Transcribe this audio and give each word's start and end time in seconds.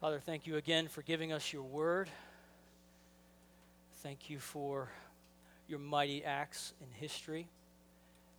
Father, 0.00 0.20
thank 0.20 0.46
you 0.46 0.54
again 0.54 0.86
for 0.86 1.02
giving 1.02 1.32
us 1.32 1.52
your 1.52 1.64
word. 1.64 2.08
Thank 4.04 4.30
you 4.30 4.38
for 4.38 4.88
your 5.66 5.80
mighty 5.80 6.24
acts 6.24 6.72
in 6.80 6.86
history 7.00 7.48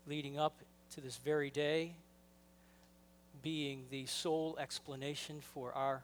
leading 0.08 0.40
up 0.40 0.56
to 0.96 1.02
this 1.02 1.18
very 1.18 1.50
day, 1.50 1.96
being 3.44 3.84
the 3.92 4.06
sole 4.06 4.56
explanation 4.58 5.42
for 5.42 5.74
our 5.74 6.02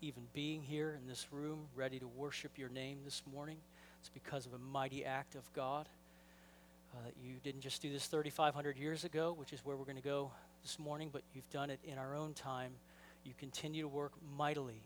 even 0.00 0.22
being 0.32 0.62
here 0.62 0.96
in 0.96 1.08
this 1.08 1.26
room, 1.32 1.66
ready 1.74 1.98
to 1.98 2.06
worship 2.06 2.52
your 2.56 2.68
name 2.68 2.98
this 3.04 3.24
morning. 3.34 3.56
It's 3.98 4.10
because 4.10 4.46
of 4.46 4.54
a 4.54 4.58
mighty 4.58 5.04
act 5.04 5.34
of 5.34 5.52
God. 5.54 5.88
Uh, 6.94 6.98
you 7.20 7.34
didn't 7.42 7.62
just 7.62 7.82
do 7.82 7.90
this 7.90 8.06
3,500 8.06 8.76
years 8.76 9.02
ago, 9.02 9.34
which 9.36 9.52
is 9.52 9.58
where 9.64 9.74
we're 9.76 9.86
going 9.86 9.96
to 9.96 10.02
go 10.02 10.30
this 10.62 10.78
morning, 10.78 11.10
but 11.12 11.22
you've 11.34 11.50
done 11.50 11.68
it 11.68 11.80
in 11.84 11.98
our 11.98 12.14
own 12.14 12.32
time 12.32 12.70
you 13.24 13.32
continue 13.38 13.82
to 13.82 13.88
work 13.88 14.12
mightily 14.36 14.82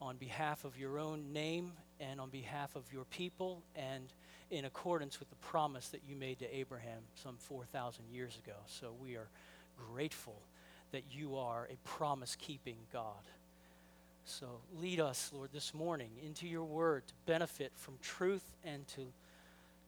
on 0.00 0.16
behalf 0.16 0.64
of 0.64 0.78
your 0.78 0.98
own 0.98 1.32
name 1.32 1.72
and 2.00 2.20
on 2.20 2.30
behalf 2.30 2.76
of 2.76 2.84
your 2.92 3.04
people 3.04 3.62
and 3.74 4.12
in 4.50 4.64
accordance 4.64 5.18
with 5.18 5.28
the 5.28 5.36
promise 5.36 5.88
that 5.88 6.00
you 6.08 6.16
made 6.16 6.38
to 6.38 6.56
Abraham 6.56 7.02
some 7.14 7.36
4,000 7.38 8.04
years 8.12 8.38
ago. 8.42 8.56
So 8.66 8.92
we 9.02 9.16
are 9.16 9.28
grateful 9.92 10.40
that 10.92 11.02
you 11.10 11.36
are 11.36 11.68
a 11.70 11.76
promise 11.88 12.36
keeping 12.36 12.76
God. 12.92 13.12
So 14.24 14.46
lead 14.80 15.00
us, 15.00 15.30
Lord, 15.34 15.50
this 15.52 15.74
morning 15.74 16.10
into 16.24 16.46
your 16.46 16.64
word 16.64 17.06
to 17.06 17.14
benefit 17.26 17.72
from 17.74 17.94
truth 18.02 18.44
and 18.64 18.86
to, 18.88 19.06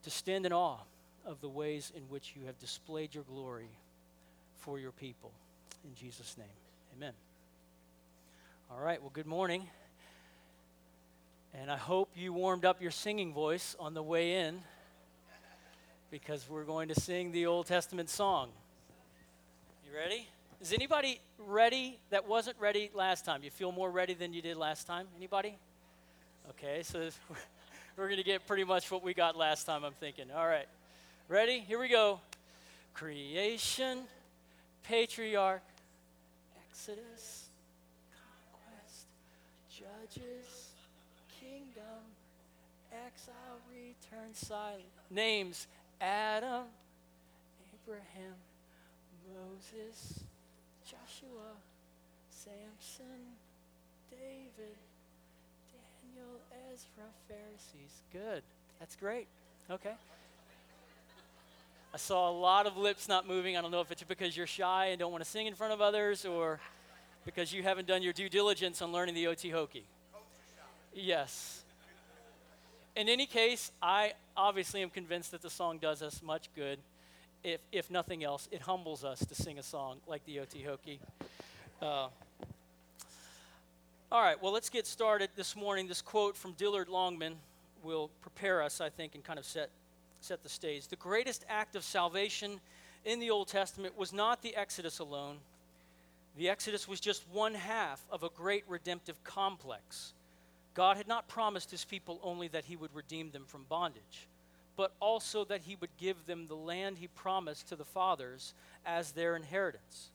to 0.03 0.11
stand 0.11 0.47
in 0.47 0.53
awe 0.53 0.79
of 1.27 1.41
the 1.41 1.49
ways 1.49 1.93
in 1.95 2.03
which 2.05 2.35
you 2.37 2.47
have 2.47 2.59
displayed 2.59 3.15
your 3.15 3.25
glory 3.25 3.71
for 4.57 4.79
your 4.79 4.93
people. 4.93 5.33
In 5.85 5.95
Jesus' 5.95 6.37
name, 6.37 6.47
amen. 6.97 7.13
All 8.73 8.79
right, 8.79 9.01
well, 9.01 9.11
good 9.13 9.27
morning. 9.27 9.69
And 11.55 11.73
I 11.73 11.77
hope 11.77 12.09
you 12.15 12.33
warmed 12.33 12.65
up 12.65 12.81
your 12.81 12.93
singing 12.93 13.35
voice 13.35 13.75
on 13.81 13.95
the 13.95 14.03
way 14.03 14.35
in 14.47 14.61
because 16.13 16.49
we're 16.49 16.63
going 16.63 16.87
to 16.87 16.95
sing 16.95 17.33
the 17.33 17.47
Old 17.47 17.67
Testament 17.67 18.09
song. 18.09 18.51
You 19.85 19.99
ready? 19.99 20.29
Is 20.61 20.73
anybody 20.73 21.21
ready 21.37 21.99
that 22.11 22.29
wasn't 22.29 22.59
ready 22.61 22.93
last 22.95 23.25
time? 23.25 23.43
You 23.43 23.51
feel 23.51 23.73
more 23.73 23.91
ready 23.91 24.15
than 24.15 24.33
you 24.33 24.41
did 24.41 24.57
last 24.57 24.87
time? 24.87 25.09
Anybody? 25.17 25.57
Okay, 26.51 26.85
so 26.85 27.09
we're 27.97 28.07
going 28.07 28.19
to 28.19 28.25
get 28.25 28.47
pretty 28.47 28.63
much 28.63 28.89
what 28.89 29.03
we 29.03 29.15
got 29.15 29.37
last 29.37 29.65
time, 29.65 29.83
I'm 29.83 29.95
thinking. 29.95 30.27
All 30.33 30.47
right. 30.47 30.69
Ready? 31.27 31.59
Here 31.59 31.81
we 31.81 31.89
go. 31.89 32.21
Creation, 32.95 34.03
patriarch, 34.85 35.65
Exodus, 36.69 37.50
kingdom, 41.41 42.03
exile, 42.93 43.59
return, 43.71 44.35
silent. 44.35 44.85
Names 45.11 45.67
Adam, 46.01 46.65
Abraham, 47.75 48.35
Moses, 49.35 50.21
Joshua, 50.85 51.53
Samson, 52.31 53.37
David, 54.11 54.77
Daniel, 55.71 56.41
Ezra, 56.73 57.05
Pharisees. 57.29 58.03
Good. 58.13 58.43
That's 58.79 58.97
great. 58.97 59.27
Okay. 59.71 59.93
I 61.93 61.97
saw 61.97 62.31
a 62.31 62.33
lot 62.33 62.67
of 62.67 62.77
lips 62.77 63.09
not 63.09 63.27
moving. 63.27 63.57
I 63.57 63.63
don't 63.63 63.71
know 63.71 63.81
if 63.81 63.91
it's 63.91 64.03
because 64.05 64.37
you're 64.37 64.47
shy 64.47 64.87
and 64.87 64.99
don't 64.99 65.11
want 65.11 65.25
to 65.25 65.31
sing 65.31 65.47
in 65.47 65.55
front 65.55 65.73
of 65.73 65.81
others 65.81 66.25
or 66.25 66.61
because 67.25 67.53
you 67.53 67.63
haven't 67.63 67.87
done 67.87 68.03
your 68.03 68.13
due 68.13 68.29
diligence 68.29 68.81
on 68.81 68.93
learning 68.93 69.15
the 69.15 69.25
Otihoke. 69.25 69.83
Yes. 70.95 71.63
In 72.97 73.09
any 73.09 73.27
case, 73.27 73.71
I 73.81 74.15
obviously 74.37 74.83
am 74.83 74.91
convinced 74.91 75.31
that 75.31 75.43
the 75.43 75.51
song 75.51 75.79
does 75.79 76.03
us 76.03 76.23
much 76.23 76.49
good. 76.55 76.79
If, 77.43 77.61
if 77.73 77.91
nothing 77.91 78.25
else, 78.25 78.49
it 78.51 78.63
humbles 78.63 79.05
us 79.05 79.25
to 79.25 79.35
sing 79.35 79.59
a 79.59 79.63
song 79.63 79.99
like 80.07 80.25
the 80.27 80.39
Otihoke. 80.39 80.99
Uh, 81.81 82.09
all 84.13 84.23
right, 84.23 84.41
well, 84.43 84.53
let's 84.53 84.69
get 84.69 84.87
started 84.87 85.31
this 85.37 85.57
morning. 85.57 85.87
This 85.87 86.03
quote 86.03 86.37
from 86.37 86.53
Dillard 86.53 86.89
Longman 86.89 87.37
will 87.83 88.11
prepare 88.21 88.63
us, 88.63 88.81
I 88.81 88.91
think, 88.91 89.15
and 89.15 89.25
kind 89.25 89.39
of 89.39 89.45
set, 89.45 89.71
set 90.21 90.43
the 90.43 90.49
stage. 90.49 90.89
The 90.89 90.97
greatest 90.97 91.47
act 91.49 91.77
of 91.77 91.85
salvation 91.85 92.61
in 93.05 93.21
the 93.21 93.31
Old 93.31 93.49
Testament 93.49 93.97
was 93.97 94.13
not 94.13 94.43
the 94.43 94.55
Exodus 94.57 94.99
alone 94.99 95.37
the 96.37 96.49
Exodus 96.49 96.87
was 96.89 97.01
just 97.01 97.25
one 97.33 97.55
half 97.55 98.03
of 98.11 98.23
a 98.23 98.29
great 98.31 98.65
redemptive 98.69 99.23
complex. 99.25 100.13
God 100.81 100.97
had 100.97 101.09
not 101.09 101.29
promised 101.29 101.71
his 101.71 101.85
people 101.85 102.19
only 102.23 102.49
that 102.49 102.65
he 102.65 102.75
would 102.75 102.95
redeem 102.95 103.33
them 103.33 103.45
from 103.47 103.67
bondage, 103.69 104.29
but 104.79 104.95
also 104.99 105.45
that 105.45 105.61
he 105.61 105.77
would 105.79 105.91
give 105.99 106.25
them 106.25 106.47
the 106.47 106.57
land 106.57 106.97
he 106.97 107.07
promised 107.07 107.69
to 107.69 107.77
the 107.77 107.85
fathers 107.85 108.55
as 108.87 109.13
their 109.13 109.37
inheritance. 109.37 110.09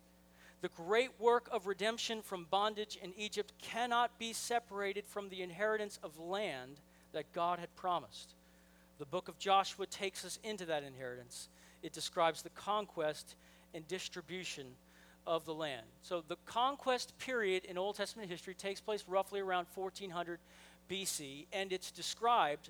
The 0.61 0.69
great 0.69 1.11
work 1.19 1.47
of 1.51 1.67
redemption 1.67 2.23
from 2.23 2.47
bondage 2.49 2.97
in 2.99 3.13
Egypt 3.15 3.53
cannot 3.61 4.17
be 4.17 4.33
separated 4.33 5.05
from 5.05 5.29
the 5.29 5.43
inheritance 5.43 5.99
of 6.01 6.17
land 6.17 6.79
that 7.13 7.31
God 7.31 7.59
had 7.59 7.75
promised. 7.75 8.33
The 8.97 9.05
book 9.05 9.27
of 9.27 9.37
Joshua 9.37 9.85
takes 9.85 10.25
us 10.25 10.39
into 10.43 10.65
that 10.65 10.81
inheritance. 10.81 11.47
It 11.83 11.93
describes 11.93 12.41
the 12.41 12.49
conquest 12.49 13.35
and 13.75 13.87
distribution 13.87 14.65
of 15.27 15.45
the 15.45 15.53
land. 15.53 15.85
So 16.01 16.23
the 16.27 16.37
conquest 16.45 17.17
period 17.17 17.65
in 17.65 17.77
Old 17.77 17.95
Testament 17.95 18.29
history 18.29 18.53
takes 18.53 18.81
place 18.81 19.03
roughly 19.07 19.39
around 19.39 19.67
1400 19.73 20.39
BC, 20.89 21.47
and 21.51 21.71
it's 21.71 21.91
described 21.91 22.69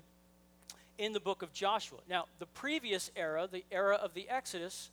in 0.98 1.12
the 1.12 1.20
book 1.20 1.42
of 1.42 1.52
Joshua. 1.52 1.98
Now, 2.08 2.26
the 2.38 2.46
previous 2.46 3.10
era, 3.16 3.48
the 3.50 3.64
era 3.70 3.96
of 3.96 4.14
the 4.14 4.28
Exodus, 4.28 4.90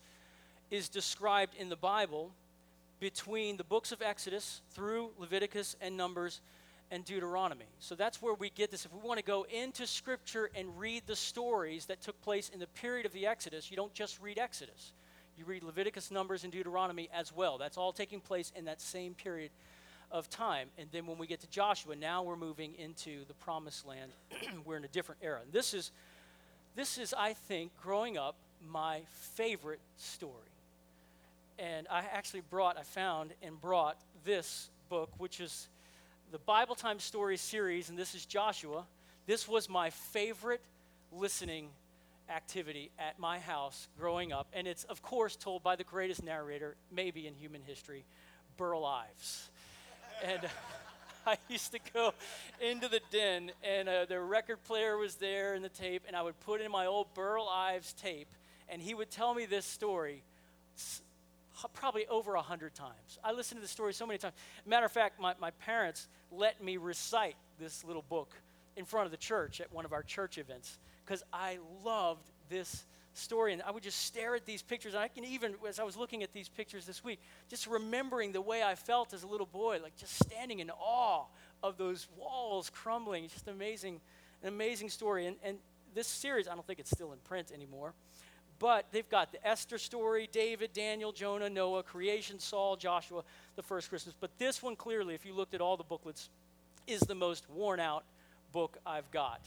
is 0.70 0.90
described 0.90 1.56
in 1.58 1.70
the 1.70 1.76
Bible 1.76 2.32
between 3.00 3.58
the 3.58 3.64
books 3.64 3.92
of 3.92 4.02
Exodus 4.02 4.62
through 4.72 5.12
Leviticus 5.18 5.76
and 5.82 5.96
Numbers 5.96 6.42
and 6.92 7.04
Deuteronomy. 7.06 7.66
So 7.80 7.96
that's 7.96 8.22
where 8.22 8.34
we 8.34 8.50
get 8.50 8.72
this. 8.72 8.86
If 8.86 8.94
we 8.94 9.00
want 9.00 9.20
to 9.20 9.26
go 9.26 9.46
into 9.52 9.88
Scripture 9.88 10.50
and 10.56 10.78
read 10.78 11.04
the 11.08 11.16
stories 11.16 11.86
that 11.88 12.02
took 12.02 12.22
place 12.22 12.50
in 12.50 12.60
the 12.60 12.68
period 12.68 13.06
of 13.06 13.14
the 13.14 13.26
Exodus, 13.26 13.72
you 13.72 13.78
don't 13.78 13.94
just 13.94 14.22
read 14.22 14.38
Exodus. 14.38 14.94
You 15.38 15.46
read 15.46 15.64
Leviticus, 15.64 16.12
Numbers, 16.12 16.44
and 16.44 16.54
Deuteronomy 16.54 17.10
as 17.14 17.34
well. 17.36 17.58
That's 17.58 17.78
all 17.78 17.92
taking 17.92 18.20
place 18.20 18.52
in 18.56 18.66
that 18.66 18.82
same 18.82 19.14
period 19.16 19.52
of 20.12 20.30
time. 20.30 20.70
And 20.78 20.88
then 20.92 21.08
when 21.08 21.18
we 21.18 21.26
get 21.26 21.42
to 21.42 21.50
Joshua, 21.50 21.96
now 21.96 22.22
we're 22.22 22.36
moving 22.36 22.76
into 22.78 23.26
the 23.28 23.34
promised 23.34 23.86
land. 23.86 24.12
we're 24.66 24.78
in 24.78 24.86
a 24.86 24.90
different 24.90 25.22
era. 25.24 25.40
And 25.44 25.52
this 25.52 25.74
is, 25.74 25.92
this 26.76 26.98
is, 26.98 27.14
I 27.18 27.34
think, 27.34 27.72
growing 27.82 28.18
up, 28.18 28.36
my 28.70 29.02
favorite 29.34 29.80
story. 29.98 30.34
And 31.58 31.88
I 31.90 32.00
actually 32.14 32.42
brought, 32.50 32.78
I 32.78 32.84
found 32.84 33.32
and 33.42 33.60
brought 33.60 33.98
this 34.24 34.70
book, 34.90 35.10
which 35.18 35.40
is 35.40 35.68
the 36.32 36.38
Bible 36.40 36.76
Time 36.76 37.00
Stories 37.00 37.42
series, 37.42 37.90
and 37.90 37.98
this 37.98 38.16
is 38.16 38.26
Joshua. 38.26 38.86
This 39.26 39.48
was 39.48 39.70
my 39.70 39.90
favorite 39.90 40.62
listening 41.12 41.70
activity 42.34 42.92
at 42.98 43.20
my 43.20 43.40
house 43.40 43.88
growing 43.98 44.34
up, 44.34 44.48
and 44.54 44.68
it's, 44.68 44.84
of 44.86 45.02
course, 45.02 45.36
told 45.36 45.64
by 45.64 45.76
the 45.76 45.84
greatest 45.84 46.24
narrator, 46.24 46.76
maybe 46.92 47.28
in 47.28 47.36
human 47.36 47.62
history, 47.62 48.06
Burl 48.58 48.86
Ives. 48.86 49.50
and 50.24 50.42
I 51.26 51.38
used 51.48 51.72
to 51.72 51.80
go 51.94 52.14
into 52.60 52.90
the 52.90 53.00
den, 53.12 53.52
and 53.64 53.88
uh, 53.88 54.06
the 54.06 54.20
record 54.20 54.64
player 54.64 54.98
was 54.98 55.16
there 55.16 55.54
and 55.54 55.64
the 55.64 55.70
tape, 55.70 56.04
and 56.08 56.16
I 56.16 56.22
would 56.22 56.40
put 56.42 56.60
in 56.60 56.72
my 56.72 56.86
old 56.86 57.14
Burl 57.14 57.48
Ives 57.48 57.94
tape, 57.94 58.28
and 58.68 58.82
he 58.82 58.94
would 58.94 59.10
tell 59.10 59.34
me 59.34 59.46
this 59.46 59.66
story 59.66 60.24
probably 61.74 62.08
over 62.08 62.34
a 62.34 62.42
hundred 62.42 62.74
times. 62.74 63.20
I 63.24 63.32
listened 63.32 63.60
to 63.60 63.62
the 63.62 63.72
story 63.72 63.94
so 63.94 64.06
many 64.06 64.18
times. 64.18 64.34
Matter 64.66 64.86
of 64.86 64.92
fact, 64.92 65.20
my, 65.20 65.34
my 65.40 65.52
parents 65.52 66.08
let 66.32 66.62
me 66.64 66.78
recite 66.78 67.36
this 67.60 67.84
little 67.84 68.04
book 68.10 68.34
in 68.76 68.86
front 68.86 69.06
of 69.06 69.12
the 69.12 69.18
church 69.18 69.62
at 69.62 69.72
one 69.72 69.86
of 69.86 69.94
our 69.94 70.02
church 70.02 70.38
events 70.38 70.80
because 71.06 71.24
I 71.32 71.58
loved 71.84 72.24
this 72.50 72.86
story. 73.14 73.54
And 73.54 73.62
I 73.62 73.72
would 73.72 73.84
just 73.84 74.06
stare 74.06 74.36
at 74.36 74.46
these 74.46 74.62
pictures. 74.62 74.94
And 74.94 75.04
I 75.04 75.08
can 75.08 75.24
even, 75.26 75.56
as 75.68 75.80
I 75.80 75.84
was 75.84 75.98
looking 75.98 76.24
at 76.24 76.34
these 76.34 76.50
pictures 76.50 76.86
this 76.86 77.04
week, 77.04 77.20
just 77.50 77.68
remembering 77.68 78.32
the 78.32 78.42
way 78.42 78.64
I 78.64 78.76
felt 78.76 79.14
as 79.14 79.24
a 79.24 79.28
little 79.28 79.46
boy, 79.46 79.80
like 79.82 79.96
just 79.98 80.16
standing 80.24 80.60
in 80.60 80.70
awe 80.72 81.26
of 81.62 81.78
those 81.78 82.08
walls 82.18 82.70
crumbling. 82.70 83.28
Just 83.28 83.48
amazing, 83.48 84.00
an 84.42 84.50
amazing 84.50 84.90
story. 84.90 85.28
And, 85.28 85.38
and 85.44 85.58
this 85.94 86.08
series, 86.08 86.48
I 86.48 86.54
don't 86.54 86.66
think 86.66 86.80
it's 86.80 86.92
still 86.92 87.14
in 87.14 87.20
print 87.20 87.52
anymore. 87.54 87.94
But 88.60 88.86
they've 88.92 89.10
got 89.10 89.32
the 89.32 89.46
Esther 89.46 89.78
story, 89.78 90.30
David, 90.32 90.72
Daniel, 90.74 91.12
Jonah, 91.12 91.50
Noah, 91.50 91.84
creation, 91.84 92.40
Saul, 92.40 92.76
Joshua, 92.76 93.24
the 93.56 93.64
first 93.64 93.90
Christmas. 93.90 94.16
But 94.18 94.32
this 94.38 94.64
one, 94.64 94.76
clearly, 94.76 95.16
if 95.16 95.26
you 95.26 95.34
looked 95.34 95.54
at 95.54 95.60
all 95.60 95.76
the 95.76 95.84
booklets, 95.84 96.30
is 96.88 97.02
the 97.02 97.16
most 97.16 97.50
worn 97.50 97.80
out 97.80 98.04
book 98.52 98.78
I've 98.86 99.10
got 99.12 99.42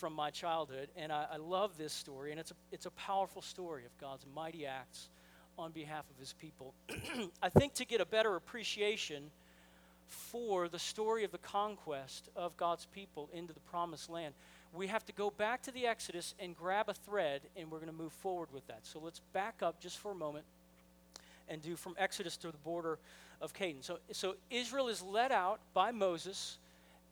from 0.00 0.14
my 0.14 0.30
childhood. 0.30 0.88
And 0.96 1.12
I, 1.12 1.26
I 1.34 1.36
love 1.36 1.76
this 1.76 1.92
story, 1.92 2.30
and 2.30 2.40
it's 2.40 2.50
a, 2.50 2.54
it's 2.72 2.86
a 2.86 2.90
powerful 2.92 3.42
story 3.42 3.84
of 3.84 3.96
God's 4.00 4.24
mighty 4.34 4.66
acts 4.66 5.10
on 5.58 5.70
behalf 5.72 6.04
of 6.10 6.18
his 6.18 6.32
people. 6.32 6.72
I 7.42 7.50
think 7.50 7.74
to 7.74 7.84
get 7.84 8.00
a 8.00 8.06
better 8.06 8.34
appreciation 8.34 9.24
for 10.08 10.68
the 10.68 10.78
story 10.78 11.22
of 11.22 11.30
the 11.30 11.38
conquest 11.38 12.30
of 12.34 12.56
God's 12.56 12.86
people 12.86 13.28
into 13.32 13.52
the 13.52 13.60
promised 13.60 14.08
land. 14.08 14.34
We 14.72 14.86
have 14.86 15.04
to 15.04 15.12
go 15.12 15.30
back 15.30 15.62
to 15.62 15.70
the 15.70 15.86
Exodus 15.86 16.34
and 16.40 16.56
grab 16.56 16.88
a 16.88 16.94
thread, 16.94 17.42
and 17.56 17.70
we're 17.70 17.78
going 17.78 17.92
to 17.92 17.96
move 17.96 18.12
forward 18.12 18.48
with 18.52 18.66
that. 18.68 18.80
So 18.82 19.00
let's 19.04 19.20
back 19.32 19.56
up 19.62 19.80
just 19.80 19.98
for 19.98 20.12
a 20.12 20.14
moment 20.14 20.46
and 21.48 21.60
do 21.60 21.76
from 21.76 21.94
Exodus 21.98 22.36
to 22.38 22.48
the 22.48 22.58
border 22.58 22.98
of 23.40 23.52
Canaan. 23.52 23.82
So, 23.82 23.98
so 24.12 24.36
Israel 24.50 24.88
is 24.88 25.02
led 25.02 25.30
out 25.30 25.60
by 25.74 25.90
Moses 25.90 26.58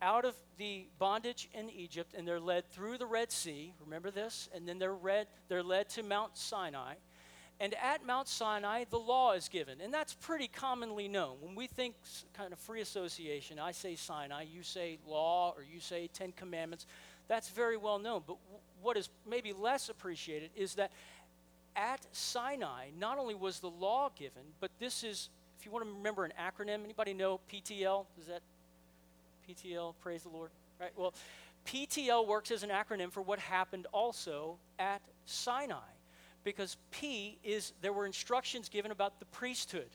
out 0.00 0.25
of 0.25 0.35
the 0.59 0.87
bondage 0.99 1.49
in 1.53 1.71
Egypt, 1.71 2.15
and 2.17 2.27
they're 2.27 2.41
led 2.41 2.71
through 2.71 2.99
the 2.99 3.06
Red 3.06 3.33
Sea. 3.33 3.73
Remember 3.85 4.11
this? 4.11 4.49
And 4.55 4.69
then 4.69 4.79
they're, 4.79 4.95
read, 4.95 5.27
they're 5.49 5.62
led 5.62 5.89
to 5.91 6.03
Mount 6.03 6.37
Sinai. 6.37 6.95
And 7.61 7.75
at 7.83 8.06
Mount 8.06 8.29
Sinai, 8.29 8.85
the 8.89 8.99
law 8.99 9.33
is 9.33 9.49
given. 9.49 9.81
And 9.81 9.93
that's 9.93 10.15
pretty 10.15 10.47
commonly 10.47 11.09
known. 11.09 11.37
When 11.41 11.56
we 11.56 11.67
think 11.67 11.97
kind 12.33 12.53
of 12.53 12.59
free 12.61 12.81
association, 12.81 13.59
I 13.59 13.73
say 13.73 13.97
Sinai, 13.97 14.45
you 14.53 14.62
say 14.62 14.99
law, 15.06 15.55
or 15.56 15.65
you 15.65 15.81
say 15.81 16.09
Ten 16.12 16.33
Commandments. 16.33 16.87
That's 17.27 17.49
very 17.49 17.77
well 17.77 17.99
known. 17.99 18.23
But 18.27 18.37
w- 18.45 18.61
what 18.81 18.97
is 18.97 19.09
maybe 19.29 19.53
less 19.53 19.89
appreciated 19.89 20.50
is 20.55 20.75
that 20.75 20.93
at 21.75 22.06
Sinai, 22.12 22.89
not 22.99 23.19
only 23.19 23.35
was 23.35 23.59
the 23.59 23.71
law 23.71 24.11
given, 24.17 24.43
but 24.61 24.71
this 24.79 25.03
is, 25.03 25.29
if 25.59 25.67
you 25.67 25.73
want 25.73 25.85
to 25.85 25.93
remember 25.93 26.25
an 26.25 26.33
acronym, 26.41 26.85
anybody 26.85 27.12
know 27.12 27.41
PTL? 27.53 28.06
Is 28.21 28.27
that 28.27 28.43
PTL? 29.49 29.95
Praise 30.00 30.23
the 30.23 30.29
Lord. 30.29 30.50
Right? 30.81 30.93
Well, 30.97 31.15
PTL 31.67 32.27
works 32.27 32.50
as 32.50 32.62
an 32.62 32.71
acronym 32.71 33.11
for 33.11 33.23
what 33.23 33.39
happened 33.39 33.87
also 33.93 34.56
at 34.79 35.00
Sinai. 35.27 35.77
Because 36.45 36.77
P 36.91 37.39
is, 37.45 37.73
there 37.83 37.93
were 37.93 38.06
instructions 38.06 38.69
given 38.69 38.91
about 38.91 39.19
the 39.19 39.27
priesthood. 39.27 39.89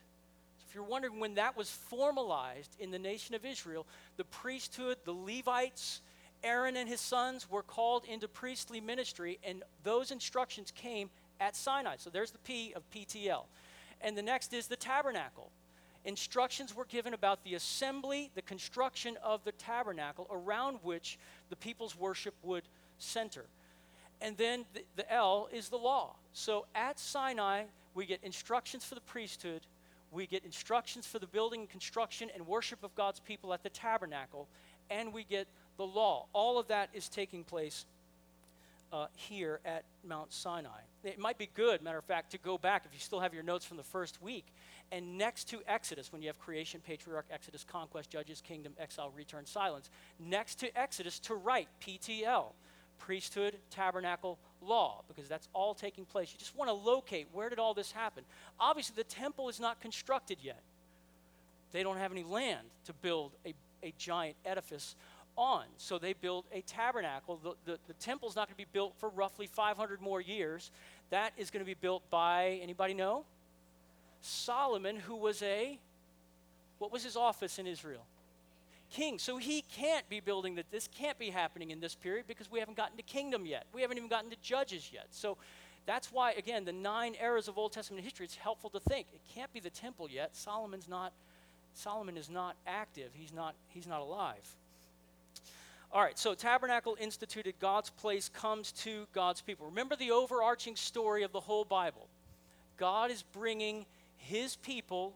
So 0.57 0.65
if 0.69 0.75
you're 0.75 0.83
wondering 0.83 1.19
when 1.19 1.35
that 1.35 1.55
was 1.57 1.69
formalized 1.69 2.75
in 2.79 2.91
the 2.91 2.99
nation 2.99 3.33
of 3.33 3.45
Israel, 3.45 3.85
the 4.17 4.25
priesthood, 4.25 4.97
the 5.05 5.13
Levites, 5.13 6.01
Aaron 6.43 6.75
and 6.75 6.89
his 6.89 6.99
sons 6.99 7.49
were 7.49 7.63
called 7.63 8.03
into 8.05 8.27
priestly 8.27 8.81
ministry, 8.81 9.39
and 9.43 9.63
those 9.83 10.11
instructions 10.11 10.71
came 10.75 11.09
at 11.39 11.55
Sinai. 11.55 11.95
So 11.97 12.09
there's 12.09 12.31
the 12.31 12.39
P 12.39 12.73
of 12.75 12.83
PTL. 12.91 13.45
And 14.01 14.17
the 14.17 14.21
next 14.21 14.53
is 14.53 14.67
the 14.67 14.75
tabernacle. 14.75 15.49
Instructions 16.05 16.75
were 16.75 16.85
given 16.85 17.13
about 17.13 17.43
the 17.43 17.55
assembly, 17.55 18.29
the 18.35 18.41
construction 18.41 19.17
of 19.23 19.43
the 19.43 19.53
tabernacle 19.53 20.27
around 20.29 20.79
which 20.83 21.17
the 21.49 21.55
people's 21.55 21.97
worship 21.97 22.33
would 22.43 22.63
center. 22.97 23.45
And 24.21 24.37
then 24.37 24.65
the, 24.73 24.83
the 24.95 25.11
L 25.11 25.47
is 25.51 25.69
the 25.69 25.77
law. 25.77 26.15
So 26.33 26.65
at 26.75 26.99
Sinai, 26.99 27.63
we 27.93 28.05
get 28.05 28.19
instructions 28.23 28.83
for 28.83 28.95
the 28.95 29.01
priesthood, 29.01 29.61
we 30.11 30.27
get 30.27 30.43
instructions 30.43 31.07
for 31.07 31.19
the 31.19 31.27
building 31.27 31.61
and 31.61 31.69
construction 31.69 32.29
and 32.35 32.45
worship 32.45 32.83
of 32.83 32.93
God's 32.95 33.19
people 33.19 33.53
at 33.53 33.63
the 33.63 33.69
tabernacle, 33.69 34.47
and 34.89 35.13
we 35.13 35.23
get 35.23 35.47
the 35.77 35.85
law. 35.85 36.27
All 36.33 36.59
of 36.59 36.67
that 36.67 36.89
is 36.93 37.09
taking 37.09 37.43
place 37.43 37.85
uh, 38.93 39.07
here 39.15 39.59
at 39.65 39.83
Mount 40.07 40.31
Sinai. 40.31 40.81
It 41.03 41.17
might 41.17 41.39
be 41.39 41.49
good, 41.55 41.81
matter 41.81 41.97
of 41.97 42.05
fact, 42.05 42.31
to 42.31 42.37
go 42.37 42.57
back 42.59 42.83
if 42.85 42.93
you 42.93 42.99
still 42.99 43.19
have 43.19 43.33
your 43.33 43.43
notes 43.43 43.65
from 43.65 43.77
the 43.77 43.83
first 43.83 44.21
week. 44.21 44.45
And 44.91 45.17
next 45.17 45.49
to 45.49 45.61
Exodus, 45.67 46.13
when 46.13 46.21
you 46.21 46.27
have 46.27 46.37
creation, 46.37 46.79
patriarch, 46.85 47.25
Exodus, 47.31 47.65
conquest, 47.67 48.11
judges, 48.11 48.41
kingdom, 48.41 48.73
exile, 48.79 49.11
return, 49.15 49.47
silence, 49.47 49.89
next 50.19 50.59
to 50.59 50.79
Exodus 50.79 51.17
to 51.21 51.33
write 51.33 51.67
PTL, 51.81 52.51
priesthood, 52.99 53.57
tabernacle, 53.71 54.37
law, 54.61 55.01
because 55.07 55.27
that's 55.27 55.49
all 55.53 55.73
taking 55.73 56.05
place. 56.05 56.31
You 56.31 56.37
just 56.37 56.55
want 56.55 56.69
to 56.69 56.73
locate 56.73 57.27
where 57.33 57.49
did 57.49 57.57
all 57.57 57.73
this 57.73 57.91
happen. 57.91 58.23
Obviously, 58.59 58.93
the 58.95 59.03
temple 59.03 59.49
is 59.49 59.59
not 59.59 59.81
constructed 59.81 60.37
yet. 60.41 60.61
They 61.71 61.81
don't 61.81 61.97
have 61.97 62.11
any 62.11 62.23
land 62.23 62.67
to 62.85 62.93
build 62.93 63.31
a, 63.43 63.55
a 63.81 63.91
giant 63.97 64.35
edifice 64.45 64.95
on. 65.37 65.65
So 65.77 65.97
they 65.97 66.13
build 66.13 66.45
a 66.51 66.61
tabernacle. 66.61 67.39
The, 67.43 67.71
the, 67.71 67.79
the 67.87 67.93
temple's 67.93 68.35
not 68.35 68.47
going 68.47 68.55
to 68.55 68.57
be 68.57 68.67
built 68.71 68.93
for 68.97 69.09
roughly 69.09 69.47
500 69.47 70.01
more 70.01 70.21
years. 70.21 70.71
That 71.09 71.33
is 71.37 71.51
going 71.51 71.61
to 71.61 71.65
be 71.65 71.75
built 71.79 72.09
by, 72.09 72.59
anybody 72.61 72.93
know? 72.93 73.25
Solomon, 74.21 74.95
who 74.95 75.15
was 75.15 75.41
a, 75.43 75.77
what 76.79 76.91
was 76.91 77.03
his 77.03 77.15
office 77.15 77.59
in 77.59 77.67
Israel? 77.67 78.05
King. 78.91 79.17
So 79.17 79.37
he 79.37 79.63
can't 79.75 80.07
be 80.07 80.19
building 80.19 80.55
that. 80.55 80.71
This 80.71 80.87
can't 80.87 81.17
be 81.17 81.29
happening 81.29 81.71
in 81.71 81.79
this 81.79 81.95
period 81.95 82.25
because 82.27 82.51
we 82.51 82.59
haven't 82.59 82.77
gotten 82.77 82.95
to 82.97 83.03
kingdom 83.03 83.45
yet. 83.45 83.65
We 83.73 83.81
haven't 83.81 83.97
even 83.97 84.09
gotten 84.09 84.29
to 84.29 84.37
judges 84.41 84.91
yet. 84.93 85.07
So 85.09 85.37
that's 85.85 86.11
why, 86.11 86.31
again, 86.33 86.63
the 86.63 86.71
nine 86.71 87.15
eras 87.21 87.47
of 87.47 87.57
Old 87.57 87.73
Testament 87.73 88.03
history, 88.03 88.25
it's 88.25 88.35
helpful 88.35 88.69
to 88.69 88.79
think. 88.79 89.07
It 89.13 89.21
can't 89.33 89.51
be 89.51 89.59
the 89.59 89.69
temple 89.69 90.09
yet. 90.09 90.35
Solomon's 90.35 90.87
not, 90.87 91.11
Solomon 91.73 92.17
is 92.17 92.29
not 92.29 92.55
active. 92.67 93.09
He's 93.13 93.33
not, 93.33 93.55
he's 93.67 93.87
not 93.87 93.99
alive. 93.99 94.55
All 95.93 96.01
right, 96.01 96.17
so 96.17 96.33
tabernacle 96.33 96.97
instituted, 96.99 97.53
God's 97.59 97.91
place 97.91 98.27
comes 98.27 98.71
to 98.71 99.05
God's 99.13 99.41
people. 99.41 99.67
Remember 99.67 99.95
the 99.95 100.09
overarching 100.09 100.75
story 100.75 101.21
of 101.21 101.31
the 101.31 101.39
whole 101.39 101.65
Bible. 101.65 102.07
God 102.77 103.11
is 103.11 103.21
bringing 103.31 103.85
his 104.17 104.55
people 104.55 105.13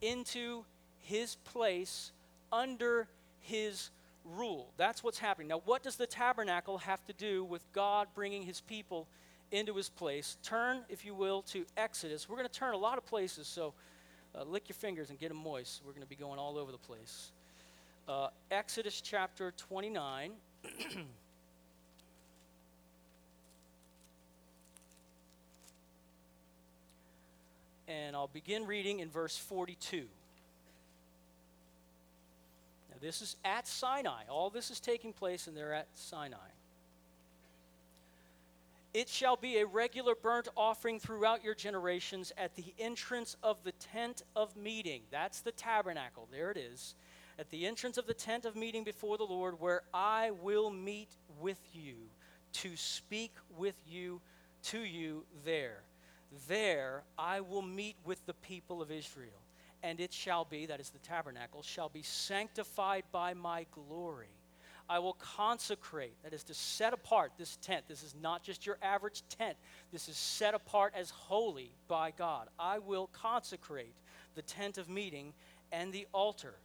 into 0.00 0.64
his 1.00 1.34
place 1.34 2.12
under 2.52 3.08
his 3.40 3.90
rule. 4.24 4.68
That's 4.76 5.02
what's 5.02 5.18
happening. 5.18 5.48
Now, 5.48 5.62
what 5.64 5.82
does 5.82 5.96
the 5.96 6.06
tabernacle 6.06 6.78
have 6.78 7.04
to 7.06 7.12
do 7.12 7.42
with 7.42 7.64
God 7.72 8.06
bringing 8.14 8.44
his 8.44 8.60
people 8.60 9.08
into 9.50 9.74
his 9.74 9.88
place? 9.88 10.36
Turn, 10.44 10.82
if 10.88 11.04
you 11.04 11.12
will, 11.12 11.42
to 11.42 11.66
Exodus. 11.76 12.28
We're 12.28 12.36
going 12.36 12.48
to 12.48 12.54
turn 12.54 12.74
a 12.74 12.78
lot 12.78 12.98
of 12.98 13.04
places, 13.04 13.48
so 13.48 13.74
uh, 14.38 14.44
lick 14.44 14.68
your 14.68 14.76
fingers 14.76 15.10
and 15.10 15.18
get 15.18 15.30
them 15.30 15.38
moist. 15.38 15.82
We're 15.84 15.90
going 15.90 16.04
to 16.04 16.08
be 16.08 16.14
going 16.14 16.38
all 16.38 16.56
over 16.56 16.70
the 16.70 16.78
place 16.78 17.32
uh, 18.10 18.28
Exodus 18.50 19.00
chapter 19.00 19.52
29. 19.56 20.32
and 27.86 28.16
I'll 28.16 28.26
begin 28.26 28.66
reading 28.66 28.98
in 28.98 29.10
verse 29.10 29.38
42. 29.38 29.98
Now, 32.90 32.96
this 33.00 33.22
is 33.22 33.36
at 33.44 33.68
Sinai. 33.68 34.24
All 34.28 34.50
this 34.50 34.72
is 34.72 34.80
taking 34.80 35.12
place, 35.12 35.46
and 35.46 35.56
they're 35.56 35.72
at 35.72 35.86
Sinai. 35.94 36.36
It 38.92 39.08
shall 39.08 39.36
be 39.36 39.58
a 39.58 39.66
regular 39.66 40.16
burnt 40.16 40.48
offering 40.56 40.98
throughout 40.98 41.44
your 41.44 41.54
generations 41.54 42.32
at 42.36 42.56
the 42.56 42.74
entrance 42.76 43.36
of 43.40 43.62
the 43.62 43.70
tent 43.72 44.24
of 44.34 44.56
meeting. 44.56 45.02
That's 45.12 45.42
the 45.42 45.52
tabernacle. 45.52 46.26
There 46.32 46.50
it 46.50 46.56
is 46.56 46.96
at 47.40 47.48
the 47.48 47.66
entrance 47.66 47.96
of 47.96 48.06
the 48.06 48.12
tent 48.12 48.44
of 48.44 48.54
meeting 48.54 48.84
before 48.84 49.16
the 49.16 49.24
Lord, 49.24 49.58
where 49.58 49.80
I 49.94 50.30
will 50.42 50.68
meet 50.70 51.08
with 51.40 51.58
you 51.72 51.94
to 52.52 52.76
speak 52.76 53.32
with 53.56 53.76
you 53.88 54.20
to 54.64 54.80
you 54.80 55.24
there. 55.42 55.80
There 56.46 57.02
I 57.18 57.40
will 57.40 57.62
meet 57.62 57.96
with 58.04 58.24
the 58.26 58.34
people 58.34 58.82
of 58.82 58.92
Israel. 58.92 59.40
And 59.82 60.00
it 60.00 60.12
shall 60.12 60.44
be, 60.44 60.66
that 60.66 60.80
is 60.80 60.90
the 60.90 60.98
tabernacle, 60.98 61.62
shall 61.62 61.88
be 61.88 62.02
sanctified 62.02 63.04
by 63.10 63.32
my 63.32 63.64
glory. 63.72 64.28
I 64.90 64.98
will 64.98 65.14
consecrate, 65.14 66.12
that 66.22 66.34
is 66.34 66.42
to 66.44 66.54
set 66.54 66.92
apart 66.92 67.32
this 67.38 67.56
tent. 67.62 67.86
This 67.88 68.02
is 68.02 68.14
not 68.20 68.42
just 68.42 68.66
your 68.66 68.76
average 68.82 69.22
tent, 69.30 69.56
this 69.92 70.10
is 70.10 70.16
set 70.16 70.52
apart 70.52 70.92
as 70.94 71.08
holy 71.08 71.70
by 71.88 72.10
God. 72.10 72.48
I 72.58 72.80
will 72.80 73.08
consecrate 73.14 73.94
the 74.34 74.42
tent 74.42 74.76
of 74.76 74.90
meeting 74.90 75.32
and 75.72 75.90
the 75.90 76.06
altar. 76.12 76.56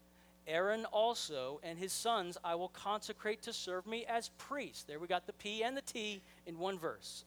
Aaron 0.48 0.86
also 0.86 1.60
and 1.64 1.78
his 1.78 1.92
sons 1.92 2.38
I 2.44 2.56
will 2.56 2.70
consecrate 2.70 3.42
to 3.44 3.54
serve 3.54 3.88
me 3.88 4.06
as 4.08 4.30
priests. 4.38 4.84
There 4.84 5.00
we 5.00 5.08
got 5.08 5.26
the 5.26 5.34
P 5.34 5.64
and 5.64 5.76
the 5.76 5.82
T 5.82 6.22
in 6.46 6.60
one 6.60 6.78
verse. 6.78 7.26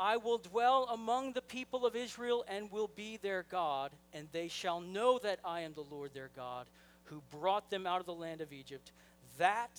I 0.00 0.16
will 0.16 0.38
dwell 0.38 0.88
among 0.90 1.32
the 1.32 1.42
people 1.42 1.84
of 1.84 1.94
Israel 1.94 2.44
and 2.48 2.72
will 2.72 2.90
be 2.96 3.18
their 3.18 3.44
God, 3.50 3.90
and 4.14 4.26
they 4.32 4.48
shall 4.48 4.80
know 4.80 5.18
that 5.18 5.40
I 5.44 5.60
am 5.60 5.74
the 5.74 5.84
Lord 5.94 6.14
their 6.14 6.30
God, 6.34 6.66
who 7.04 7.20
brought 7.38 7.68
them 7.68 7.86
out 7.86 8.00
of 8.00 8.06
the 8.06 8.14
land 8.14 8.40
of 8.40 8.50
Egypt. 8.50 8.92
That, 9.36 9.70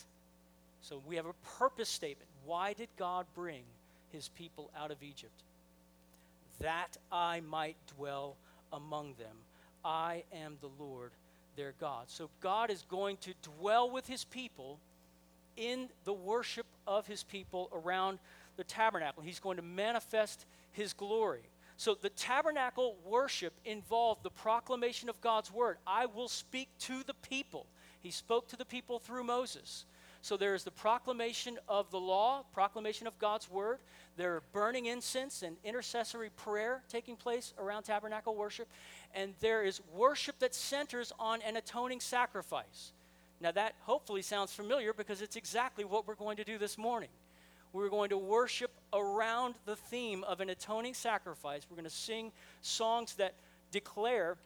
so 0.84 1.02
we 1.08 1.16
have 1.16 1.26
a 1.26 1.34
purpose 1.58 1.90
statement. 1.90 2.30
Why 2.46 2.74
did 2.74 2.90
God 2.98 3.26
bring 3.34 3.64
his 4.12 4.30
people 4.30 4.70
out 4.78 4.92
of 4.92 5.02
Egypt? 5.02 5.42
That 6.60 6.98
I 7.12 7.42
might 7.42 7.78
dwell 7.98 8.36
among 8.72 9.16
them. 9.18 9.36
I 9.84 10.24
am 10.32 10.58
the 10.62 10.84
Lord 10.84 11.10
their 11.56 11.74
God. 11.80 12.06
So 12.08 12.30
God 12.40 12.70
is 12.70 12.84
going 12.90 13.18
to 13.18 13.34
dwell 13.60 13.90
with 13.90 14.08
his 14.08 14.24
people 14.24 14.80
in 15.58 15.90
the 16.06 16.14
worship 16.14 16.66
of 16.88 17.08
his 17.08 17.24
people 17.24 17.70
around 17.74 18.20
the 18.58 18.64
tabernacle. 18.64 19.24
He's 19.24 19.40
going 19.40 19.58
to 19.58 19.64
manifest 19.64 20.46
his 20.72 20.94
glory. 20.94 21.42
So 21.78 21.96
the 21.96 22.10
tabernacle 22.10 22.96
worship 23.06 23.54
involved 23.66 24.24
the 24.24 24.30
proclamation 24.30 25.10
of 25.10 25.20
God's 25.22 25.52
word. 25.52 25.78
I 25.88 26.06
will 26.06 26.28
speak 26.28 26.70
to 26.82 27.04
the 27.04 27.16
people. 27.28 27.66
He 28.02 28.12
spoke 28.12 28.48
to 28.50 28.56
the 28.56 28.66
people 28.66 29.00
through 29.00 29.24
Moses. 29.24 29.86
So 30.22 30.38
there 30.38 30.54
is 30.54 30.64
the 30.64 30.72
proclamation 30.72 31.58
of 31.68 31.90
the 31.90 32.00
law, 32.00 32.44
proclamation 32.54 33.08
of 33.08 33.18
God's 33.18 33.50
word. 33.50 33.80
There 34.18 34.36
are 34.36 34.44
burning 34.54 34.86
incense 34.86 35.42
and 35.42 35.58
intercessory 35.64 36.30
prayer 36.30 36.84
taking 36.90 37.16
place 37.16 37.54
around 37.58 37.84
tabernacle 37.84 38.36
worship. 38.36 38.68
And 39.16 39.34
there 39.40 39.64
is 39.64 39.82
worship 39.96 40.38
that 40.40 40.54
centers 40.54 41.12
on 41.18 41.42
an 41.42 41.58
atoning 41.58 42.02
sacrifice. 42.02 42.92
Now, 43.42 43.52
that 43.52 43.74
hopefully 43.82 44.22
sounds 44.22 44.54
familiar 44.54 44.94
because 44.94 45.24
it's 45.24 45.36
exactly 45.36 45.84
what 45.84 46.08
we're 46.08 46.16
going 46.16 46.38
to 46.38 46.44
do 46.44 46.60
this 46.60 46.78
morning. 46.78 47.10
We're 47.74 47.90
going 47.90 48.10
to 48.10 48.18
worship 48.18 48.70
around 48.94 49.56
the 49.66 49.76
theme 49.76 50.24
of 50.26 50.42
an 50.42 50.50
atoning 50.50 50.94
sacrifice. 50.94 51.66
We're 51.70 51.78
going 51.78 51.90
to 51.90 51.96
sing 51.96 52.32
songs 52.62 53.16
that 53.16 53.34
declare 53.72 54.38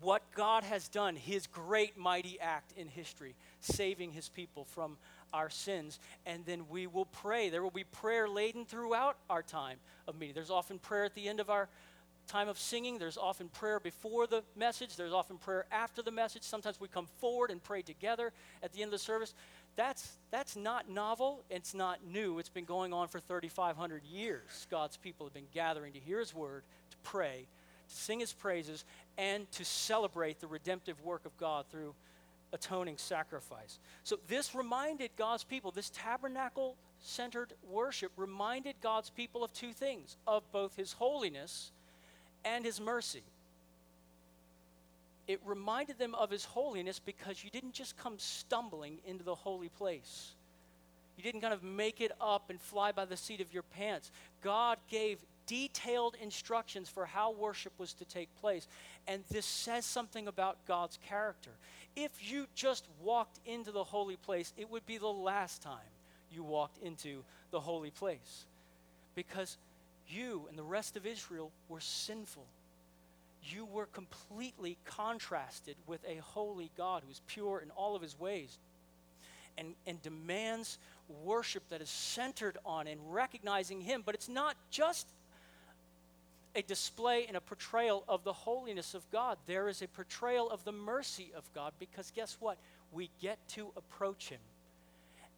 what 0.00 0.22
God 0.34 0.64
has 0.64 0.88
done, 0.88 1.16
his 1.16 1.46
great, 1.46 1.96
mighty 1.96 2.38
act 2.40 2.72
in 2.76 2.88
history, 2.88 3.34
saving 3.64 4.12
his 4.12 4.28
people 4.28 4.64
from 4.64 4.96
our 5.32 5.50
sins. 5.50 5.98
And 6.26 6.44
then 6.44 6.68
we 6.68 6.86
will 6.86 7.06
pray. 7.06 7.48
There 7.48 7.62
will 7.62 7.70
be 7.70 7.84
prayer 7.84 8.28
laden 8.28 8.64
throughout 8.64 9.16
our 9.30 9.42
time 9.42 9.78
of 10.06 10.18
meeting. 10.18 10.34
There's 10.34 10.50
often 10.50 10.78
prayer 10.78 11.04
at 11.04 11.14
the 11.14 11.28
end 11.28 11.40
of 11.40 11.50
our 11.50 11.68
time 12.26 12.48
of 12.48 12.58
singing. 12.58 12.98
There's 12.98 13.16
often 13.16 13.48
prayer 13.48 13.80
before 13.80 14.26
the 14.26 14.42
message. 14.56 14.96
There's 14.96 15.12
often 15.12 15.38
prayer 15.38 15.66
after 15.72 16.02
the 16.02 16.10
message. 16.10 16.42
Sometimes 16.42 16.80
we 16.80 16.88
come 16.88 17.06
forward 17.20 17.50
and 17.50 17.62
pray 17.62 17.82
together 17.82 18.32
at 18.62 18.72
the 18.72 18.82
end 18.82 18.88
of 18.88 18.92
the 18.92 18.98
service. 18.98 19.34
That's, 19.76 20.12
that's 20.30 20.54
not 20.54 20.88
novel. 20.88 21.42
It's 21.48 21.74
not 21.74 22.00
new. 22.06 22.38
It's 22.38 22.48
been 22.48 22.64
going 22.64 22.92
on 22.92 23.08
for 23.08 23.20
3,500 23.20 24.04
years. 24.04 24.66
God's 24.70 24.96
people 24.96 25.26
have 25.26 25.34
been 25.34 25.48
gathering 25.52 25.94
to 25.94 25.98
hear 25.98 26.18
His 26.18 26.34
word, 26.34 26.62
to 26.90 26.96
pray, 27.02 27.46
to 27.88 27.94
sing 27.94 28.20
His 28.20 28.32
praises, 28.32 28.84
and 29.16 29.50
to 29.52 29.64
celebrate 29.64 30.40
the 30.40 30.46
redemptive 30.46 31.02
work 31.02 31.24
of 31.24 31.36
God 31.38 31.64
through 31.70 31.94
atoning 32.52 32.98
sacrifice. 32.98 33.78
So, 34.04 34.18
this 34.28 34.54
reminded 34.54 35.10
God's 35.16 35.44
people, 35.44 35.70
this 35.70 35.90
tabernacle 35.90 36.76
centered 37.00 37.52
worship 37.68 38.12
reminded 38.16 38.76
God's 38.80 39.10
people 39.10 39.42
of 39.42 39.52
two 39.52 39.72
things 39.72 40.16
of 40.26 40.42
both 40.52 40.76
His 40.76 40.92
holiness 40.92 41.70
and 42.44 42.64
His 42.64 42.80
mercy. 42.80 43.22
It 45.26 45.40
reminded 45.44 45.98
them 45.98 46.14
of 46.14 46.30
His 46.30 46.44
holiness 46.44 46.98
because 46.98 47.42
you 47.42 47.50
didn't 47.50 47.72
just 47.72 47.96
come 47.96 48.14
stumbling 48.18 48.98
into 49.06 49.24
the 49.24 49.34
holy 49.34 49.68
place. 49.68 50.32
You 51.16 51.22
didn't 51.22 51.42
kind 51.42 51.54
of 51.54 51.62
make 51.62 52.00
it 52.00 52.12
up 52.20 52.50
and 52.50 52.60
fly 52.60 52.92
by 52.92 53.04
the 53.04 53.16
seat 53.16 53.40
of 53.40 53.52
your 53.52 53.62
pants. 53.62 54.10
God 54.42 54.78
gave 54.88 55.18
detailed 55.46 56.16
instructions 56.20 56.88
for 56.88 57.06
how 57.06 57.32
worship 57.32 57.72
was 57.78 57.92
to 57.94 58.04
take 58.04 58.28
place. 58.40 58.66
And 59.06 59.24
this 59.30 59.46
says 59.46 59.84
something 59.84 60.28
about 60.28 60.58
God's 60.66 60.98
character. 61.08 61.50
If 61.96 62.10
you 62.30 62.46
just 62.54 62.86
walked 63.02 63.38
into 63.46 63.70
the 63.72 63.84
holy 63.84 64.16
place, 64.16 64.52
it 64.56 64.70
would 64.70 64.86
be 64.86 64.98
the 64.98 65.08
last 65.08 65.62
time 65.62 65.78
you 66.32 66.42
walked 66.42 66.78
into 66.82 67.22
the 67.50 67.60
holy 67.60 67.90
place. 67.90 68.46
Because 69.14 69.56
you 70.08 70.46
and 70.48 70.58
the 70.58 70.62
rest 70.62 70.96
of 70.96 71.06
Israel 71.06 71.50
were 71.68 71.80
sinful. 71.80 72.44
You 73.44 73.66
were 73.66 73.86
completely 73.86 74.78
contrasted 74.84 75.76
with 75.86 76.00
a 76.06 76.16
holy 76.16 76.70
God 76.76 77.02
who 77.04 77.10
is 77.10 77.20
pure 77.26 77.60
in 77.60 77.70
all 77.72 77.96
of 77.96 78.02
his 78.02 78.18
ways 78.18 78.58
and, 79.58 79.74
and 79.86 80.00
demands 80.02 80.78
worship 81.24 81.62
that 81.68 81.82
is 81.82 81.90
centered 81.90 82.56
on 82.64 82.86
and 82.86 83.00
recognizing 83.12 83.80
him. 83.80 84.02
But 84.04 84.14
it's 84.14 84.28
not 84.28 84.56
just 84.70 85.06
a 86.54 86.62
display 86.62 87.26
and 87.26 87.36
a 87.36 87.40
portrayal 87.40 88.04
of 88.08 88.24
the 88.24 88.32
holiness 88.32 88.94
of 88.94 89.10
God. 89.10 89.38
There 89.46 89.68
is 89.68 89.82
a 89.82 89.88
portrayal 89.88 90.50
of 90.50 90.64
the 90.64 90.72
mercy 90.72 91.30
of 91.36 91.44
God 91.54 91.72
because 91.78 92.12
guess 92.14 92.36
what? 92.40 92.58
We 92.92 93.10
get 93.20 93.38
to 93.50 93.72
approach 93.76 94.28
Him. 94.28 94.40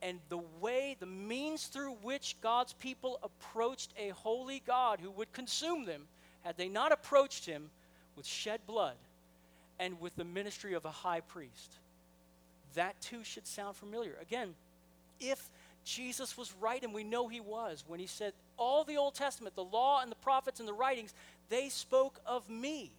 And 0.03 0.19
the 0.29 0.41
way, 0.61 0.97
the 0.99 1.07
means 1.07 1.67
through 1.67 1.93
which 2.03 2.37
God's 2.41 2.73
people 2.75 3.19
approached 3.23 3.95
a 3.99 4.09
holy 4.11 4.63
God 4.67 5.01
who 5.01 5.11
would 5.13 5.33
consume 5.33 5.85
them, 5.87 6.03
had 6.43 6.57
they 6.57 6.69
not 6.69 6.93
approached 6.93 7.47
Him 7.47 7.71
with 8.17 8.27
shed 8.27 8.61
blood 8.67 8.97
and 9.79 10.01
with 10.01 10.15
the 10.17 10.25
ministry 10.25 10.75
of 10.75 10.85
a 10.85 10.91
high 10.91 11.21
priest. 11.21 11.79
That 12.75 13.01
too 13.01 13.25
should 13.25 13.47
sound 13.47 13.77
familiar. 13.77 14.17
Again, 14.21 14.55
if 15.21 15.49
Jesus 15.85 16.37
was 16.37 16.53
right, 16.61 16.83
and 16.83 16.93
we 16.93 17.05
know 17.05 17.29
he 17.29 17.41
was 17.41 17.85
when 17.87 18.01
he 18.01 18.07
said, 18.07 18.33
All 18.57 18.85
the 18.85 18.97
Old 18.97 19.15
Testament, 19.15 19.55
the 19.55 19.65
law 19.65 20.01
and 20.01 20.11
the 20.11 20.17
prophets 20.17 20.61
and 20.61 20.69
the 20.69 20.75
writings, 20.75 21.15
they 21.49 21.69
spoke 21.69 22.21
of 22.27 22.49
me. 22.49 22.93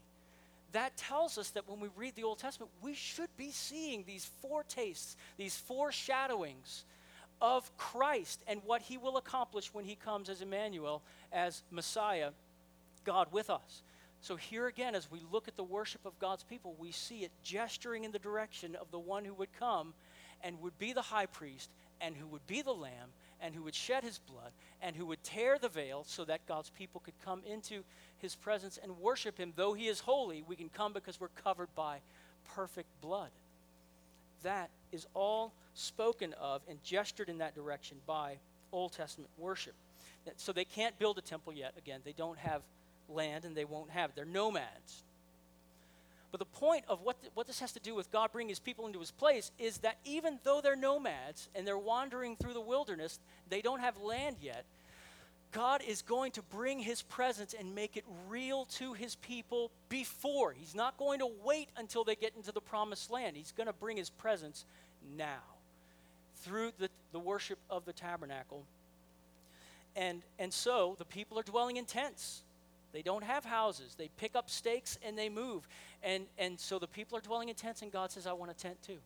That 0.72 0.98
tells 0.98 1.38
us 1.38 1.52
that 1.52 1.70
when 1.70 1.80
we 1.80 1.88
read 1.96 2.16
the 2.16 2.24
Old 2.24 2.40
Testament, 2.40 2.72
we 2.82 2.94
should 2.94 3.30
be 3.38 3.52
seeing 3.52 4.04
these 4.06 4.30
foretastes, 4.42 5.16
these 5.38 5.56
foreshadowings 5.56 6.84
of 7.42 7.76
Christ 7.78 8.44
and 8.48 8.62
what 8.66 8.82
he 8.82 8.98
will 8.98 9.18
accomplish 9.18 9.74
when 9.74 9.86
he 9.86 9.96
comes 9.96 10.30
as 10.30 10.42
Emmanuel, 10.42 11.02
as 11.32 11.64
Messiah, 11.72 12.32
God 13.04 13.28
with 13.32 13.50
us. 13.50 13.84
So, 14.22 14.36
here 14.36 14.68
again, 14.68 14.96
as 14.96 15.12
we 15.12 15.22
look 15.32 15.48
at 15.48 15.56
the 15.56 15.64
worship 15.64 16.06
of 16.06 16.18
God's 16.18 16.44
people, 16.44 16.76
we 16.80 16.92
see 16.92 17.20
it 17.20 17.32
gesturing 17.44 18.04
in 18.06 18.12
the 18.12 18.20
direction 18.20 18.76
of 18.76 18.90
the 18.90 19.00
one 19.00 19.24
who 19.24 19.34
would 19.36 19.54
come 19.60 19.94
and 20.44 20.60
would 20.62 20.78
be 20.80 20.94
the 20.94 21.02
high 21.02 21.28
priest 21.28 21.70
and 22.02 22.16
who 22.16 22.26
would 22.28 22.46
be 22.48 22.62
the 22.62 22.74
lamb 22.74 23.12
and 23.42 23.54
who 23.54 23.64
would 23.64 23.76
shed 23.76 24.04
his 24.04 24.20
blood 24.20 24.52
and 24.82 24.96
who 24.96 25.06
would 25.06 25.24
tear 25.24 25.58
the 25.58 25.70
veil 25.70 26.04
so 26.06 26.26
that 26.26 26.46
God's 26.48 26.70
people 26.70 27.02
could 27.02 27.14
come 27.24 27.42
into 27.46 27.84
his 28.20 28.36
presence 28.36 28.80
and 28.82 29.00
worship 29.00 29.38
him. 29.38 29.54
Though 29.56 29.74
he 29.74 29.88
is 29.88 30.00
holy, 30.00 30.44
we 30.48 30.56
can 30.56 30.70
come 30.70 30.94
because 30.94 31.20
we're 31.20 31.28
covered 31.30 31.74
by 31.76 32.00
perfect 32.56 32.90
blood. 33.02 33.30
That 34.44 34.70
is 34.92 35.08
all 35.14 35.54
spoken 35.74 36.34
of 36.34 36.62
and 36.70 36.82
gestured 36.84 37.30
in 37.30 37.40
that 37.40 37.56
direction 37.56 37.98
by 38.06 38.38
Old 38.72 38.94
Testament 38.94 39.30
worship. 39.38 39.74
So 40.38 40.52
they 40.52 40.66
can't 40.66 40.98
build 41.00 41.18
a 41.18 41.22
temple 41.22 41.54
yet. 41.54 41.74
Again, 41.78 42.02
they 42.04 42.14
don't 42.14 42.38
have 42.38 42.62
land 43.10 43.46
and 43.46 43.56
they 43.56 43.66
won't 43.66 43.92
have 43.92 44.10
it. 44.10 44.16
They're 44.16 44.26
nomads. 44.26 45.04
But 46.36 46.40
the 46.40 46.60
point 46.60 46.84
of 46.90 47.02
what, 47.02 47.16
what 47.34 47.48
this 47.48 47.62
has 47.62 47.72
to 47.72 47.80
do 47.80 47.96
with 47.96 48.12
God 48.12 48.34
bringing 48.34 48.50
his 48.50 48.60
people 48.60 48.88
into 48.88 49.00
his 49.00 49.10
place 49.10 49.52
is 49.58 49.78
that 49.78 50.00
even 50.04 50.38
though 50.44 50.60
they're 50.60 50.76
nomads 50.76 51.48
and 51.56 51.66
they're 51.66 51.78
wandering 51.78 52.36
through 52.36 52.52
the 52.52 52.60
wilderness, 52.60 53.22
they 53.48 53.62
don't 53.62 53.80
have 53.80 54.02
land 54.02 54.36
yet. 54.42 54.66
God 55.54 55.82
is 55.88 56.02
going 56.02 56.34
to 56.34 56.42
bring 56.42 56.80
his 56.80 57.04
presence 57.04 57.56
and 57.58 57.74
make 57.74 57.96
it 57.96 58.04
real 58.28 58.66
to 58.72 58.92
his 58.92 59.16
people 59.16 59.72
before. 59.88 60.52
He's 60.52 60.76
not 60.76 60.98
going 60.98 61.20
to 61.20 61.30
wait 61.46 61.70
until 61.78 62.04
they 62.04 62.16
get 62.16 62.34
into 62.36 62.52
the 62.52 62.60
promised 62.60 63.10
land. 63.10 63.38
He's 63.38 63.54
going 63.54 63.68
to 63.68 63.74
bring 63.74 63.96
his 63.96 64.10
presence 64.10 64.66
now 65.16 65.40
through 66.42 66.74
the, 66.80 66.90
the 67.14 67.20
worship 67.20 67.60
of 67.70 67.86
the 67.86 67.94
tabernacle. 67.94 68.66
And, 69.96 70.22
and 70.38 70.52
so 70.52 70.98
the 71.00 71.06
people 71.06 71.40
are 71.40 71.44
dwelling 71.44 71.78
in 71.78 71.86
tents. 71.86 72.42
They 72.96 73.02
don't 73.02 73.26
have 73.26 73.44
houses. 73.44 73.94
They 73.98 74.10
pick 74.16 74.38
up 74.38 74.50
stakes 74.50 74.98
and 75.06 75.18
they 75.18 75.28
move. 75.28 75.68
And, 76.02 76.28
and 76.38 76.58
so 76.58 76.80
the 76.80 76.88
people 76.88 77.18
are 77.18 77.22
dwelling 77.22 77.50
in 77.50 77.56
tents, 77.56 77.82
and 77.82 77.92
God 77.92 78.10
says, 78.10 78.26
I 78.26 78.32
want 78.32 78.52
a 78.52 78.54
tent 78.54 78.82
too. 78.82 79.00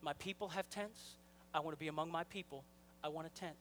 My 0.00 0.14
people 0.14 0.48
have 0.48 0.70
tents. 0.70 1.16
I 1.54 1.60
want 1.60 1.76
to 1.76 1.78
be 1.78 1.88
among 1.88 2.10
my 2.10 2.24
people. 2.24 2.64
I 3.04 3.08
want 3.08 3.26
a 3.26 3.30
tent. 3.38 3.56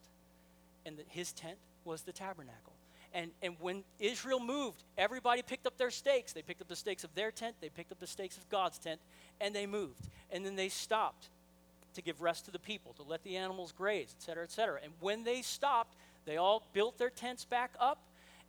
And 0.86 0.96
the, 0.98 1.04
his 1.10 1.34
tent 1.34 1.58
was 1.84 2.04
the 2.04 2.14
tabernacle. 2.14 2.72
And, 3.14 3.32
and 3.42 3.56
when 3.60 3.84
Israel 4.00 4.40
moved, 4.40 4.82
everybody 4.98 5.42
picked 5.42 5.68
up 5.68 5.78
their 5.78 5.92
stakes. 5.92 6.32
They 6.32 6.42
picked 6.42 6.62
up 6.62 6.70
the 6.70 6.76
stakes 6.78 7.04
of 7.04 7.14
their 7.14 7.32
tent, 7.32 7.56
they 7.60 7.68
picked 7.68 7.92
up 7.92 8.00
the 8.00 8.08
stakes 8.08 8.38
of 8.38 8.50
God's 8.50 8.78
tent, 8.78 9.02
and 9.42 9.54
they 9.54 9.66
moved. 9.66 10.08
And 10.32 10.46
then 10.46 10.56
they 10.56 10.70
stopped 10.70 11.28
to 11.96 12.02
give 12.02 12.22
rest 12.22 12.46
to 12.46 12.52
the 12.52 12.60
people, 12.60 12.94
to 12.94 13.04
let 13.04 13.22
the 13.26 13.36
animals 13.36 13.74
graze, 13.74 14.16
et 14.18 14.24
cetera, 14.24 14.44
et 14.46 14.52
cetera. 14.52 14.80
And 14.82 14.94
when 15.02 15.26
they 15.26 15.42
stopped, 15.42 15.98
they 16.24 16.38
all 16.38 16.64
built 16.72 16.98
their 16.98 17.10
tents 17.10 17.44
back 17.44 17.72
up 17.78 18.00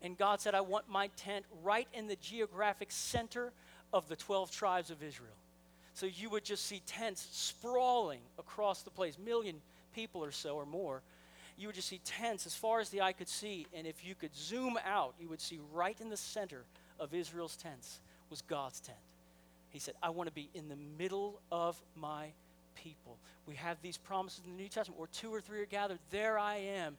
and 0.03 0.19
God 0.19 0.41
said, 0.41 0.55
I 0.55 0.61
want 0.61 0.89
my 0.89 1.09
tent 1.17 1.47
right 1.63 1.87
in 1.95 2.09
the 2.09 2.17
geographic 2.17 2.91
center 2.91 3.53
of 3.93 4.09
the 4.09 4.17
12 4.17 4.51
tribes 4.51 4.91
of 4.91 5.03
Israel. 5.03 5.37
So 5.95 6.07
you 6.07 6.29
would 6.31 6.45
just 6.45 6.67
see 6.67 6.83
tents 6.87 7.27
sprawling 7.31 8.21
across 8.39 8.83
the 8.83 8.91
place, 8.91 9.19
million 9.19 9.61
people 9.95 10.25
or 10.25 10.33
so 10.33 10.57
or 10.57 10.67
more. 10.67 11.03
You 11.57 11.69
would 11.69 11.77
just 11.77 11.89
see 11.89 12.01
tents 12.05 12.47
as 12.47 12.55
far 12.55 12.81
as 12.81 12.89
the 12.89 13.03
eye 13.03 13.13
could 13.13 13.29
see. 13.29 13.67
And 13.73 13.87
if 13.87 14.05
you 14.05 14.15
could 14.15 14.35
zoom 14.35 14.79
out, 14.85 15.15
you 15.21 15.29
would 15.29 15.41
see 15.41 15.61
right 15.73 15.99
in 16.01 16.09
the 16.09 16.17
center 16.17 16.65
of 16.99 17.15
Israel's 17.15 17.57
tents 17.57 18.01
was 18.31 18.43
God's 18.43 18.81
tent. 18.81 18.99
He 19.69 19.79
said, 19.79 19.95
I 20.03 20.11
want 20.11 20.29
to 20.29 20.35
be 20.35 20.51
in 20.55 20.69
the 20.69 20.79
middle 20.99 21.41
of 21.51 21.81
my 21.95 22.29
people. 22.75 23.19
We 23.47 23.55
have 23.57 23.77
these 23.83 23.99
promises 23.99 24.43
in 24.45 24.57
the 24.57 24.63
New 24.63 24.69
Testament 24.69 24.99
where 24.99 25.09
two 25.13 25.31
or 25.31 25.41
three 25.41 25.61
are 25.61 25.67
gathered. 25.67 25.99
There 26.11 26.39
I 26.39 26.57
am, 26.57 26.97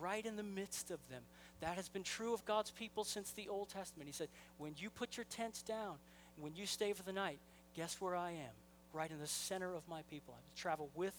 right 0.00 0.24
in 0.24 0.36
the 0.36 0.42
midst 0.42 0.90
of 0.90 0.98
them. 1.10 1.22
That 1.60 1.76
has 1.76 1.88
been 1.88 2.02
true 2.02 2.34
of 2.34 2.44
God's 2.44 2.70
people 2.70 3.04
since 3.04 3.30
the 3.30 3.48
Old 3.48 3.68
Testament. 3.68 4.08
He 4.08 4.12
said, 4.12 4.28
When 4.58 4.72
you 4.76 4.90
put 4.90 5.16
your 5.16 5.24
tents 5.30 5.62
down, 5.62 5.96
when 6.40 6.54
you 6.54 6.66
stay 6.66 6.92
for 6.92 7.02
the 7.02 7.12
night, 7.12 7.38
guess 7.76 8.00
where 8.00 8.16
I 8.16 8.30
am? 8.32 8.52
Right 8.92 9.10
in 9.10 9.18
the 9.18 9.26
center 9.26 9.74
of 9.74 9.82
my 9.88 10.02
people. 10.10 10.34
I 10.36 10.60
travel 10.60 10.90
with 10.94 11.14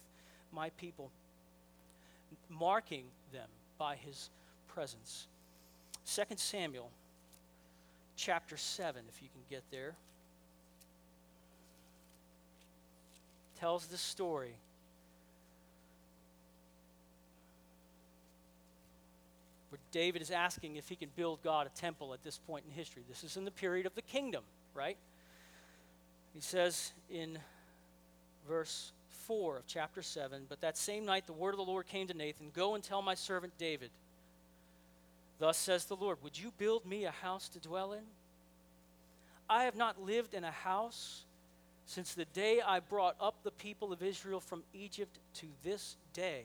my 0.51 0.70
people, 0.72 1.10
marking 2.50 3.06
them 3.34 3.48
by 3.77 3.96
his 3.96 4.30
presence. 4.68 5.27
2 6.06 6.24
Samuel 6.36 6.89
chapter 8.15 8.58
7, 8.58 9.01
if 9.10 9.22
you 9.22 9.30
can 9.30 9.42
get 9.50 9.63
there, 9.72 9.96
tells 13.60 13.88
this 13.88 14.01
story 14.01 14.56
David 19.96 20.22
is 20.22 20.30
asking 20.30 20.75
if 20.75 20.90
he 20.90 20.98
can 20.98 21.08
build 21.16 21.42
God 21.42 21.68
a 21.68 21.80
temple 21.80 22.14
at 22.14 22.22
this 22.22 22.38
point 22.38 22.66
in 22.68 22.75
history. 22.75 23.04
This 23.08 23.24
is 23.24 23.38
in 23.38 23.46
the 23.46 23.52
period 23.52 23.86
of 23.86 23.96
the 23.96 24.02
kingdom, 24.02 24.44
right? 24.74 24.98
He 26.34 26.42
says 26.42 26.92
in 27.10 27.40
verse 28.46 28.92
4 29.25 29.60
of 29.60 29.68
chapter 29.68 30.02
7 30.02 30.48
But 30.50 30.60
that 30.60 30.78
same 30.78 31.06
night 31.06 31.25
the 31.28 31.32
word 31.32 31.52
of 31.52 31.60
the 31.60 31.64
Lord 31.64 31.88
came 31.88 32.08
to 32.08 32.14
Nathan 32.14 32.52
Go 32.54 32.75
and 32.75 32.84
tell 32.84 33.02
my 33.02 33.16
servant 33.16 33.54
David, 33.58 33.90
Thus 35.40 35.56
says 35.56 35.86
the 35.86 35.96
Lord, 35.96 36.18
Would 36.24 36.38
you 36.38 36.52
build 36.58 36.86
me 36.86 37.06
a 37.06 37.12
house 37.12 37.48
to 37.48 37.60
dwell 37.60 37.94
in? 37.94 38.04
I 39.50 39.64
have 39.64 39.78
not 39.78 40.04
lived 40.04 40.34
in 40.34 40.44
a 40.44 40.52
house 40.52 41.24
since 41.86 42.14
the 42.14 42.25
day 42.25 42.60
I 42.60 42.82
brought 42.82 43.16
up 43.22 43.36
the 43.44 43.52
people 43.52 43.94
of 43.94 44.04
Israel 44.04 44.42
from 44.42 44.64
Egypt 44.74 45.20
to 45.36 45.46
this 45.64 45.96
day, 46.12 46.44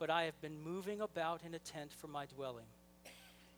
but 0.00 0.10
I 0.10 0.24
have 0.24 0.40
been 0.40 0.58
moving 0.64 1.02
about 1.02 1.42
in 1.46 1.54
a 1.54 1.58
tent 1.60 1.92
for 1.92 2.08
my 2.08 2.24
dwelling. 2.34 2.64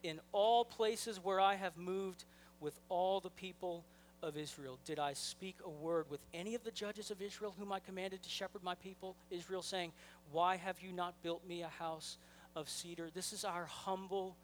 In 0.02 0.20
all 0.32 0.64
places 0.64 1.20
where 1.22 1.40
I 1.40 1.54
have 1.54 1.76
moved 1.76 2.24
with 2.60 2.74
all 2.88 3.20
the 3.20 3.30
people 3.30 3.84
of 4.22 4.36
Israel, 4.36 4.76
did 4.84 4.98
I 4.98 5.12
speak 5.12 5.56
a 5.64 5.70
word 5.70 6.06
with 6.10 6.20
any 6.34 6.56
of 6.56 6.64
the 6.64 6.72
judges 6.72 7.12
of 7.12 7.22
Israel 7.22 7.54
whom 7.58 7.72
I 7.72 7.78
commanded 7.78 8.22
to 8.24 8.28
shepherd 8.28 8.64
my 8.64 8.74
people, 8.74 9.14
Israel, 9.30 9.62
saying, 9.62 9.92
Why 10.32 10.56
have 10.56 10.80
you 10.80 10.92
not 10.92 11.14
built 11.22 11.46
me 11.48 11.62
a 11.62 11.68
house 11.68 12.18
of 12.56 12.68
cedar? 12.68 13.08
This 13.14 13.32
is 13.32 13.44
our 13.44 13.66
humble 13.66 14.34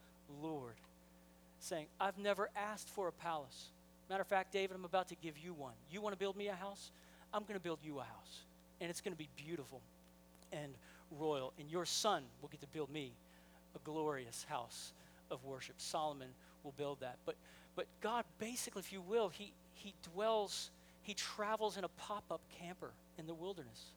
Lord 0.40 0.74
saying, 1.60 1.86
I've 2.00 2.18
never 2.18 2.48
asked 2.56 2.88
for 2.88 3.08
a 3.08 3.12
palace. 3.12 3.70
Matter 4.08 4.22
of 4.22 4.28
fact, 4.28 4.52
David, 4.52 4.76
I'm 4.76 4.84
about 4.84 5.08
to 5.08 5.16
give 5.16 5.36
you 5.36 5.52
one. 5.52 5.74
You 5.90 6.00
want 6.00 6.14
to 6.14 6.18
build 6.18 6.36
me 6.36 6.46
a 6.46 6.54
house? 6.54 6.92
I'm 7.34 7.42
going 7.42 7.54
to 7.54 7.60
build 7.60 7.80
you 7.82 7.98
a 7.98 8.04
house. 8.04 8.42
And 8.80 8.88
it's 8.88 9.00
going 9.00 9.12
to 9.12 9.18
be 9.18 9.28
beautiful 9.36 9.80
and 10.52 10.72
royal. 11.10 11.52
And 11.58 11.70
your 11.70 11.84
son 11.84 12.22
will 12.40 12.48
get 12.48 12.60
to 12.60 12.66
build 12.68 12.90
me 12.90 13.12
a 13.74 13.78
glorious 13.84 14.44
house 14.48 14.92
of 15.30 15.44
worship. 15.44 15.76
Solomon 15.78 16.28
will 16.64 16.74
build 16.76 17.00
that. 17.00 17.16
But, 17.24 17.36
but 17.76 17.86
God, 18.00 18.24
basically, 18.38 18.80
if 18.80 18.92
you 18.92 19.00
will, 19.00 19.28
he, 19.28 19.52
he 19.74 19.94
dwells, 20.12 20.70
he 21.02 21.14
travels 21.14 21.76
in 21.76 21.84
a 21.84 21.88
pop 21.88 22.24
up 22.30 22.40
camper 22.60 22.90
in 23.18 23.26
the 23.26 23.34
wilderness. 23.34 23.92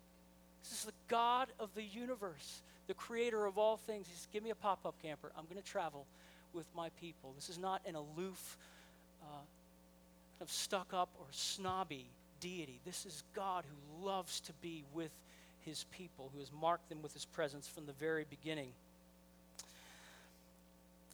This 0.63 0.79
is 0.79 0.85
the 0.85 0.93
God 1.07 1.47
of 1.59 1.73
the 1.75 1.83
universe, 1.83 2.61
the 2.87 2.93
creator 2.93 3.45
of 3.45 3.57
all 3.57 3.77
things. 3.77 4.07
He 4.07 4.13
says, 4.13 4.27
Give 4.31 4.43
me 4.43 4.51
a 4.51 4.55
pop 4.55 4.85
up 4.85 4.95
camper. 5.01 5.31
I'm 5.37 5.45
going 5.45 5.61
to 5.61 5.67
travel 5.67 6.05
with 6.53 6.67
my 6.75 6.89
people. 7.01 7.33
This 7.35 7.49
is 7.49 7.57
not 7.57 7.81
an 7.87 7.95
aloof, 7.95 8.57
uh, 9.23 9.41
of 10.41 10.51
stuck 10.51 10.93
up 10.93 11.09
or 11.19 11.25
snobby 11.31 12.07
deity. 12.39 12.79
This 12.85 13.05
is 13.05 13.23
God 13.35 13.63
who 13.65 14.05
loves 14.05 14.39
to 14.41 14.53
be 14.61 14.83
with 14.93 15.11
his 15.65 15.85
people, 15.91 16.29
who 16.33 16.39
has 16.39 16.51
marked 16.51 16.89
them 16.89 17.01
with 17.01 17.13
his 17.13 17.25
presence 17.25 17.67
from 17.67 17.85
the 17.85 17.93
very 17.93 18.25
beginning. 18.29 18.69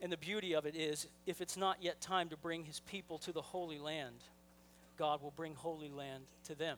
And 0.02 0.12
the 0.12 0.18
beauty 0.18 0.54
of 0.54 0.66
it 0.66 0.76
is, 0.76 1.08
if 1.26 1.42
it's 1.42 1.58
not 1.58 1.78
yet 1.82 2.00
time 2.02 2.30
to 2.30 2.38
bring 2.38 2.64
his 2.64 2.80
people 2.82 3.18
to 3.20 3.32
the 3.32 3.42
Holy 3.42 3.80
Land, 3.80 4.16
God 4.98 5.22
will 5.22 5.34
bring 5.36 5.56
Holy 5.56 5.90
Land 5.90 6.24
to 6.46 6.56
them. 6.56 6.78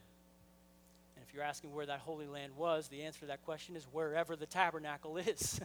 And 1.15 1.25
if 1.27 1.33
you're 1.33 1.43
asking 1.43 1.73
where 1.73 1.85
that 1.85 1.99
Holy 1.99 2.27
Land 2.27 2.53
was, 2.57 2.88
the 2.88 3.03
answer 3.03 3.21
to 3.21 3.25
that 3.27 3.43
question 3.43 3.75
is 3.75 3.85
wherever 3.91 4.35
the 4.35 4.45
tabernacle 4.45 5.17
is. 5.27 5.59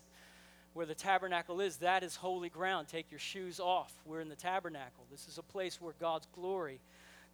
where 0.74 0.86
the 0.86 0.94
tabernacle 0.94 1.60
is, 1.60 1.76
that 1.76 2.02
is 2.02 2.16
holy 2.16 2.48
ground. 2.48 2.88
Take 2.88 3.06
your 3.10 3.20
shoes 3.20 3.60
off. 3.60 3.92
We're 4.04 4.20
in 4.20 4.28
the 4.28 4.34
tabernacle. 4.34 5.04
This 5.10 5.28
is 5.28 5.38
a 5.38 5.42
place 5.42 5.80
where 5.80 5.94
God's 6.00 6.26
glory 6.34 6.80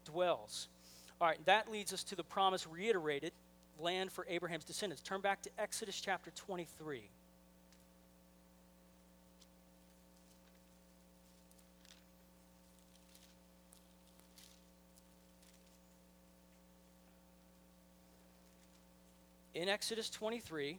dwells. 0.05 0.69
All 1.21 1.29
right, 1.29 1.39
that 1.47 1.71
leads 1.73 1.93
us 1.93 2.05
to 2.05 2.15
the 2.15 2.23
promise 2.23 2.67
reiterated 2.67 3.33
land 3.81 4.13
for 4.13 4.27
Abraham's 4.29 4.65
descendants. 4.65 5.03
Turn 5.03 5.21
back 5.21 5.43
to 5.43 5.51
Exodus 5.59 6.01
chapter 6.01 6.31
23. 6.31 7.03
In 19.55 19.69
Exodus 19.69 20.09
23, 20.09 20.79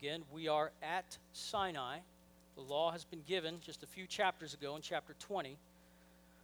Again, 0.00 0.22
we 0.32 0.46
are 0.46 0.70
at 0.80 1.18
Sinai. 1.32 1.98
The 2.54 2.62
law 2.62 2.92
has 2.92 3.04
been 3.04 3.22
given 3.26 3.56
just 3.60 3.82
a 3.82 3.86
few 3.86 4.06
chapters 4.06 4.54
ago 4.54 4.76
in 4.76 4.82
chapter 4.82 5.14
20. 5.18 5.56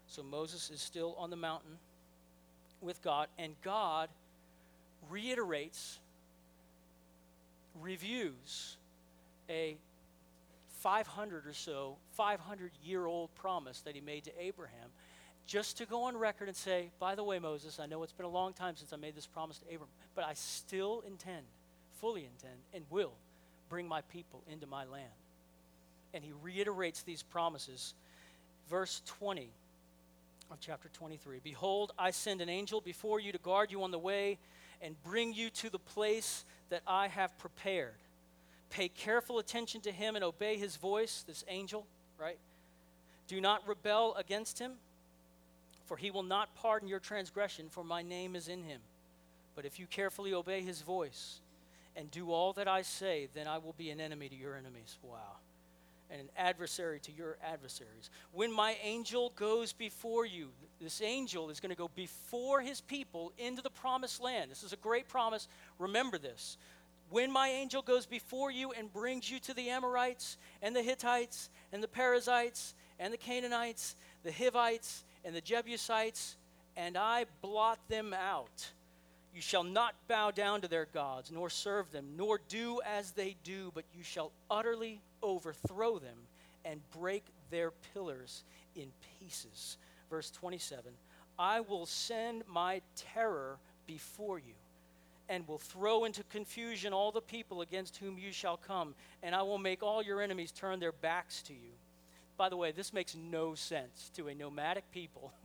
So 0.08 0.24
Moses 0.24 0.70
is 0.70 0.80
still 0.80 1.14
on 1.16 1.30
the 1.30 1.36
mountain 1.36 1.78
with 2.80 3.00
God, 3.00 3.28
and 3.38 3.54
God 3.62 4.08
reiterates, 5.10 5.98
reviews 7.80 8.76
a 9.48 9.76
500 10.80 11.46
or 11.46 11.52
so, 11.52 11.96
500 12.12 12.70
year 12.84 13.06
old 13.06 13.34
promise 13.34 13.80
that 13.80 13.94
he 13.94 14.00
made 14.00 14.24
to 14.24 14.32
Abraham, 14.40 14.90
just 15.46 15.78
to 15.78 15.86
go 15.86 16.04
on 16.04 16.16
record 16.16 16.48
and 16.48 16.56
say, 16.56 16.90
by 16.98 17.14
the 17.14 17.24
way, 17.24 17.38
Moses, 17.38 17.78
I 17.80 17.86
know 17.86 18.02
it's 18.02 18.12
been 18.12 18.26
a 18.26 18.30
long 18.30 18.52
time 18.52 18.76
since 18.76 18.92
I 18.92 18.96
made 18.96 19.14
this 19.14 19.26
promise 19.26 19.58
to 19.58 19.66
Abraham, 19.66 19.92
but 20.14 20.24
I 20.24 20.34
still 20.34 21.02
intend, 21.06 21.44
fully 22.00 22.24
intend, 22.24 22.60
and 22.72 22.84
will 22.90 23.12
bring 23.68 23.88
my 23.88 24.00
people 24.02 24.42
into 24.50 24.66
my 24.66 24.84
land. 24.84 25.04
And 26.12 26.22
he 26.22 26.32
reiterates 26.42 27.02
these 27.02 27.22
promises. 27.22 27.94
Verse 28.70 29.02
20 29.06 29.50
of 30.50 30.60
chapter 30.60 30.88
23 30.92 31.40
Behold, 31.42 31.92
I 31.98 32.10
send 32.10 32.40
an 32.40 32.48
angel 32.48 32.80
before 32.80 33.20
you 33.20 33.32
to 33.32 33.38
guard 33.38 33.70
you 33.70 33.82
on 33.82 33.90
the 33.90 33.98
way 33.98 34.38
and 34.84 35.02
bring 35.02 35.32
you 35.32 35.48
to 35.48 35.70
the 35.70 35.78
place 35.78 36.44
that 36.68 36.82
I 36.86 37.08
have 37.08 37.36
prepared. 37.38 37.94
Pay 38.70 38.88
careful 38.88 39.38
attention 39.38 39.80
to 39.80 39.90
him 39.90 40.14
and 40.14 40.24
obey 40.24 40.58
his 40.58 40.76
voice, 40.76 41.24
this 41.26 41.42
angel, 41.48 41.86
right? 42.20 42.38
Do 43.26 43.40
not 43.40 43.66
rebel 43.66 44.14
against 44.16 44.58
him, 44.58 44.72
for 45.86 45.96
he 45.96 46.10
will 46.10 46.22
not 46.22 46.54
pardon 46.54 46.86
your 46.86 47.00
transgression, 47.00 47.68
for 47.70 47.82
my 47.82 48.02
name 48.02 48.36
is 48.36 48.48
in 48.48 48.62
him. 48.62 48.80
But 49.56 49.64
if 49.64 49.78
you 49.80 49.86
carefully 49.86 50.34
obey 50.34 50.60
his 50.60 50.82
voice, 50.82 51.40
and 51.96 52.10
do 52.10 52.30
all 52.30 52.52
that 52.54 52.68
I 52.68 52.82
say, 52.82 53.28
then 53.34 53.46
I 53.46 53.58
will 53.58 53.74
be 53.78 53.90
an 53.90 54.00
enemy 54.00 54.28
to 54.28 54.34
your 54.34 54.56
enemies. 54.56 54.98
Wow. 55.02 55.38
And 56.10 56.20
an 56.20 56.28
adversary 56.36 57.00
to 57.00 57.12
your 57.12 57.38
adversaries. 57.42 58.10
When 58.32 58.52
my 58.52 58.76
angel 58.82 59.32
goes 59.36 59.72
before 59.72 60.26
you, 60.26 60.50
this 60.80 61.00
angel 61.02 61.50
is 61.50 61.60
going 61.60 61.70
to 61.70 61.76
go 61.76 61.90
before 61.94 62.60
his 62.60 62.80
people 62.80 63.32
into 63.38 63.62
the 63.62 63.70
promised 63.70 64.20
land. 64.20 64.50
This 64.50 64.62
is 64.62 64.72
a 64.72 64.76
great 64.76 65.08
promise. 65.08 65.48
Remember 65.78 66.18
this. 66.18 66.56
When 67.10 67.32
my 67.32 67.48
angel 67.48 67.82
goes 67.82 68.06
before 68.06 68.50
you 68.50 68.72
and 68.72 68.92
brings 68.92 69.30
you 69.30 69.38
to 69.40 69.54
the 69.54 69.70
Amorites 69.70 70.36
and 70.62 70.74
the 70.74 70.82
Hittites 70.82 71.50
and 71.72 71.82
the 71.82 71.88
Perizzites 71.88 72.74
and 72.98 73.12
the 73.12 73.18
Canaanites, 73.18 73.96
the 74.22 74.32
Hivites 74.32 75.04
and 75.24 75.34
the 75.34 75.40
Jebusites, 75.40 76.36
and 76.76 76.96
I 76.96 77.26
blot 77.40 77.78
them 77.88 78.12
out 78.12 78.72
you 79.34 79.40
shall 79.40 79.64
not 79.64 79.94
bow 80.06 80.30
down 80.30 80.60
to 80.60 80.68
their 80.68 80.86
gods, 80.86 81.32
nor 81.32 81.50
serve 81.50 81.90
them, 81.90 82.10
nor 82.16 82.40
do 82.48 82.80
as 82.86 83.10
they 83.10 83.36
do, 83.42 83.72
but 83.74 83.84
you 83.92 84.04
shall 84.04 84.30
utterly 84.50 85.00
overthrow 85.22 85.98
them 85.98 86.16
and 86.64 86.80
break 86.98 87.24
their 87.50 87.72
pillars 87.92 88.44
in 88.76 88.92
pieces. 89.18 89.76
Verse 90.08 90.30
27 90.30 90.92
I 91.38 91.60
will 91.60 91.86
send 91.86 92.44
my 92.46 92.80
terror 92.94 93.58
before 93.86 94.38
you 94.38 94.54
and 95.28 95.48
will 95.48 95.58
throw 95.58 96.04
into 96.04 96.22
confusion 96.24 96.92
all 96.92 97.10
the 97.10 97.20
people 97.20 97.62
against 97.62 97.96
whom 97.96 98.18
you 98.18 98.30
shall 98.30 98.56
come, 98.56 98.94
and 99.22 99.34
I 99.34 99.42
will 99.42 99.58
make 99.58 99.82
all 99.82 100.02
your 100.02 100.20
enemies 100.20 100.52
turn 100.52 100.80
their 100.80 100.92
backs 100.92 101.42
to 101.44 101.54
you. 101.54 101.72
By 102.36 102.48
the 102.48 102.56
way, 102.56 102.72
this 102.72 102.92
makes 102.92 103.16
no 103.16 103.54
sense 103.54 104.10
to 104.16 104.28
a 104.28 104.34
nomadic 104.34 104.90
people 104.92 105.32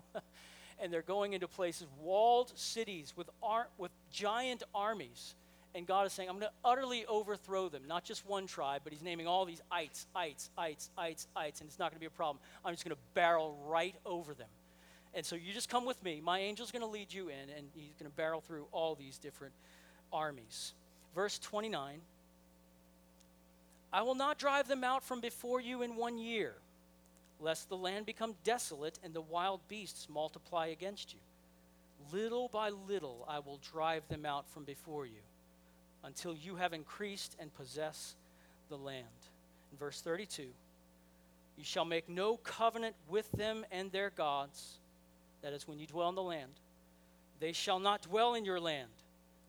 and 0.82 0.92
they're 0.92 1.02
going 1.02 1.34
into 1.34 1.48
places, 1.48 1.88
walled 2.02 2.52
cities 2.58 3.14
with, 3.16 3.30
ar- 3.44 3.68
with 3.78 3.92
giant 4.12 4.64
armies. 4.74 5.36
And 5.76 5.86
God 5.86 6.08
is 6.08 6.14
saying, 6.14 6.30
I'm 6.30 6.40
going 6.40 6.50
to 6.50 6.68
utterly 6.68 7.06
overthrow 7.06 7.70
them. 7.70 7.84
Not 7.88 8.04
just 8.04 8.26
one 8.28 8.48
tribe, 8.48 8.82
but 8.84 8.92
He's 8.92 9.04
naming 9.04 9.28
all 9.28 9.46
these 9.46 9.62
ites, 9.72 10.08
ites, 10.16 10.50
ites, 10.58 10.90
ites, 10.98 11.28
ites, 11.36 11.62
and 11.62 11.70
it's 11.70 11.78
not 11.78 11.92
going 11.92 11.98
to 11.98 12.00
be 12.00 12.08
a 12.08 12.10
problem. 12.10 12.40
I'm 12.66 12.74
just 12.74 12.84
going 12.84 12.96
to 12.96 13.02
barrel 13.14 13.58
right 13.68 13.96
over 14.06 14.34
them. 14.34 14.48
And 15.14 15.26
so 15.26 15.36
you 15.36 15.54
just 15.54 15.70
come 15.70 15.86
with 15.86 16.04
me. 16.04 16.22
My 16.24 16.40
angel's 16.40 16.72
going 16.72 16.82
to 16.82 16.88
lead 16.88 17.14
you 17.14 17.30
in, 17.30 17.50
and 17.56 17.68
he's 17.76 17.94
going 18.00 18.10
to 18.10 18.16
barrel 18.16 18.42
through 18.42 18.66
all 18.72 18.96
these 18.96 19.18
different 19.18 19.54
armies. 20.12 20.74
Verse 21.16 21.40
29 21.40 22.00
I 23.92 24.04
will 24.04 24.16
not 24.16 24.38
drive 24.38 24.68
them 24.68 24.84
out 24.84 25.04
from 25.04 25.20
before 25.20 25.60
you 25.60 25.82
in 25.82 25.96
one 25.96 26.18
year 26.20 26.54
lest 27.40 27.70
the 27.70 27.78
land 27.78 28.06
become 28.06 28.36
desolate 28.44 29.00
and 29.04 29.14
the 29.14 29.22
wild 29.22 29.62
beasts 29.68 30.08
multiply 30.10 30.68
against 30.68 31.14
you. 31.14 31.20
Little 32.12 32.48
by 32.50 32.70
little 32.70 33.26
I 33.28 33.40
will 33.40 33.60
drive 33.72 34.08
them 34.08 34.26
out 34.26 34.50
from 34.50 34.64
before 34.64 35.06
you 35.06 35.22
until 36.04 36.36
you 36.36 36.56
have 36.56 36.74
increased 36.74 37.36
and 37.40 37.54
possess 37.56 38.16
the 38.70 38.78
land. 38.78 39.06
In 39.72 39.78
verse 39.78 40.02
32, 40.02 40.44
you 40.44 41.64
shall 41.64 41.86
make 41.86 42.08
no 42.08 42.38
covenant 42.38 42.96
with 43.10 43.32
them 43.34 43.66
and 43.72 43.92
their 43.92 44.10
gods. 44.10 44.78
That 45.42 45.54
is, 45.54 45.68
when 45.68 45.80
you 45.80 45.88
dwell 45.88 46.10
in 46.10 46.16
the 46.16 46.24
land. 46.24 46.52
They 47.40 47.54
shall 47.54 47.80
not 47.80 48.04
dwell 48.04 48.34
in 48.34 48.46
your 48.46 48.60
land 48.60 48.90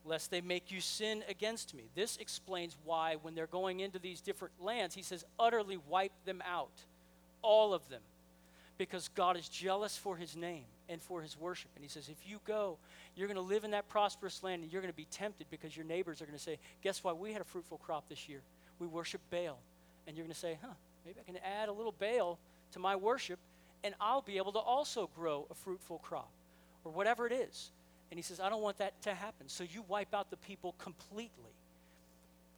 lest 0.04 0.30
they 0.30 0.40
make 0.40 0.70
you 0.70 0.80
sin 0.80 1.22
against 1.28 1.74
me. 1.74 1.84
This 1.94 2.16
explains 2.16 2.76
why, 2.84 3.16
when 3.20 3.34
they're 3.34 3.46
going 3.46 3.80
into 3.80 3.98
these 3.98 4.20
different 4.20 4.54
lands, 4.60 4.94
he 4.94 5.02
says, 5.02 5.24
utterly 5.38 5.76
wipe 5.88 6.12
them 6.24 6.42
out, 6.46 6.72
all 7.42 7.74
of 7.74 7.88
them, 7.88 8.02
because 8.78 9.08
God 9.08 9.36
is 9.36 9.48
jealous 9.48 9.96
for 9.96 10.16
his 10.16 10.36
name 10.36 10.64
and 10.88 11.02
for 11.02 11.22
his 11.22 11.38
worship. 11.38 11.70
And 11.76 11.84
he 11.84 11.88
says, 11.88 12.08
if 12.08 12.28
you 12.28 12.40
go, 12.46 12.78
you're 13.14 13.28
going 13.28 13.36
to 13.36 13.42
live 13.42 13.64
in 13.64 13.70
that 13.72 13.88
prosperous 13.88 14.42
land 14.42 14.62
and 14.62 14.72
you're 14.72 14.82
going 14.82 14.92
to 14.92 14.96
be 14.96 15.06
tempted 15.10 15.46
because 15.50 15.76
your 15.76 15.86
neighbors 15.86 16.20
are 16.20 16.26
going 16.26 16.36
to 16.36 16.42
say, 16.42 16.58
guess 16.82 17.04
what? 17.04 17.18
We 17.18 17.32
had 17.32 17.40
a 17.40 17.44
fruitful 17.44 17.78
crop 17.78 18.08
this 18.08 18.28
year. 18.28 18.40
We 18.78 18.86
worship 18.86 19.20
Baal. 19.30 19.58
And 20.06 20.16
you're 20.16 20.24
going 20.24 20.34
to 20.34 20.40
say, 20.40 20.58
huh, 20.60 20.74
maybe 21.04 21.20
I 21.20 21.24
can 21.24 21.36
add 21.44 21.68
a 21.68 21.72
little 21.72 21.94
Baal 21.98 22.38
to 22.72 22.78
my 22.78 22.96
worship 22.96 23.38
and 23.82 23.94
I'll 24.00 24.22
be 24.22 24.36
able 24.36 24.52
to 24.52 24.58
also 24.58 25.08
grow 25.14 25.46
a 25.50 25.54
fruitful 25.54 25.98
crop 25.98 26.30
or 26.84 26.92
whatever 26.92 27.26
it 27.26 27.32
is. 27.32 27.70
And 28.10 28.18
he 28.18 28.22
says, 28.22 28.40
I 28.40 28.48
don't 28.48 28.62
want 28.62 28.78
that 28.78 29.00
to 29.02 29.14
happen. 29.14 29.48
So 29.48 29.64
you 29.64 29.84
wipe 29.86 30.14
out 30.14 30.30
the 30.30 30.36
people 30.36 30.74
completely. 30.78 31.54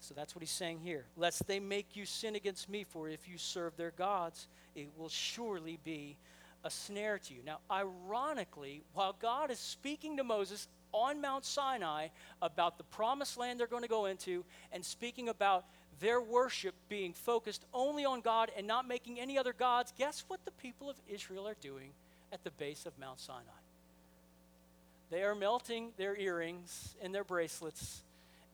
So 0.03 0.15
that's 0.15 0.35
what 0.35 0.43
he's 0.43 0.51
saying 0.51 0.81
here. 0.83 1.05
Lest 1.17 1.47
they 1.47 1.61
make 1.61 1.95
you 1.95 2.05
sin 2.05 2.35
against 2.35 2.69
me, 2.69 2.85
for 2.89 3.09
if 3.09 3.29
you 3.29 3.39
serve 3.39 3.77
their 3.77 3.93
gods, 3.93 4.49
it 4.75 4.89
will 4.99 5.09
surely 5.09 5.79
be 5.85 6.17
a 6.65 6.71
snare 6.71 7.19
to 7.19 7.35
you. 7.35 7.41
Now, 7.47 7.59
ironically, 7.71 8.83
while 8.95 9.15
God 9.21 9.53
is 9.53 9.61
speaking 9.61 10.17
to 10.17 10.25
Moses 10.25 10.67
on 10.91 11.21
Mount 11.21 11.45
Sinai 11.45 12.09
about 12.43 12.79
the 12.79 12.85
promised 12.85 13.39
land 13.39 13.61
they're 13.61 13.67
going 13.69 13.85
to 13.85 13.89
go 13.89 14.07
into 14.07 14.45
and 14.73 14.85
speaking 14.85 15.29
about 15.29 15.65
their 16.01 16.21
worship 16.21 16.75
being 16.89 17.13
focused 17.13 17.65
only 17.73 18.05
on 18.05 18.23
God 18.23 18.51
and 18.57 18.67
not 18.67 18.89
making 18.89 19.21
any 19.21 19.39
other 19.39 19.53
gods, 19.53 19.93
guess 19.97 20.25
what 20.27 20.45
the 20.45 20.51
people 20.51 20.91
of 20.91 20.97
Israel 21.09 21.47
are 21.47 21.57
doing 21.61 21.91
at 22.33 22.43
the 22.43 22.51
base 22.51 22.87
of 22.87 22.99
Mount 22.99 23.21
Sinai? 23.21 23.41
They 25.11 25.23
are 25.23 25.37
melting 25.37 25.93
their 25.97 26.17
earrings 26.17 26.97
and 27.01 27.15
their 27.15 27.23
bracelets, 27.23 28.03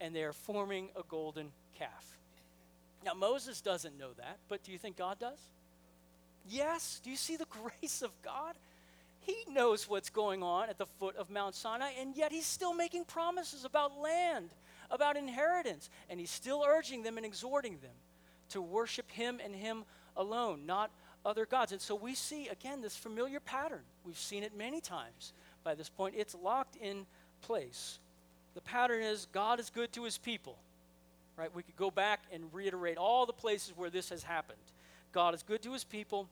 and 0.00 0.14
they 0.14 0.22
are 0.22 0.32
forming 0.32 0.88
a 0.96 1.02
golden 1.08 1.50
calf. 1.78 2.18
Now, 3.04 3.14
Moses 3.14 3.60
doesn't 3.60 3.98
know 3.98 4.12
that, 4.14 4.38
but 4.48 4.62
do 4.62 4.72
you 4.72 4.78
think 4.78 4.96
God 4.96 5.18
does? 5.18 5.38
Yes. 6.48 7.00
Do 7.02 7.10
you 7.10 7.16
see 7.16 7.36
the 7.36 7.46
grace 7.80 8.02
of 8.02 8.10
God? 8.22 8.56
He 9.20 9.36
knows 9.50 9.88
what's 9.88 10.10
going 10.10 10.42
on 10.42 10.70
at 10.70 10.78
the 10.78 10.86
foot 10.86 11.16
of 11.16 11.28
Mount 11.28 11.54
Sinai, 11.54 11.90
and 12.00 12.16
yet 12.16 12.32
he's 12.32 12.46
still 12.46 12.72
making 12.72 13.04
promises 13.04 13.64
about 13.64 13.98
land, 13.98 14.50
about 14.90 15.16
inheritance, 15.16 15.90
and 16.08 16.18
he's 16.18 16.30
still 16.30 16.64
urging 16.66 17.02
them 17.02 17.16
and 17.16 17.26
exhorting 17.26 17.78
them 17.82 17.92
to 18.50 18.62
worship 18.62 19.10
him 19.10 19.40
and 19.44 19.54
him 19.54 19.84
alone, 20.16 20.64
not 20.64 20.90
other 21.24 21.44
gods. 21.44 21.72
And 21.72 21.80
so 21.80 21.94
we 21.94 22.14
see, 22.14 22.48
again, 22.48 22.80
this 22.80 22.96
familiar 22.96 23.40
pattern. 23.40 23.82
We've 24.04 24.18
seen 24.18 24.42
it 24.42 24.56
many 24.56 24.80
times 24.80 25.32
by 25.62 25.74
this 25.74 25.90
point. 25.90 26.14
It's 26.16 26.34
locked 26.34 26.76
in 26.76 27.06
place. 27.42 27.98
The 28.54 28.60
pattern 28.60 29.02
is 29.02 29.26
God 29.32 29.60
is 29.60 29.70
good 29.70 29.92
to 29.92 30.04
his 30.04 30.18
people. 30.18 30.56
Right? 31.36 31.54
We 31.54 31.62
could 31.62 31.76
go 31.76 31.90
back 31.90 32.20
and 32.32 32.52
reiterate 32.52 32.96
all 32.96 33.24
the 33.24 33.32
places 33.32 33.72
where 33.76 33.90
this 33.90 34.10
has 34.10 34.24
happened. 34.24 34.58
God 35.12 35.34
is 35.34 35.42
good 35.42 35.62
to 35.62 35.72
his 35.72 35.84
people. 35.84 36.28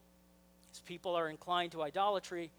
His 0.71 0.81
people 0.81 1.15
are 1.15 1.29
inclined 1.29 1.73
to 1.73 1.83
idolatry. 1.83 2.51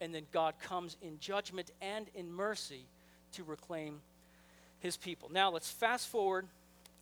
And 0.00 0.14
then 0.14 0.24
God 0.30 0.54
comes 0.60 0.96
in 1.00 1.18
judgment 1.20 1.70
and 1.80 2.06
in 2.14 2.30
mercy 2.30 2.84
to 3.32 3.44
reclaim 3.44 4.00
his 4.80 4.96
people. 4.96 5.30
Now 5.32 5.50
let's 5.50 5.70
fast 5.70 6.08
forward 6.08 6.46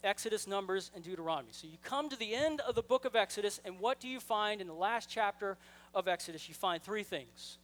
Exodus, 0.04 0.46
Numbers, 0.46 0.90
and 0.94 1.02
Deuteronomy. 1.02 1.50
So 1.52 1.66
you 1.66 1.78
come 1.82 2.08
to 2.10 2.16
the 2.16 2.34
end 2.34 2.60
of 2.60 2.74
the 2.74 2.82
book 2.82 3.04
of 3.04 3.16
Exodus, 3.16 3.60
and 3.64 3.80
what 3.80 4.00
do 4.00 4.06
you 4.06 4.20
find 4.20 4.60
in 4.60 4.66
the 4.66 4.74
last 4.74 5.08
chapter 5.08 5.56
of 5.94 6.06
Exodus? 6.06 6.48
You 6.48 6.54
find 6.54 6.82
three 6.82 7.02
things 7.02 7.58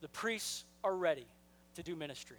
the 0.00 0.08
priests 0.08 0.64
are 0.82 0.94
ready 0.94 1.26
to 1.76 1.82
do 1.82 1.96
ministry, 1.96 2.36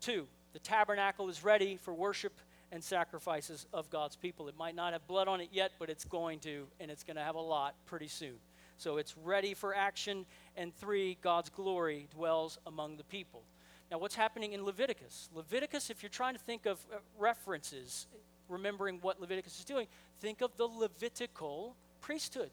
two, 0.00 0.26
the 0.56 0.60
tabernacle 0.60 1.28
is 1.28 1.44
ready 1.44 1.76
for 1.76 1.92
worship 1.92 2.32
and 2.72 2.82
sacrifices 2.82 3.66
of 3.74 3.90
God's 3.90 4.16
people. 4.16 4.48
It 4.48 4.56
might 4.56 4.74
not 4.74 4.94
have 4.94 5.06
blood 5.06 5.28
on 5.28 5.42
it 5.42 5.50
yet, 5.52 5.72
but 5.78 5.90
it's 5.90 6.06
going 6.06 6.38
to, 6.40 6.66
and 6.80 6.90
it's 6.90 7.04
going 7.04 7.16
to 7.16 7.22
have 7.22 7.34
a 7.34 7.40
lot 7.42 7.74
pretty 7.84 8.08
soon. 8.08 8.36
So 8.78 8.96
it's 8.96 9.14
ready 9.18 9.52
for 9.52 9.74
action. 9.76 10.24
And 10.56 10.74
three, 10.74 11.18
God's 11.20 11.50
glory 11.50 12.08
dwells 12.10 12.56
among 12.66 12.96
the 12.96 13.04
people. 13.04 13.42
Now, 13.90 13.98
what's 13.98 14.14
happening 14.14 14.54
in 14.54 14.64
Leviticus? 14.64 15.28
Leviticus, 15.34 15.90
if 15.90 16.02
you're 16.02 16.08
trying 16.08 16.32
to 16.32 16.40
think 16.40 16.64
of 16.64 16.78
uh, 16.90 17.00
references, 17.18 18.06
remembering 18.48 18.98
what 19.02 19.20
Leviticus 19.20 19.58
is 19.58 19.64
doing, 19.66 19.86
think 20.22 20.40
of 20.40 20.56
the 20.56 20.64
Levitical 20.66 21.76
priesthood. 22.00 22.48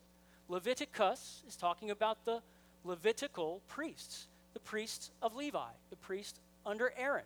Leviticus 0.49 1.41
is 1.47 1.55
talking 1.55 1.89
about 1.89 2.25
the 2.25 2.41
Levitical 2.83 3.61
priests, 3.69 4.27
the 4.53 4.59
priests 4.59 5.11
of 5.21 5.37
Levi, 5.37 5.71
the 5.89 5.95
priests 5.95 6.41
under 6.65 6.93
Aaron. 6.97 7.23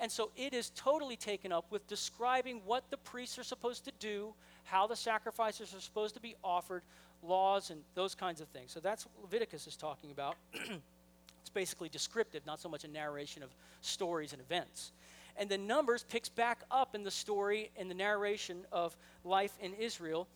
And 0.00 0.10
so 0.10 0.30
it 0.36 0.54
is 0.54 0.70
totally 0.74 1.16
taken 1.16 1.52
up 1.52 1.66
with 1.70 1.86
describing 1.86 2.60
what 2.64 2.90
the 2.90 2.96
priests 2.96 3.38
are 3.38 3.44
supposed 3.44 3.84
to 3.84 3.92
do, 3.98 4.34
how 4.64 4.86
the 4.86 4.96
sacrifices 4.96 5.74
are 5.74 5.80
supposed 5.80 6.14
to 6.14 6.20
be 6.20 6.34
offered, 6.42 6.82
laws, 7.22 7.70
and 7.70 7.80
those 7.94 8.14
kinds 8.14 8.40
of 8.40 8.48
things. 8.48 8.72
So 8.72 8.80
that's 8.80 9.06
what 9.06 9.14
Leviticus 9.22 9.66
is 9.66 9.76
talking 9.76 10.10
about. 10.10 10.36
it's 10.52 11.50
basically 11.52 11.88
descriptive, 11.88 12.44
not 12.46 12.60
so 12.60 12.68
much 12.68 12.84
a 12.84 12.88
narration 12.88 13.42
of 13.42 13.50
stories 13.80 14.32
and 14.32 14.40
events. 14.40 14.92
And 15.36 15.48
then 15.48 15.66
Numbers 15.66 16.04
picks 16.08 16.28
back 16.28 16.62
up 16.70 16.94
in 16.94 17.02
the 17.02 17.10
story 17.10 17.70
and 17.76 17.90
the 17.90 17.94
narration 17.94 18.64
of 18.70 18.96
life 19.24 19.52
in 19.60 19.74
Israel. 19.74 20.28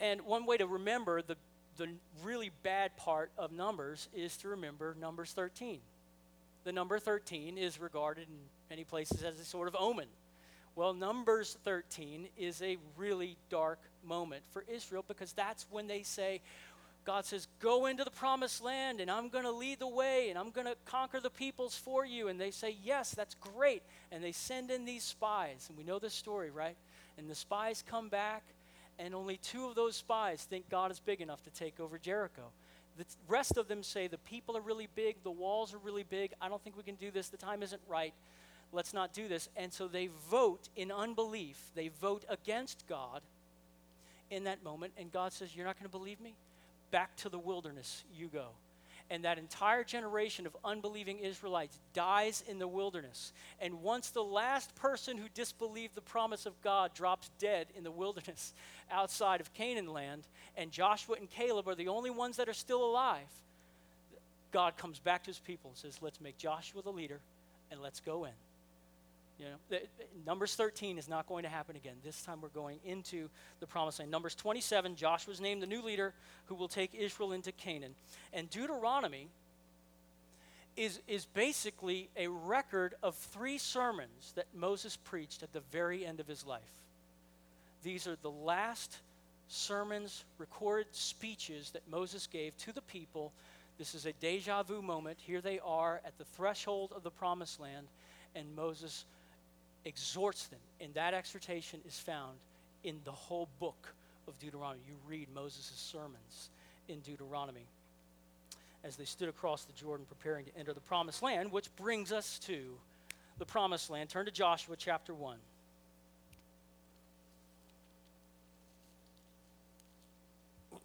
And 0.00 0.22
one 0.22 0.46
way 0.46 0.56
to 0.56 0.66
remember 0.66 1.20
the, 1.20 1.36
the 1.76 1.88
really 2.22 2.50
bad 2.62 2.96
part 2.96 3.30
of 3.36 3.52
Numbers 3.52 4.08
is 4.14 4.36
to 4.38 4.48
remember 4.48 4.96
Numbers 4.98 5.32
13 5.32 5.80
the 6.64 6.72
number 6.72 6.98
13 6.98 7.58
is 7.58 7.80
regarded 7.80 8.28
in 8.28 8.36
many 8.68 8.84
places 8.84 9.22
as 9.22 9.40
a 9.40 9.44
sort 9.44 9.68
of 9.68 9.76
omen. 9.78 10.08
Well, 10.76 10.94
Numbers 10.94 11.58
13 11.64 12.28
is 12.36 12.62
a 12.62 12.76
really 12.96 13.36
dark 13.48 13.80
moment 14.04 14.42
for 14.50 14.64
Israel 14.68 15.04
because 15.06 15.32
that's 15.32 15.66
when 15.70 15.86
they 15.88 16.02
say, 16.02 16.40
God 17.04 17.24
says, 17.24 17.48
Go 17.60 17.86
into 17.86 18.04
the 18.04 18.10
promised 18.10 18.62
land 18.62 19.00
and 19.00 19.10
I'm 19.10 19.28
going 19.28 19.44
to 19.44 19.50
lead 19.50 19.80
the 19.80 19.88
way 19.88 20.30
and 20.30 20.38
I'm 20.38 20.50
going 20.50 20.66
to 20.66 20.76
conquer 20.84 21.20
the 21.20 21.30
peoples 21.30 21.76
for 21.76 22.04
you. 22.04 22.28
And 22.28 22.40
they 22.40 22.50
say, 22.50 22.76
Yes, 22.82 23.12
that's 23.12 23.34
great. 23.34 23.82
And 24.12 24.22
they 24.22 24.32
send 24.32 24.70
in 24.70 24.84
these 24.84 25.02
spies. 25.02 25.66
And 25.68 25.76
we 25.76 25.84
know 25.84 25.98
this 25.98 26.14
story, 26.14 26.50
right? 26.50 26.76
And 27.18 27.28
the 27.28 27.34
spies 27.34 27.84
come 27.86 28.08
back, 28.08 28.42
and 28.98 29.14
only 29.14 29.36
two 29.38 29.66
of 29.66 29.74
those 29.74 29.96
spies 29.96 30.44
think 30.48 30.70
God 30.70 30.90
is 30.90 31.00
big 31.00 31.20
enough 31.20 31.42
to 31.44 31.50
take 31.50 31.80
over 31.80 31.98
Jericho. 31.98 32.44
The 33.00 33.06
rest 33.28 33.56
of 33.56 33.66
them 33.66 33.82
say 33.82 34.08
the 34.08 34.18
people 34.18 34.56
are 34.58 34.60
really 34.60 34.88
big, 34.94 35.16
the 35.22 35.30
walls 35.30 35.72
are 35.72 35.78
really 35.78 36.02
big. 36.02 36.32
I 36.40 36.48
don't 36.48 36.62
think 36.62 36.76
we 36.76 36.82
can 36.82 36.96
do 36.96 37.10
this. 37.10 37.28
The 37.28 37.38
time 37.38 37.62
isn't 37.62 37.80
right. 37.88 38.12
Let's 38.72 38.92
not 38.92 39.14
do 39.14 39.26
this. 39.26 39.48
And 39.56 39.72
so 39.72 39.88
they 39.88 40.10
vote 40.30 40.68
in 40.76 40.92
unbelief. 40.92 41.58
They 41.74 41.88
vote 41.88 42.24
against 42.28 42.86
God 42.88 43.22
in 44.30 44.44
that 44.44 44.62
moment. 44.62 44.92
And 44.98 45.10
God 45.10 45.32
says, 45.32 45.56
You're 45.56 45.66
not 45.66 45.76
going 45.76 45.90
to 45.90 45.96
believe 45.96 46.20
me? 46.20 46.34
Back 46.90 47.16
to 47.16 47.28
the 47.28 47.38
wilderness 47.38 48.04
you 48.14 48.28
go 48.28 48.48
and 49.10 49.24
that 49.24 49.38
entire 49.38 49.82
generation 49.82 50.46
of 50.46 50.56
unbelieving 50.64 51.18
Israelites 51.18 51.78
dies 51.92 52.44
in 52.48 52.60
the 52.60 52.68
wilderness. 52.68 53.32
And 53.60 53.82
once 53.82 54.10
the 54.10 54.22
last 54.22 54.74
person 54.76 55.18
who 55.18 55.26
disbelieved 55.34 55.96
the 55.96 56.00
promise 56.00 56.46
of 56.46 56.60
God 56.62 56.94
drops 56.94 57.30
dead 57.40 57.66
in 57.76 57.82
the 57.82 57.90
wilderness 57.90 58.54
outside 58.90 59.40
of 59.40 59.52
Canaan 59.52 59.92
land, 59.92 60.22
and 60.56 60.70
Joshua 60.70 61.16
and 61.18 61.28
Caleb 61.28 61.68
are 61.68 61.74
the 61.74 61.88
only 61.88 62.10
ones 62.10 62.36
that 62.36 62.48
are 62.48 62.54
still 62.54 62.84
alive, 62.84 63.26
God 64.52 64.76
comes 64.76 64.98
back 65.00 65.24
to 65.24 65.30
his 65.30 65.38
people 65.38 65.70
and 65.70 65.78
says, 65.78 65.98
Let's 66.00 66.20
make 66.20 66.38
Joshua 66.38 66.82
the 66.82 66.92
leader 66.92 67.20
and 67.70 67.80
let's 67.80 68.00
go 68.00 68.24
in. 68.24 68.32
You 69.40 69.46
know, 69.46 69.78
Numbers 70.26 70.54
13 70.54 70.98
is 70.98 71.08
not 71.08 71.26
going 71.26 71.44
to 71.44 71.48
happen 71.48 71.74
again. 71.74 71.94
This 72.04 72.20
time 72.22 72.42
we're 72.42 72.48
going 72.48 72.78
into 72.84 73.30
the 73.60 73.66
promised 73.66 73.98
land. 73.98 74.10
Numbers 74.10 74.34
27, 74.34 74.96
Joshua's 74.96 75.40
named 75.40 75.62
the 75.62 75.66
new 75.66 75.80
leader 75.80 76.12
who 76.46 76.54
will 76.54 76.68
take 76.68 76.94
Israel 76.94 77.32
into 77.32 77.50
Canaan. 77.50 77.94
And 78.34 78.50
Deuteronomy 78.50 79.28
is, 80.76 81.00
is 81.08 81.24
basically 81.24 82.10
a 82.18 82.28
record 82.28 82.94
of 83.02 83.14
three 83.14 83.56
sermons 83.56 84.32
that 84.34 84.44
Moses 84.54 84.96
preached 84.96 85.42
at 85.42 85.54
the 85.54 85.60
very 85.72 86.04
end 86.04 86.20
of 86.20 86.28
his 86.28 86.44
life. 86.44 86.60
These 87.82 88.06
are 88.06 88.16
the 88.20 88.30
last 88.30 88.98
sermons, 89.48 90.24
recorded 90.36 90.94
speeches 90.94 91.70
that 91.70 91.88
Moses 91.90 92.26
gave 92.26 92.54
to 92.58 92.72
the 92.74 92.82
people. 92.82 93.32
This 93.78 93.94
is 93.94 94.04
a 94.04 94.12
deja 94.12 94.62
vu 94.64 94.82
moment. 94.82 95.16
Here 95.18 95.40
they 95.40 95.60
are 95.60 96.02
at 96.04 96.18
the 96.18 96.24
threshold 96.24 96.92
of 96.94 97.02
the 97.02 97.10
promised 97.10 97.58
land, 97.58 97.86
and 98.34 98.54
Moses 98.54 99.06
exhorts 99.84 100.46
them. 100.46 100.60
And 100.80 100.92
that 100.94 101.14
exhortation 101.14 101.80
is 101.86 101.98
found 101.98 102.38
in 102.84 103.00
the 103.04 103.12
whole 103.12 103.48
book 103.58 103.92
of 104.26 104.38
Deuteronomy. 104.38 104.80
You 104.86 104.94
read 105.08 105.28
Moses' 105.34 105.72
sermons 105.76 106.50
in 106.88 107.00
Deuteronomy 107.00 107.66
as 108.82 108.96
they 108.96 109.04
stood 109.04 109.28
across 109.28 109.64
the 109.64 109.72
Jordan 109.74 110.06
preparing 110.08 110.46
to 110.46 110.56
enter 110.58 110.72
the 110.72 110.80
promised 110.80 111.22
land, 111.22 111.52
which 111.52 111.68
brings 111.76 112.12
us 112.12 112.38
to 112.40 112.72
the 113.38 113.44
promised 113.44 113.90
land. 113.90 114.08
Turn 114.08 114.24
to 114.24 114.30
Joshua 114.30 114.76
chapter 114.76 115.12
1. 115.14 115.36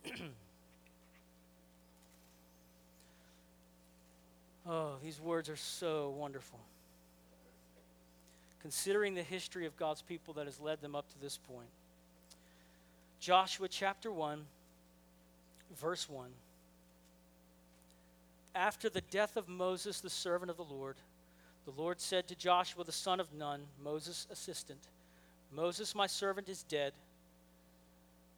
oh, 4.68 4.96
these 5.04 5.20
words 5.22 5.50
are 5.50 5.56
so 5.56 6.14
wonderful. 6.18 6.60
Considering 8.66 9.14
the 9.14 9.22
history 9.22 9.68
of 9.68 9.78
God's 9.78 10.02
people 10.02 10.34
that 10.34 10.48
has 10.48 10.60
led 10.60 10.82
them 10.82 10.96
up 10.96 11.08
to 11.08 11.22
this 11.22 11.38
point. 11.38 11.70
Joshua 13.20 13.68
chapter 13.68 14.12
1, 14.12 14.44
verse 15.80 16.10
1. 16.10 16.30
After 18.56 18.90
the 18.90 19.02
death 19.12 19.38
of 19.38 19.48
Moses, 19.48 20.02
the 20.02 20.10
servant 20.10 20.50
of 20.50 20.58
the 20.58 20.64
Lord, 20.64 20.96
the 21.66 21.80
Lord 21.80 22.02
said 22.02 22.28
to 22.28 22.36
Joshua 22.36 22.84
the 22.84 22.92
son 22.92 23.20
of 23.20 23.32
Nun, 23.36 23.62
Moses' 23.84 24.26
assistant, 24.32 24.82
Moses, 25.52 25.94
my 25.94 26.08
servant, 26.08 26.50
is 26.50 26.64
dead. 26.64 26.94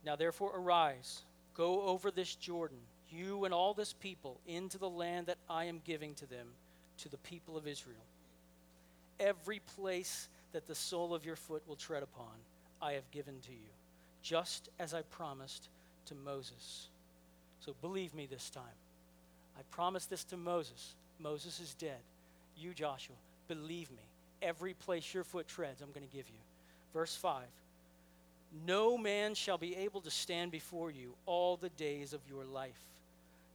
Now 0.05 0.17
therefore 0.17 0.51
arise, 0.53 1.21
go 1.53 1.83
over 1.83 2.11
this 2.11 2.35
Jordan, 2.35 2.79
you 3.09 3.45
and 3.45 3.53
all 3.53 3.73
this 3.73 3.93
people, 3.93 4.41
into 4.45 4.77
the 4.77 4.89
land 4.89 5.27
that 5.27 5.37
I 5.49 5.63
am 5.63 5.79
giving 5.85 6.15
to 6.15 6.25
them, 6.25 6.47
to 6.97 7.07
the 7.07 7.15
people 7.19 7.55
of 7.55 7.65
Israel. 7.65 8.03
Every 9.19 9.59
place 9.75 10.29
that 10.53 10.67
the 10.67 10.75
sole 10.75 11.13
of 11.13 11.25
your 11.25 11.35
foot 11.35 11.63
will 11.67 11.75
tread 11.75 12.03
upon, 12.03 12.33
I 12.81 12.93
have 12.93 13.09
given 13.11 13.35
to 13.45 13.51
you, 13.51 13.69
just 14.21 14.69
as 14.79 14.93
I 14.93 15.01
promised 15.03 15.69
to 16.07 16.15
Moses. 16.15 16.87
So 17.59 17.73
believe 17.81 18.13
me 18.13 18.27
this 18.29 18.49
time. 18.49 18.63
I 19.57 19.61
promised 19.71 20.09
this 20.09 20.23
to 20.25 20.37
Moses. 20.37 20.93
Moses 21.19 21.59
is 21.59 21.73
dead. 21.73 21.99
You, 22.57 22.73
Joshua, 22.73 23.15
believe 23.47 23.89
me. 23.91 24.03
Every 24.41 24.73
place 24.73 25.13
your 25.13 25.23
foot 25.23 25.47
treads, 25.47 25.81
I'm 25.81 25.91
going 25.91 26.07
to 26.07 26.15
give 26.15 26.27
you. 26.29 26.39
Verse 26.93 27.15
5 27.15 27.43
No 28.65 28.97
man 28.97 29.33
shall 29.33 29.57
be 29.57 29.75
able 29.75 30.01
to 30.01 30.11
stand 30.11 30.51
before 30.51 30.91
you 30.91 31.13
all 31.25 31.57
the 31.57 31.69
days 31.69 32.13
of 32.13 32.21
your 32.29 32.45
life. 32.45 32.79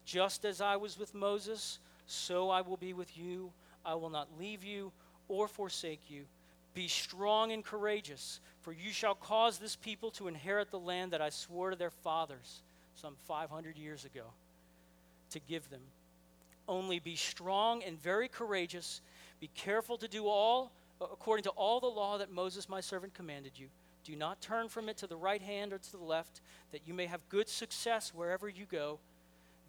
Just 0.05 0.45
as 0.45 0.61
I 0.61 0.77
was 0.77 0.99
with 0.99 1.15
Moses, 1.15 1.79
so 2.07 2.51
I 2.51 2.61
will 2.63 2.77
be 2.77 2.93
with 2.93 3.17
you. 3.17 3.53
I 3.85 3.95
will 3.95 4.11
not 4.11 4.29
leave 4.39 4.65
you 4.65 4.93
or 5.33 5.49
forsake 5.49 6.03
you. 6.11 6.25
Be 6.75 6.89
strong 6.89 7.53
and 7.53 7.65
courageous, 7.65 8.41
for 8.61 8.73
you 8.73 8.91
shall 8.91 9.15
cause 9.15 9.59
this 9.59 9.77
people 9.77 10.11
to 10.13 10.29
inherit 10.29 10.71
the 10.71 10.79
land 10.79 11.13
that 11.13 11.23
I 11.23 11.31
swore 11.31 11.71
to 11.71 11.77
their 11.77 11.91
fathers 11.91 12.61
some 12.95 13.15
500 13.27 13.77
years 13.77 14.05
ago 14.05 14.25
to 15.31 15.41
give 15.41 15.69
them. 15.71 15.81
Only 16.69 16.99
be 16.99 17.17
strong 17.17 17.83
and 17.83 18.01
very 18.01 18.29
courageous. 18.29 19.01
Be 19.41 19.51
careful 19.55 19.97
to 19.99 20.09
do 20.09 20.27
all 20.27 20.71
according 21.01 21.43
to 21.45 21.51
all 21.51 21.81
the 21.81 21.87
law 21.87 22.19
that 22.19 22.31
Moses 22.31 22.69
my 22.69 22.81
servant 22.81 23.15
commanded 23.15 23.53
you. 23.57 23.67
Do 24.05 24.15
not 24.15 24.41
turn 24.41 24.69
from 24.69 24.89
it 24.89 24.97
to 24.99 25.07
the 25.07 25.17
right 25.17 25.43
hand 25.43 25.73
or 25.73 25.79
to 25.79 25.93
the 25.93 25.99
left, 25.99 26.41
that 26.73 26.83
you 26.87 26.95
may 26.95 27.07
have 27.07 27.21
good 27.29 27.49
success 27.49 28.13
wherever 28.15 28.49
you 28.49 28.67
go. 28.71 28.99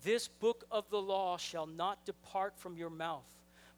This 0.04 0.28
book 0.28 0.65
of 0.71 0.89
the 0.89 1.02
law 1.02 1.38
shall 1.38 1.65
not 1.65 2.06
depart 2.06 2.54
from 2.58 2.76
your 2.76 2.89
mouth, 2.89 3.23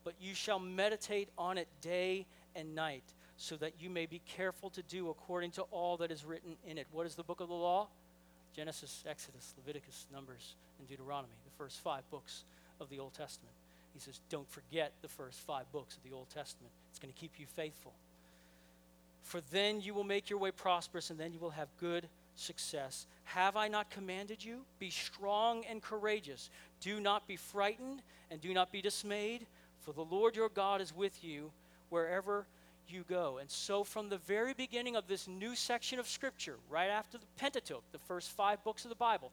but 0.06 0.13
you 0.22 0.34
shall 0.34 0.60
meditate 0.60 1.28
on 1.38 1.58
it 1.58 1.68
day 1.82 2.26
and 2.56 2.74
night, 2.74 3.04
so 3.36 3.58
that 3.58 3.74
you 3.82 3.89
may 3.89 4.06
be 4.06 4.22
careful 4.26 4.70
to 4.70 4.82
do 4.84 5.10
according 5.10 5.52
to 5.52 5.63
all 5.63 5.98
that 5.98 6.12
is 6.12 6.24
written 6.24 6.56
in 6.65 6.78
it. 6.78 6.88
What 6.94 7.06
is 7.06 7.15
the 7.15 7.24
book 7.24 7.41
of 7.41 7.50
the 7.50 7.56
law? 7.56 7.88
Genesis, 8.56 9.04
Exodus, 9.10 9.54
Leviticus, 9.58 10.06
Numbers, 10.13 10.56
and 10.80 10.88
Deuteronomy, 10.88 11.34
the 11.44 11.58
first 11.58 11.82
five 11.82 12.10
books 12.10 12.46
of 12.80 12.89
the 12.89 13.00
Old 13.00 13.13
Testament. 13.13 13.54
He 13.94 14.00
says, 14.00 14.22
Don't 14.30 14.50
forget 14.50 14.94
the 15.02 15.10
first 15.10 15.39
five 15.41 15.70
books 15.74 15.98
of 15.98 16.04
the 16.10 16.15
Old 16.15 16.30
Testament. 16.30 16.72
It's 16.91 17.00
going 17.00 17.13
to 17.13 17.20
keep 17.20 17.34
you 17.38 17.46
faithful. 17.46 17.91
For 19.24 19.41
then 19.52 19.82
you 19.82 19.94
will 19.94 20.04
make 20.04 20.30
your 20.30 20.39
way 20.39 20.52
prosperous, 20.52 21.10
and 21.10 21.20
then 21.20 21.34
you 21.34 21.39
will 21.39 21.50
have 21.50 21.68
good 21.80 22.08
success. 22.36 23.08
Have 23.24 23.58
I 23.58 23.68
not 23.68 23.89
commanded 23.89 24.44
you? 24.44 24.62
Be 24.80 24.91
strong 24.91 25.65
and 25.70 25.82
courageous. 25.82 26.50
Do 26.80 27.00
not 27.00 27.28
be 27.28 27.36
frightened, 27.36 28.02
and 28.30 28.39
do 28.39 28.54
not 28.54 28.72
be 28.72 28.82
dismayed, 28.82 29.46
for 29.86 29.93
the 29.93 30.04
Lord 30.04 30.36
your 30.36 30.50
God 30.50 30.82
is 30.82 30.95
with 30.95 31.24
you 31.24 31.52
wherever 31.89 32.45
you 32.89 33.04
go. 33.08 33.38
And 33.38 33.50
so, 33.50 33.84
from 33.84 34.10
the 34.10 34.17
very 34.17 34.54
beginning 34.54 34.95
of 34.95 35.08
this 35.08 35.28
new 35.28 35.56
section 35.56 36.00
of 36.00 36.08
Scripture, 36.08 36.56
right 36.69 36.89
after 36.89 37.17
the 37.17 37.26
Pentateuch, 37.38 37.84
the 37.91 38.00
first 38.00 38.32
five 38.32 38.63
books 38.63 38.84
of 38.86 38.89
the 38.89 38.95
Bible, 38.95 39.32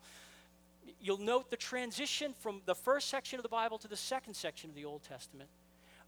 you'll 1.01 1.19
note 1.19 1.51
the 1.51 1.57
transition 1.57 2.35
from 2.41 2.61
the 2.67 2.75
first 2.75 3.09
section 3.09 3.39
of 3.39 3.43
the 3.43 3.49
Bible 3.49 3.79
to 3.79 3.89
the 3.89 3.97
second 3.97 4.35
section 4.35 4.71
of 4.71 4.77
the 4.77 4.85
Old 4.85 5.03
Testament 5.03 5.49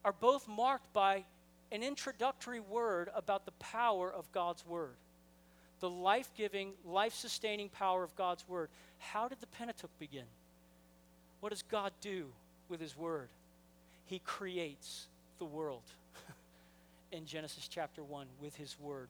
are 0.04 0.12
both 0.12 0.46
marked 0.46 0.92
by 0.92 1.24
an 1.72 1.82
introductory 1.82 2.60
word 2.60 3.08
about 3.14 3.46
the 3.46 3.52
power 3.52 4.12
of 4.12 4.30
God's 4.32 4.66
Word. 4.66 4.94
The 5.80 5.88
life 5.88 6.30
giving, 6.36 6.72
life 6.84 7.14
sustaining 7.14 7.68
power 7.68 8.02
of 8.02 8.14
God's 8.16 8.46
Word. 8.48 8.68
How 8.98 9.28
did 9.28 9.40
the 9.40 9.46
Pentateuch 9.46 9.90
begin? 9.98 10.24
What 11.40 11.50
does 11.50 11.62
God 11.62 11.92
do 12.00 12.26
with 12.68 12.80
His 12.80 12.96
Word? 12.96 13.28
He 14.06 14.18
creates 14.20 15.06
the 15.38 15.44
world 15.44 15.82
in 17.12 17.26
Genesis 17.26 17.68
chapter 17.68 18.02
1 18.02 18.26
with 18.40 18.56
His 18.56 18.76
Word. 18.78 19.08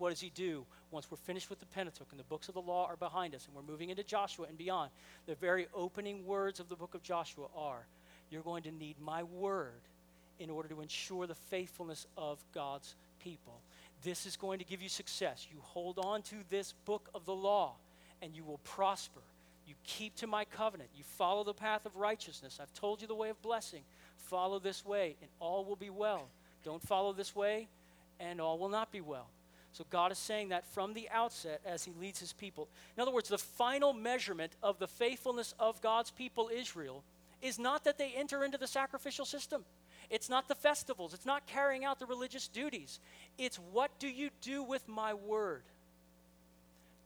What 0.00 0.08
does 0.08 0.20
he 0.20 0.32
do 0.34 0.64
once 0.90 1.10
we're 1.10 1.18
finished 1.18 1.50
with 1.50 1.60
the 1.60 1.66
Pentateuch 1.66 2.06
and 2.10 2.18
the 2.18 2.24
books 2.24 2.48
of 2.48 2.54
the 2.54 2.62
law 2.62 2.86
are 2.86 2.96
behind 2.96 3.34
us 3.34 3.44
and 3.46 3.54
we're 3.54 3.70
moving 3.70 3.90
into 3.90 4.02
Joshua 4.02 4.46
and 4.48 4.56
beyond? 4.56 4.90
The 5.26 5.34
very 5.34 5.66
opening 5.74 6.24
words 6.24 6.58
of 6.58 6.70
the 6.70 6.74
book 6.74 6.94
of 6.94 7.02
Joshua 7.02 7.46
are 7.54 7.84
You're 8.30 8.42
going 8.42 8.62
to 8.62 8.70
need 8.70 8.96
my 8.98 9.24
word 9.24 9.82
in 10.38 10.48
order 10.48 10.70
to 10.70 10.80
ensure 10.80 11.26
the 11.26 11.34
faithfulness 11.34 12.06
of 12.16 12.38
God's 12.54 12.94
people. 13.22 13.60
This 14.02 14.24
is 14.24 14.36
going 14.36 14.58
to 14.58 14.64
give 14.64 14.80
you 14.80 14.88
success. 14.88 15.46
You 15.52 15.58
hold 15.60 15.98
on 15.98 16.22
to 16.22 16.36
this 16.48 16.72
book 16.86 17.10
of 17.14 17.26
the 17.26 17.34
law 17.34 17.74
and 18.22 18.34
you 18.34 18.42
will 18.42 18.60
prosper. 18.64 19.20
You 19.66 19.74
keep 19.84 20.16
to 20.16 20.26
my 20.26 20.46
covenant. 20.46 20.88
You 20.96 21.04
follow 21.04 21.44
the 21.44 21.52
path 21.52 21.84
of 21.84 21.94
righteousness. 21.94 22.58
I've 22.60 22.72
told 22.72 23.02
you 23.02 23.06
the 23.06 23.14
way 23.14 23.28
of 23.28 23.40
blessing. 23.42 23.82
Follow 24.22 24.58
this 24.58 24.84
way, 24.84 25.16
and 25.20 25.30
all 25.40 25.64
will 25.64 25.76
be 25.76 25.90
well. 25.90 26.28
Don't 26.64 26.82
follow 26.82 27.12
this 27.12 27.34
way, 27.34 27.68
and 28.18 28.40
all 28.40 28.58
will 28.58 28.68
not 28.68 28.92
be 28.92 29.00
well. 29.00 29.26
So 29.72 29.84
God 29.90 30.10
is 30.10 30.18
saying 30.18 30.48
that 30.48 30.66
from 30.66 30.94
the 30.94 31.08
outset 31.10 31.60
as 31.64 31.84
he 31.84 31.92
leads 32.00 32.18
his 32.18 32.32
people. 32.32 32.68
In 32.96 33.02
other 33.02 33.12
words, 33.12 33.28
the 33.28 33.38
final 33.38 33.92
measurement 33.92 34.52
of 34.62 34.78
the 34.78 34.88
faithfulness 34.88 35.54
of 35.58 35.80
God's 35.80 36.10
people, 36.10 36.50
Israel, 36.52 37.04
is 37.40 37.58
not 37.58 37.84
that 37.84 37.96
they 37.96 38.12
enter 38.16 38.44
into 38.44 38.58
the 38.58 38.66
sacrificial 38.66 39.24
system. 39.24 39.64
It's 40.10 40.28
not 40.28 40.48
the 40.48 40.56
festivals. 40.56 41.14
It's 41.14 41.24
not 41.24 41.46
carrying 41.46 41.84
out 41.84 42.00
the 42.00 42.06
religious 42.06 42.48
duties. 42.48 42.98
It's 43.38 43.58
what 43.72 43.96
do 44.00 44.08
you 44.08 44.30
do 44.42 44.62
with 44.62 44.88
my 44.88 45.14
word? 45.14 45.62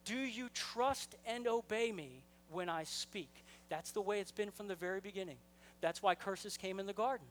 Do 0.07 0.17
you 0.17 0.49
trust 0.55 1.15
and 1.27 1.47
obey 1.47 1.93
me 1.93 2.23
when 2.51 2.69
I 2.69 2.85
speak? 2.85 3.31
That's 3.69 3.91
the 3.91 4.01
way 4.01 4.21
it's 4.21 4.33
been 4.33 4.51
from 4.51 4.69
the 4.69 4.75
very 4.75 5.01
beginning. 5.01 5.37
That's 5.85 6.03
why 6.03 6.15
curses 6.15 6.57
came 6.57 6.81
in 6.81 6.87
the 6.87 6.95
garden. 6.95 7.27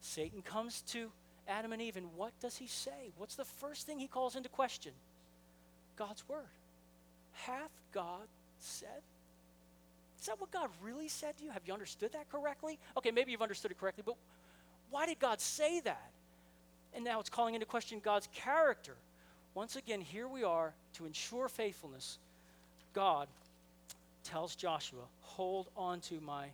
Satan 0.00 0.42
comes 0.42 0.82
to 0.92 1.10
Adam 1.48 1.72
and 1.72 1.82
Eve, 1.82 1.96
and 1.96 2.06
what 2.14 2.30
does 2.38 2.56
he 2.56 2.68
say? 2.68 3.10
What's 3.18 3.34
the 3.34 3.44
first 3.44 3.84
thing 3.84 3.98
he 3.98 4.06
calls 4.06 4.36
into 4.36 4.48
question? 4.48 4.92
God's 5.96 6.22
word. 6.28 6.46
Hath 7.32 7.72
God 7.92 8.28
said? 8.60 9.02
Is 10.20 10.26
that 10.26 10.40
what 10.40 10.52
God 10.52 10.70
really 10.84 11.08
said 11.08 11.36
to 11.38 11.44
you? 11.44 11.50
Have 11.50 11.62
you 11.66 11.72
understood 11.72 12.12
that 12.12 12.30
correctly? 12.30 12.78
Okay, 12.96 13.10
maybe 13.10 13.32
you've 13.32 13.42
understood 13.42 13.72
it 13.72 13.80
correctly, 13.80 14.04
but 14.06 14.14
why 14.92 15.06
did 15.06 15.18
God 15.18 15.40
say 15.40 15.80
that? 15.80 16.12
And 16.94 17.04
now 17.04 17.18
it's 17.18 17.28
calling 17.28 17.54
into 17.54 17.66
question 17.66 18.00
God's 18.04 18.28
character. 18.32 18.94
Once 19.52 19.74
again, 19.74 20.00
here 20.00 20.28
we 20.28 20.44
are 20.44 20.72
to 20.92 21.06
ensure 21.06 21.48
faithfulness. 21.48 22.18
God 22.92 23.26
tells 24.22 24.54
Joshua, 24.54 25.02
Hold 25.22 25.66
on 25.76 25.98
to 26.02 26.20
my 26.20 26.46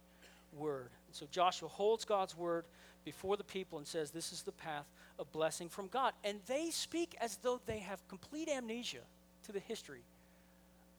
word. 0.56 0.88
And 1.10 1.16
so 1.16 1.26
Joshua 1.32 1.68
holds 1.68 2.04
God's 2.04 2.36
word 2.36 2.66
before 3.04 3.36
the 3.36 3.42
people 3.42 3.78
and 3.78 3.86
says, 3.86 4.12
This 4.12 4.32
is 4.32 4.42
the 4.42 4.52
path 4.52 4.86
of 5.18 5.30
blessing 5.32 5.68
from 5.68 5.88
God. 5.88 6.12
And 6.22 6.38
they 6.46 6.70
speak 6.70 7.16
as 7.20 7.36
though 7.42 7.60
they 7.66 7.80
have 7.80 8.06
complete 8.06 8.48
amnesia 8.48 9.00
to 9.46 9.50
the 9.50 9.58
history 9.58 10.02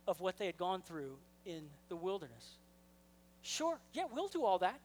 of 0.10 0.19
what 0.19 0.38
they 0.38 0.47
had 0.47 0.58
gone 0.58 0.82
through 0.82 1.13
in 1.45 1.62
the 1.88 1.95
wilderness. 1.95 2.58
Sure, 3.41 3.80
yeah, 3.93 4.04
we'll 4.13 4.28
do 4.28 4.43
all 4.43 4.60
that. 4.60 4.78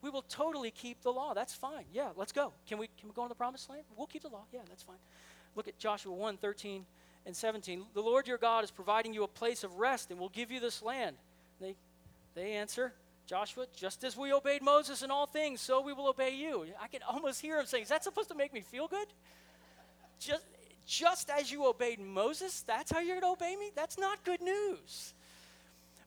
We 0.00 0.10
will 0.10 0.22
totally 0.28 0.70
keep 0.70 1.02
the 1.02 1.12
law. 1.12 1.34
That's 1.34 1.54
fine. 1.54 1.86
Yeah, 1.92 2.10
let's 2.14 2.30
go. 2.30 2.52
Can 2.68 2.78
we, 2.78 2.88
can 3.00 3.08
we 3.08 3.14
go 3.16 3.24
in 3.24 3.28
the 3.30 3.34
promised 3.34 3.68
land? 3.68 3.82
We'll 3.96 4.06
keep 4.06 4.22
the 4.22 4.28
law. 4.28 4.44
Yeah, 4.52 4.60
that's 4.68 4.84
fine. 4.84 4.98
Look 5.56 5.66
at 5.66 5.76
Joshua 5.76 6.14
1 6.14 6.36
13 6.36 6.86
and 7.26 7.34
17. 7.34 7.82
The 7.94 8.00
Lord 8.00 8.28
your 8.28 8.38
God 8.38 8.62
is 8.62 8.70
providing 8.70 9.12
you 9.12 9.24
a 9.24 9.28
place 9.28 9.64
of 9.64 9.74
rest 9.80 10.12
and 10.12 10.20
will 10.20 10.28
give 10.28 10.52
you 10.52 10.60
this 10.60 10.82
land. 10.82 11.16
They, 11.60 11.74
they 12.36 12.52
answer, 12.52 12.92
Joshua, 13.26 13.66
just 13.74 14.04
as 14.04 14.16
we 14.16 14.32
obeyed 14.32 14.62
Moses 14.62 15.02
in 15.02 15.10
all 15.10 15.26
things, 15.26 15.60
so 15.60 15.80
we 15.80 15.92
will 15.92 16.08
obey 16.08 16.34
you. 16.34 16.66
I 16.80 16.88
can 16.88 17.00
almost 17.08 17.40
hear 17.40 17.58
him 17.58 17.66
saying, 17.66 17.84
Is 17.84 17.88
that 17.88 18.04
supposed 18.04 18.28
to 18.28 18.34
make 18.34 18.52
me 18.52 18.60
feel 18.60 18.86
good? 18.86 19.08
Just, 20.20 20.44
just 20.86 21.30
as 21.30 21.50
you 21.50 21.66
obeyed 21.66 22.00
Moses, 22.00 22.62
that's 22.66 22.92
how 22.92 23.00
you're 23.00 23.20
going 23.20 23.36
to 23.36 23.44
obey 23.44 23.56
me? 23.56 23.70
That's 23.74 23.98
not 23.98 24.22
good 24.24 24.42
news. 24.42 25.14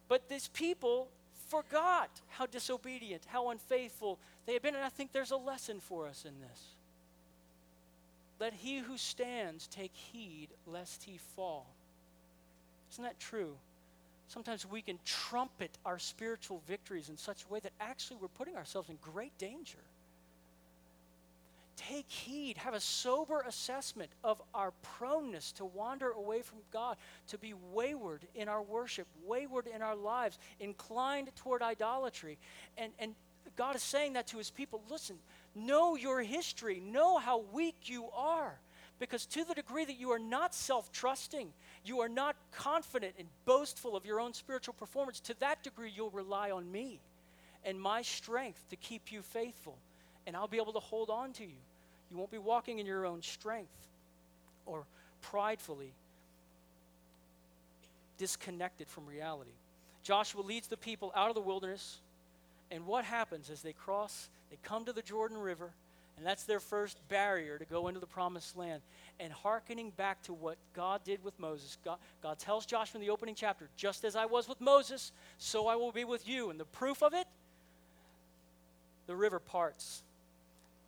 But 0.07 0.29
these 0.29 0.47
people 0.49 1.09
forgot 1.49 2.09
how 2.29 2.45
disobedient, 2.45 3.23
how 3.27 3.49
unfaithful 3.49 4.19
they 4.45 4.53
had 4.53 4.61
been. 4.61 4.75
And 4.75 4.83
I 4.83 4.89
think 4.89 5.11
there's 5.11 5.31
a 5.31 5.37
lesson 5.37 5.79
for 5.79 6.07
us 6.07 6.25
in 6.25 6.39
this. 6.39 6.61
Let 8.39 8.53
he 8.53 8.77
who 8.77 8.97
stands 8.97 9.67
take 9.67 9.93
heed 9.93 10.49
lest 10.67 11.03
he 11.03 11.17
fall. 11.35 11.65
Isn't 12.91 13.03
that 13.03 13.19
true? 13.19 13.55
Sometimes 14.27 14.65
we 14.65 14.81
can 14.81 14.99
trumpet 15.05 15.77
our 15.85 15.99
spiritual 15.99 16.61
victories 16.67 17.09
in 17.09 17.17
such 17.17 17.43
a 17.43 17.53
way 17.53 17.59
that 17.61 17.71
actually 17.79 18.17
we're 18.21 18.27
putting 18.27 18.55
ourselves 18.55 18.89
in 18.89 18.97
great 19.01 19.37
danger. 19.37 19.79
take 21.75 22.09
heed, 22.09 22.57
have 22.57 22.73
a 22.73 22.79
sober 22.79 23.41
assessment 23.47 24.09
of 24.23 24.41
our 24.53 24.73
proneness 24.81 25.51
to 25.53 25.63
wander 25.63 26.09
away 26.09 26.41
from 26.41 26.57
God, 26.73 26.97
to 27.27 27.37
be 27.37 27.53
wayward 27.71 28.25
in 28.33 28.49
our 28.49 28.63
worship, 28.63 29.07
wayward 29.25 29.67
in 29.67 29.81
our 29.81 29.95
lives, 29.95 30.39
inclined 30.59 31.29
toward 31.35 31.61
idolatry. 31.61 32.37
And, 32.77 32.91
and 32.97 33.13
God 33.55 33.75
is 33.75 33.83
saying 33.83 34.13
that 34.13 34.27
to 34.27 34.37
his 34.37 34.49
people 34.49 34.81
listen, 34.89 35.17
know 35.55 35.95
your 35.95 36.21
history, 36.21 36.79
know 36.79 37.17
how 37.17 37.43
weak 37.53 37.75
you 37.83 38.09
are. 38.15 38.59
Because 38.99 39.25
to 39.27 39.43
the 39.43 39.53
degree 39.53 39.85
that 39.85 39.99
you 39.99 40.11
are 40.11 40.19
not 40.19 40.55
self 40.55 40.91
trusting, 40.91 41.49
you 41.85 41.99
are 41.99 42.09
not 42.09 42.35
confident 42.51 43.13
and 43.19 43.27
boastful 43.45 43.95
of 43.95 44.05
your 44.05 44.19
own 44.19 44.33
spiritual 44.33 44.73
performance, 44.73 45.19
to 45.21 45.39
that 45.39 45.63
degree 45.63 45.91
you'll 45.95 46.09
rely 46.09 46.51
on 46.51 46.71
me 46.71 46.99
and 47.63 47.79
my 47.79 48.01
strength 48.01 48.63
to 48.69 48.75
keep 48.75 49.11
you 49.11 49.21
faithful 49.21 49.77
and 50.27 50.35
I'll 50.35 50.47
be 50.47 50.57
able 50.57 50.73
to 50.73 50.79
hold 50.79 51.09
on 51.09 51.31
to 51.33 51.43
you. 51.43 51.55
You 52.11 52.17
won't 52.17 52.29
be 52.29 52.37
walking 52.37 52.79
in 52.79 52.85
your 52.85 53.05
own 53.05 53.21
strength 53.21 53.87
or 54.65 54.83
pridefully 55.21 55.93
disconnected 58.17 58.89
from 58.89 59.05
reality. 59.05 59.51
Joshua 60.03 60.41
leads 60.41 60.67
the 60.67 60.77
people 60.77 61.11
out 61.15 61.29
of 61.29 61.35
the 61.35 61.41
wilderness, 61.41 61.99
and 62.71 62.85
what 62.85 63.05
happens 63.05 63.49
as 63.49 63.61
they 63.61 63.73
cross, 63.73 64.29
they 64.49 64.57
come 64.63 64.85
to 64.85 64.93
the 64.93 65.01
Jordan 65.01 65.37
River, 65.37 65.71
and 66.17 66.25
that's 66.25 66.43
their 66.43 66.59
first 66.59 66.97
barrier 67.09 67.57
to 67.59 67.65
go 67.65 67.87
into 67.87 67.99
the 67.99 68.07
promised 68.07 68.57
land. 68.57 68.81
And 69.19 69.31
hearkening 69.31 69.91
back 69.91 70.21
to 70.23 70.33
what 70.33 70.57
God 70.73 71.03
did 71.03 71.23
with 71.23 71.39
Moses, 71.39 71.77
God, 71.85 71.97
God 72.21 72.39
tells 72.39 72.65
Joshua 72.65 72.99
in 72.99 73.05
the 73.05 73.11
opening 73.11 73.35
chapter, 73.35 73.69
just 73.77 74.03
as 74.03 74.15
I 74.15 74.25
was 74.25 74.49
with 74.49 74.59
Moses, 74.59 75.11
so 75.37 75.67
I 75.67 75.75
will 75.75 75.91
be 75.91 76.03
with 76.03 76.27
you. 76.27 76.49
And 76.49 76.59
the 76.59 76.65
proof 76.65 77.01
of 77.03 77.13
it, 77.13 77.27
the 79.05 79.15
river 79.15 79.39
parts 79.39 80.03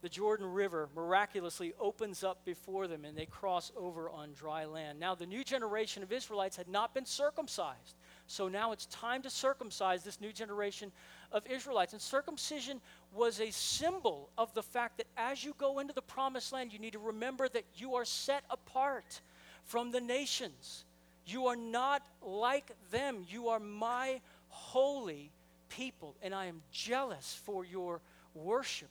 the 0.02 0.10
Jordan 0.10 0.54
River 0.54 0.88
miraculously 0.96 1.74
opens 1.80 2.24
up 2.24 2.46
before 2.46 2.88
them 2.88 3.04
and 3.04 3.18
they 3.18 3.26
cross 3.26 3.72
over 3.76 4.10
on 4.10 4.30
dry 4.34 4.64
land. 4.66 5.00
Now, 5.00 5.14
the 5.14 5.26
new 5.26 5.44
generation 5.44 6.04
of 6.04 6.12
Israelites 6.12 6.56
had 6.56 6.70
not 6.70 6.94
been 6.94 7.06
circumcised. 7.06 7.96
So 8.28 8.48
now 8.48 8.72
it's 8.72 8.86
time 8.86 9.22
to 9.24 9.30
circumcise 9.30 10.04
this 10.04 10.22
new 10.22 10.32
generation 10.32 10.92
of 11.32 11.46
Israelites. 11.48 11.94
And 11.94 12.02
circumcision 12.02 12.80
was 13.14 13.40
a 13.40 13.52
symbol 13.52 14.30
of 14.38 14.54
the 14.54 14.64
fact 14.64 14.98
that 14.98 15.08
as 15.18 15.44
you 15.44 15.56
go 15.58 15.80
into 15.80 15.94
the 15.94 16.02
promised 16.02 16.54
land, 16.54 16.72
you 16.72 16.80
need 16.80 16.94
to 16.94 17.00
remember 17.00 17.50
that 17.50 17.64
you 17.76 17.96
are 17.96 18.06
set 18.06 18.44
apart 18.50 19.22
from 19.66 19.92
the 19.92 20.02
nations. 20.02 20.86
You 21.26 21.48
are 21.48 21.56
not 21.56 22.06
like 22.22 22.72
them. 22.92 23.26
You 23.28 23.50
are 23.50 23.60
my 23.60 24.22
holy 24.50 25.32
people, 25.70 26.16
and 26.22 26.34
I 26.34 26.46
am 26.46 26.62
jealous 26.72 27.40
for 27.46 27.66
your 27.66 28.02
worship. 28.34 28.90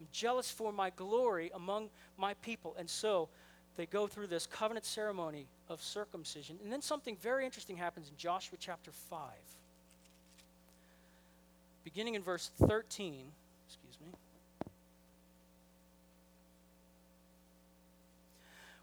I'm 0.00 0.08
jealous 0.12 0.50
for 0.50 0.72
my 0.72 0.90
glory 0.90 1.50
among 1.54 1.88
my 2.18 2.34
people. 2.34 2.74
And 2.78 2.88
so 2.88 3.28
they 3.76 3.86
go 3.86 4.06
through 4.06 4.26
this 4.26 4.46
covenant 4.46 4.84
ceremony 4.84 5.46
of 5.68 5.82
circumcision. 5.82 6.58
And 6.62 6.72
then 6.72 6.82
something 6.82 7.16
very 7.22 7.44
interesting 7.44 7.76
happens 7.76 8.08
in 8.08 8.16
Joshua 8.16 8.58
chapter 8.60 8.90
5. 8.90 9.20
Beginning 11.84 12.14
in 12.14 12.22
verse 12.22 12.50
13, 12.66 13.26
excuse 13.66 13.98
me. 14.04 14.12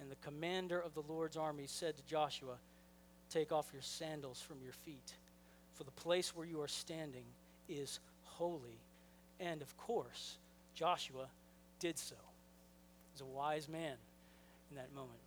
And 0.00 0.10
the 0.10 0.16
commander 0.16 0.80
of 0.80 0.94
the 0.94 1.02
Lord's 1.02 1.36
army 1.36 1.64
said 1.66 1.96
to 1.96 2.02
Joshua, 2.04 2.56
Take 3.30 3.52
off 3.52 3.70
your 3.72 3.82
sandals 3.82 4.40
from 4.40 4.56
your 4.62 4.72
feet, 4.72 5.12
for 5.74 5.84
the 5.84 5.90
place 5.90 6.34
where 6.34 6.46
you 6.46 6.60
are 6.60 6.68
standing 6.68 7.24
is 7.68 8.00
holy. 8.24 8.78
And 9.40 9.60
of 9.60 9.76
course, 9.76 10.38
Joshua 10.74 11.26
did 11.78 11.98
so. 11.98 12.14
He 12.14 13.12
was 13.12 13.20
a 13.20 13.36
wise 13.36 13.68
man 13.68 13.96
in 14.70 14.76
that 14.76 14.94
moment. 14.94 15.18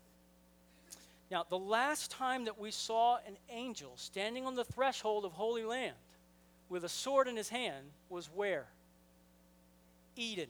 Now, 1.29 1.45
the 1.49 1.57
last 1.57 2.11
time 2.11 2.45
that 2.45 2.59
we 2.59 2.71
saw 2.71 3.17
an 3.25 3.37
angel 3.49 3.93
standing 3.95 4.45
on 4.45 4.55
the 4.55 4.65
threshold 4.65 5.23
of 5.23 5.31
Holy 5.31 5.63
Land 5.63 5.95
with 6.67 6.83
a 6.83 6.89
sword 6.89 7.27
in 7.27 7.37
his 7.37 7.49
hand 7.49 7.85
was 8.09 8.27
where? 8.27 8.65
Eden. 10.17 10.49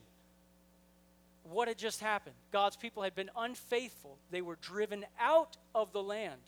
What 1.43 1.67
had 1.67 1.77
just 1.77 1.99
happened? 1.99 2.36
God's 2.51 2.75
people 2.75 3.04
had 3.04 3.15
been 3.15 3.32
unfaithful. 3.36 4.17
They 4.30 4.41
were 4.41 4.58
driven 4.62 5.06
out 5.19 5.58
of 5.73 5.91
the 5.91 6.04
land 6.04 6.41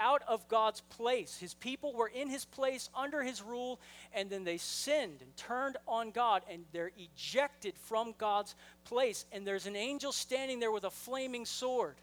out 0.00 0.22
of 0.26 0.48
God's 0.48 0.80
place. 0.80 1.36
His 1.38 1.54
people 1.54 1.92
were 1.92 2.08
in 2.08 2.28
his 2.28 2.44
place 2.44 2.88
under 2.94 3.22
his 3.22 3.42
rule, 3.42 3.78
and 4.12 4.30
then 4.30 4.42
they 4.42 4.56
sinned 4.56 5.18
and 5.20 5.36
turned 5.36 5.76
on 5.86 6.10
God, 6.10 6.42
and 6.50 6.64
they're 6.72 6.90
ejected 6.98 7.74
from 7.76 8.14
God's 8.18 8.54
place. 8.84 9.26
And 9.30 9.46
there's 9.46 9.66
an 9.66 9.76
angel 9.76 10.10
standing 10.10 10.58
there 10.58 10.72
with 10.72 10.84
a 10.84 10.90
flaming 10.90 11.44
sword. 11.44 11.96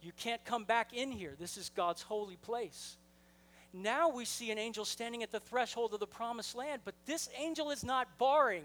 You 0.00 0.12
can't 0.16 0.44
come 0.44 0.64
back 0.64 0.94
in 0.94 1.10
here. 1.10 1.34
This 1.38 1.56
is 1.56 1.70
God's 1.74 2.02
holy 2.02 2.36
place. 2.36 2.96
Now 3.72 4.08
we 4.08 4.24
see 4.24 4.52
an 4.52 4.58
angel 4.58 4.84
standing 4.84 5.24
at 5.24 5.32
the 5.32 5.40
threshold 5.40 5.94
of 5.94 6.00
the 6.00 6.06
promised 6.06 6.54
land, 6.54 6.82
but 6.84 6.94
this 7.06 7.28
angel 7.36 7.70
is 7.72 7.82
not 7.82 8.06
barring 8.18 8.64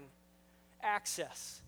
access. 0.82 1.60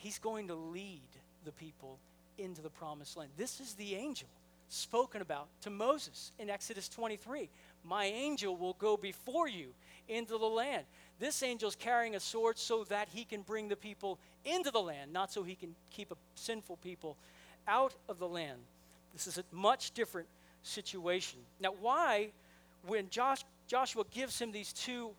He's 0.00 0.18
going 0.18 0.48
to 0.48 0.54
lead 0.54 1.10
the 1.44 1.52
people 1.52 1.98
into 2.38 2.62
the 2.62 2.70
promised 2.70 3.18
land. 3.18 3.30
This 3.36 3.60
is 3.60 3.74
the 3.74 3.94
angel 3.94 4.28
spoken 4.70 5.20
about 5.20 5.48
to 5.60 5.68
Moses 5.68 6.32
in 6.38 6.48
Exodus 6.48 6.88
23. 6.88 7.50
My 7.84 8.06
angel 8.06 8.56
will 8.56 8.72
go 8.74 8.96
before 8.96 9.46
you 9.46 9.68
into 10.08 10.38
the 10.38 10.46
land. 10.46 10.84
This 11.18 11.42
angel 11.42 11.68
is 11.68 11.74
carrying 11.74 12.14
a 12.16 12.20
sword 12.20 12.58
so 12.58 12.84
that 12.84 13.08
he 13.12 13.24
can 13.24 13.42
bring 13.42 13.68
the 13.68 13.76
people 13.76 14.18
into 14.46 14.70
the 14.70 14.80
land, 14.80 15.12
not 15.12 15.30
so 15.30 15.42
he 15.42 15.54
can 15.54 15.74
keep 15.90 16.10
a 16.10 16.16
sinful 16.34 16.78
people 16.78 17.18
out 17.68 17.92
of 18.08 18.18
the 18.18 18.28
land. 18.28 18.60
This 19.12 19.26
is 19.26 19.36
a 19.36 19.44
much 19.52 19.90
different 19.90 20.28
situation. 20.62 21.40
Now, 21.60 21.74
why, 21.78 22.30
when 22.86 23.10
Josh, 23.10 23.44
Joshua 23.66 24.04
gives 24.10 24.40
him 24.40 24.50
these 24.50 24.72
two 24.72 25.10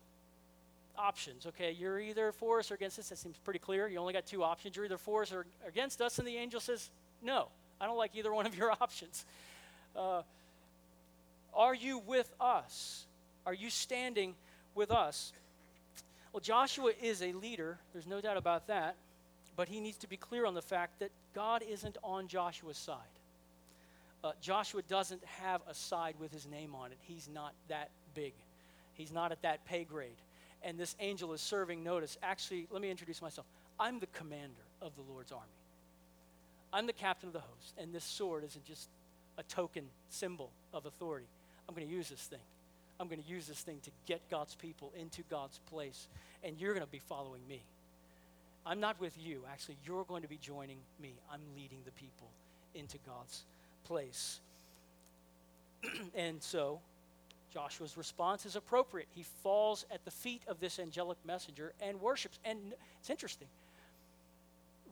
options, 0.96 1.46
okay, 1.46 1.72
you're 1.72 2.00
either 2.00 2.32
for 2.32 2.58
us 2.58 2.70
or 2.70 2.74
against 2.74 2.98
us, 2.98 3.08
that 3.08 3.18
seems 3.18 3.36
pretty 3.38 3.58
clear. 3.58 3.88
You 3.88 3.98
only 3.98 4.12
got 4.12 4.26
two 4.26 4.42
options. 4.42 4.76
You're 4.76 4.84
either 4.84 4.98
for 4.98 5.22
us 5.22 5.32
or 5.32 5.46
against 5.66 6.00
us, 6.00 6.18
and 6.18 6.26
the 6.26 6.36
angel 6.36 6.60
says, 6.60 6.90
no. 7.22 7.48
I 7.80 7.86
don't 7.86 7.98
like 7.98 8.12
either 8.14 8.32
one 8.34 8.46
of 8.46 8.56
your 8.56 8.70
options. 8.72 9.24
Uh, 9.96 10.22
are 11.54 11.74
you 11.74 11.98
with 11.98 12.32
us? 12.40 13.04
Are 13.44 13.54
you 13.54 13.70
standing 13.70 14.34
with 14.74 14.90
us? 14.90 15.32
Well, 16.32 16.40
Joshua 16.40 16.92
is 17.02 17.20
a 17.20 17.32
leader, 17.32 17.78
there's 17.92 18.06
no 18.06 18.20
doubt 18.20 18.38
about 18.38 18.68
that, 18.68 18.96
but 19.54 19.68
he 19.68 19.80
needs 19.80 19.98
to 19.98 20.08
be 20.08 20.16
clear 20.16 20.46
on 20.46 20.54
the 20.54 20.62
fact 20.62 21.00
that 21.00 21.10
God 21.34 21.62
isn't 21.68 21.98
on 22.02 22.26
Joshua's 22.26 22.78
side. 22.78 22.96
Uh, 24.24 24.32
Joshua 24.40 24.82
doesn't 24.82 25.22
have 25.40 25.60
a 25.68 25.74
side 25.74 26.14
with 26.18 26.32
his 26.32 26.46
name 26.46 26.74
on 26.74 26.92
it. 26.92 26.98
He's 27.02 27.28
not 27.34 27.52
that 27.68 27.90
big, 28.14 28.32
he's 28.94 29.12
not 29.12 29.32
at 29.32 29.42
that 29.42 29.66
pay 29.66 29.84
grade. 29.84 30.16
And 30.64 30.78
this 30.78 30.94
angel 31.00 31.32
is 31.32 31.40
serving 31.40 31.82
notice. 31.82 32.18
Actually, 32.22 32.66
let 32.70 32.80
me 32.80 32.90
introduce 32.90 33.20
myself. 33.20 33.46
I'm 33.80 33.98
the 33.98 34.06
commander 34.06 34.62
of 34.80 34.92
the 34.96 35.02
Lord's 35.12 35.32
army. 35.32 35.46
I'm 36.72 36.86
the 36.86 36.92
captain 36.92 37.28
of 37.28 37.32
the 37.32 37.40
host, 37.40 37.74
and 37.78 37.92
this 37.92 38.04
sword 38.04 38.44
isn't 38.44 38.64
just 38.64 38.88
a 39.38 39.42
token 39.42 39.84
symbol 40.08 40.50
of 40.72 40.86
authority. 40.86 41.26
I'm 41.68 41.74
going 41.74 41.86
to 41.86 41.92
use 41.92 42.08
this 42.08 42.22
thing. 42.22 42.40
I'm 42.98 43.08
going 43.08 43.22
to 43.22 43.28
use 43.28 43.46
this 43.46 43.60
thing 43.60 43.78
to 43.82 43.90
get 44.06 44.20
God's 44.30 44.54
people 44.54 44.92
into 44.98 45.22
God's 45.28 45.58
place, 45.70 46.06
and 46.42 46.58
you're 46.58 46.72
going 46.72 46.86
to 46.86 46.90
be 46.90 47.00
following 47.00 47.40
me. 47.48 47.62
I'm 48.64 48.80
not 48.80 49.00
with 49.00 49.16
you. 49.18 49.42
Actually, 49.50 49.76
you're 49.84 50.04
going 50.04 50.22
to 50.22 50.28
be 50.28 50.38
joining 50.40 50.78
me. 51.00 51.14
I'm 51.32 51.40
leading 51.56 51.78
the 51.84 51.90
people 51.92 52.28
into 52.74 52.96
God's 53.06 53.42
place. 53.84 54.40
and 56.14 56.42
so, 56.42 56.78
Joshua's 57.52 57.96
response 57.96 58.46
is 58.46 58.56
appropriate. 58.56 59.08
He 59.14 59.24
falls 59.42 59.84
at 59.90 60.04
the 60.04 60.10
feet 60.10 60.42
of 60.48 60.60
this 60.60 60.78
angelic 60.78 61.18
messenger 61.24 61.72
and 61.80 62.00
worships. 62.00 62.38
And 62.44 62.58
it's 63.00 63.10
interesting 63.10 63.48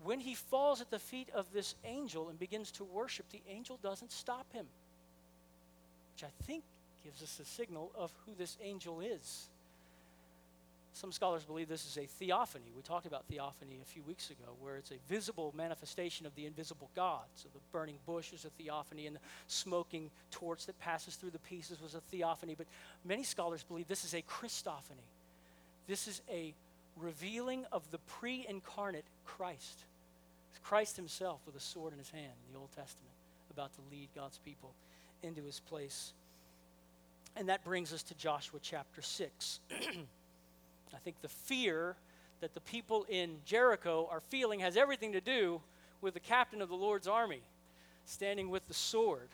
when 0.02 0.20
he 0.20 0.34
falls 0.34 0.80
at 0.80 0.90
the 0.90 0.98
feet 0.98 1.28
of 1.34 1.46
this 1.52 1.74
angel 1.84 2.28
and 2.28 2.38
begins 2.38 2.70
to 2.72 2.84
worship, 2.84 3.26
the 3.30 3.42
angel 3.48 3.78
doesn't 3.82 4.12
stop 4.12 4.50
him, 4.52 4.66
which 6.14 6.24
I 6.24 6.44
think 6.44 6.64
gives 7.04 7.22
us 7.22 7.38
a 7.40 7.44
signal 7.44 7.92
of 7.94 8.11
who 8.24 8.32
this 8.34 8.56
angel 8.62 9.00
is. 9.00 9.48
Some 10.93 11.12
scholars 11.12 11.45
believe 11.45 11.68
this 11.68 11.86
is 11.86 11.97
a 11.97 12.07
theophany. 12.07 12.72
We 12.76 12.82
talked 12.82 13.07
about 13.07 13.24
theophany 13.26 13.78
a 13.80 13.84
few 13.84 14.03
weeks 14.03 14.30
ago, 14.30 14.55
where 14.61 14.76
it's 14.76 14.91
a 14.91 14.99
visible 15.09 15.55
manifestation 15.57 16.26
of 16.26 16.34
the 16.34 16.47
invisible 16.47 16.91
God. 16.97 17.24
So 17.36 17.49
the 17.55 17.61
burning 17.72 17.99
bush 18.07 18.32
is 18.32 18.45
a 18.45 18.51
theophany, 18.51 19.07
and 19.07 19.16
the 19.16 19.20
smoking 19.47 20.11
torch 20.30 20.66
that 20.66 20.78
passes 20.80 21.14
through 21.14 21.30
the 21.30 21.38
pieces 21.38 21.80
was 21.80 21.95
a 21.95 22.01
theophany. 22.01 22.55
But 22.57 22.66
many 23.05 23.22
scholars 23.22 23.62
believe 23.62 23.86
this 23.86 24.05
is 24.05 24.14
a 24.14 24.22
Christophany. 24.22 25.07
This 25.86 26.09
is 26.09 26.22
a 26.28 26.55
revealing 26.97 27.66
of 27.72 27.88
the 27.91 27.99
pre 27.99 28.45
incarnate 28.49 29.07
Christ. 29.24 29.84
Christ 30.62 30.97
himself 30.97 31.41
with 31.47 31.57
a 31.57 31.61
sword 31.61 31.93
in 31.93 31.99
his 31.99 32.11
hand 32.11 32.32
in 32.47 32.53
the 32.53 32.59
Old 32.59 32.70
Testament, 32.70 33.11
about 33.51 33.72
to 33.74 33.80
lead 33.91 34.09
God's 34.14 34.38
people 34.38 34.72
into 35.22 35.43
his 35.43 35.61
place. 35.61 36.12
And 37.36 37.49
that 37.49 37.64
brings 37.64 37.93
us 37.93 38.03
to 38.05 38.14
Joshua 38.14 38.61
chapter 38.62 39.03
6. 39.03 39.61
I 40.95 40.99
think 40.99 41.20
the 41.22 41.28
fear 41.28 41.97
that 42.41 42.55
the 42.55 42.61
people 42.61 43.07
in 43.09 43.36
Jericho 43.45 44.09
are 44.11 44.20
feeling 44.20 44.61
has 44.61 44.76
everything 44.76 45.12
to 45.12 45.20
do 45.20 45.61
with 46.01 46.14
the 46.14 46.20
captain 46.20 46.62
of 46.62 46.68
the 46.68 46.76
Lord's 46.76 47.07
army 47.07 47.43
standing 48.07 48.51
with 48.51 48.66
the 48.66 48.74
sword. 48.74 49.28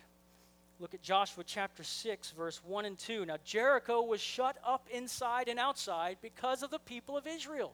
Look 0.79 0.93
at 0.93 1.03
Joshua 1.03 1.45
chapter 1.45 1.83
6, 1.83 2.33
verse 2.33 2.61
1 2.67 2.85
and 2.85 2.99
2. 2.99 3.25
Now, 3.25 3.37
Jericho 3.45 4.03
was 4.03 4.21
shut 4.21 4.57
up 4.65 4.87
inside 4.93 5.49
and 5.49 5.59
outside 5.59 6.19
because 6.21 6.63
of 6.63 6.71
the 6.71 6.79
people 6.81 7.17
of 7.17 7.27
Israel. 7.27 7.73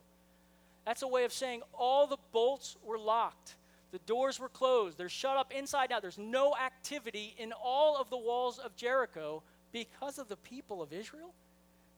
That's 0.87 1.03
a 1.03 1.09
way 1.09 1.24
of 1.24 1.33
saying 1.33 1.62
all 1.72 2.07
the 2.07 2.18
bolts 2.33 2.76
were 2.85 2.99
locked, 2.99 3.57
the 3.91 3.99
doors 4.01 4.39
were 4.39 4.49
closed, 4.49 4.99
they're 4.99 5.09
shut 5.09 5.37
up 5.37 5.53
inside 5.53 5.93
out. 5.93 6.03
There's 6.03 6.18
no 6.18 6.55
activity 6.57 7.35
in 7.39 7.53
all 7.53 8.01
of 8.01 8.11
the 8.11 8.16
walls 8.16 8.59
of 8.59 8.76
Jericho 8.76 9.43
because 9.72 10.18
of 10.18 10.28
the 10.28 10.37
people 10.37 10.83
of 10.83 10.93
Israel. 10.93 11.33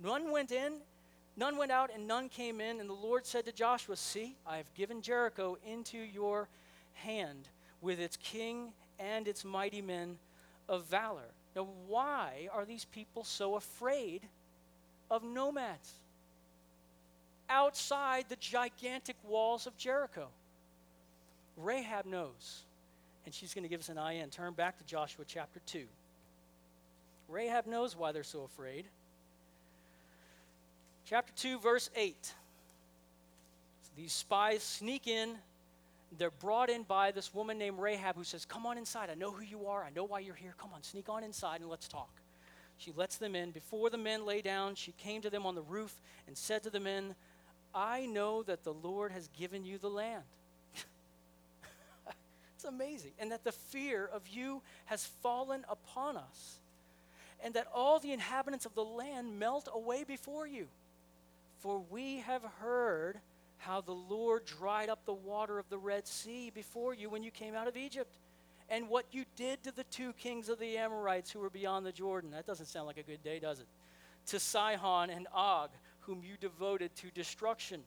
None 0.02 0.30
went 0.30 0.52
in 0.52 0.74
None 1.36 1.56
went 1.56 1.72
out 1.72 1.90
and 1.92 2.06
none 2.06 2.28
came 2.28 2.60
in. 2.60 2.80
And 2.80 2.88
the 2.88 2.94
Lord 2.94 3.26
said 3.26 3.44
to 3.46 3.52
Joshua, 3.52 3.96
See, 3.96 4.36
I 4.46 4.58
have 4.58 4.72
given 4.74 5.02
Jericho 5.02 5.58
into 5.66 5.98
your 5.98 6.48
hand 6.94 7.48
with 7.80 8.00
its 8.00 8.16
king 8.16 8.72
and 8.98 9.26
its 9.26 9.44
mighty 9.44 9.82
men 9.82 10.18
of 10.68 10.84
valor. 10.84 11.32
Now, 11.56 11.68
why 11.86 12.48
are 12.52 12.64
these 12.64 12.84
people 12.84 13.24
so 13.24 13.56
afraid 13.56 14.22
of 15.10 15.22
nomads 15.22 15.92
outside 17.48 18.26
the 18.28 18.36
gigantic 18.36 19.16
walls 19.24 19.66
of 19.66 19.76
Jericho? 19.76 20.28
Rahab 21.56 22.06
knows, 22.06 22.62
and 23.24 23.34
she's 23.34 23.54
going 23.54 23.62
to 23.62 23.68
give 23.68 23.80
us 23.80 23.88
an 23.88 23.98
in. 23.98 24.30
Turn 24.30 24.54
back 24.54 24.78
to 24.78 24.84
Joshua 24.84 25.24
chapter 25.26 25.60
2. 25.66 25.84
Rahab 27.28 27.66
knows 27.66 27.96
why 27.96 28.12
they're 28.12 28.24
so 28.24 28.42
afraid. 28.42 28.86
Chapter 31.14 31.32
2, 31.36 31.60
verse 31.60 31.90
8. 31.94 32.34
These 33.96 34.12
spies 34.12 34.64
sneak 34.64 35.06
in. 35.06 35.36
They're 36.18 36.32
brought 36.32 36.70
in 36.70 36.82
by 36.82 37.12
this 37.12 37.32
woman 37.32 37.56
named 37.56 37.78
Rahab 37.78 38.16
who 38.16 38.24
says, 38.24 38.44
Come 38.44 38.66
on 38.66 38.78
inside. 38.78 39.10
I 39.10 39.14
know 39.14 39.30
who 39.30 39.44
you 39.44 39.68
are. 39.68 39.84
I 39.84 39.90
know 39.90 40.02
why 40.02 40.18
you're 40.18 40.34
here. 40.34 40.56
Come 40.58 40.70
on, 40.74 40.82
sneak 40.82 41.08
on 41.08 41.22
inside 41.22 41.60
and 41.60 41.70
let's 41.70 41.86
talk. 41.86 42.10
She 42.78 42.90
lets 42.96 43.16
them 43.16 43.36
in. 43.36 43.52
Before 43.52 43.90
the 43.90 43.96
men 43.96 44.26
lay 44.26 44.42
down, 44.42 44.74
she 44.74 44.90
came 44.90 45.22
to 45.22 45.30
them 45.30 45.46
on 45.46 45.54
the 45.54 45.62
roof 45.62 45.94
and 46.26 46.36
said 46.36 46.64
to 46.64 46.70
the 46.70 46.80
men, 46.80 47.14
I 47.72 48.06
know 48.06 48.42
that 48.42 48.64
the 48.64 48.74
Lord 48.74 49.12
has 49.12 49.28
given 49.38 49.64
you 49.64 49.78
the 49.78 49.90
land. 49.90 50.24
it's 52.56 52.64
amazing. 52.64 53.12
And 53.20 53.30
that 53.30 53.44
the 53.44 53.52
fear 53.52 54.10
of 54.12 54.26
you 54.26 54.62
has 54.86 55.06
fallen 55.22 55.64
upon 55.68 56.16
us, 56.16 56.58
and 57.40 57.54
that 57.54 57.68
all 57.72 58.00
the 58.00 58.12
inhabitants 58.12 58.66
of 58.66 58.74
the 58.74 58.84
land 58.84 59.38
melt 59.38 59.68
away 59.72 60.02
before 60.02 60.48
you. 60.48 60.66
For 61.64 61.82
we 61.88 62.18
have 62.18 62.42
heard 62.60 63.18
how 63.56 63.80
the 63.80 63.92
Lord 63.92 64.44
dried 64.44 64.90
up 64.90 65.06
the 65.06 65.14
water 65.14 65.58
of 65.58 65.66
the 65.70 65.78
Red 65.78 66.06
Sea 66.06 66.52
before 66.54 66.92
you 66.92 67.08
when 67.08 67.22
you 67.22 67.30
came 67.30 67.54
out 67.54 67.66
of 67.66 67.74
Egypt, 67.74 68.18
and 68.68 68.86
what 68.86 69.06
you 69.12 69.24
did 69.34 69.62
to 69.62 69.72
the 69.74 69.84
two 69.84 70.12
kings 70.12 70.50
of 70.50 70.58
the 70.58 70.76
Amorites 70.76 71.30
who 71.30 71.38
were 71.38 71.48
beyond 71.48 71.86
the 71.86 71.90
Jordan. 71.90 72.32
That 72.32 72.46
doesn't 72.46 72.66
sound 72.66 72.86
like 72.86 72.98
a 72.98 73.02
good 73.02 73.24
day, 73.24 73.38
does 73.38 73.60
it? 73.60 73.66
To 74.26 74.38
Sihon 74.38 75.08
and 75.08 75.26
Og, 75.32 75.70
whom 76.00 76.20
you 76.22 76.34
devoted 76.38 76.94
to 76.96 77.06
destruction. 77.14 77.80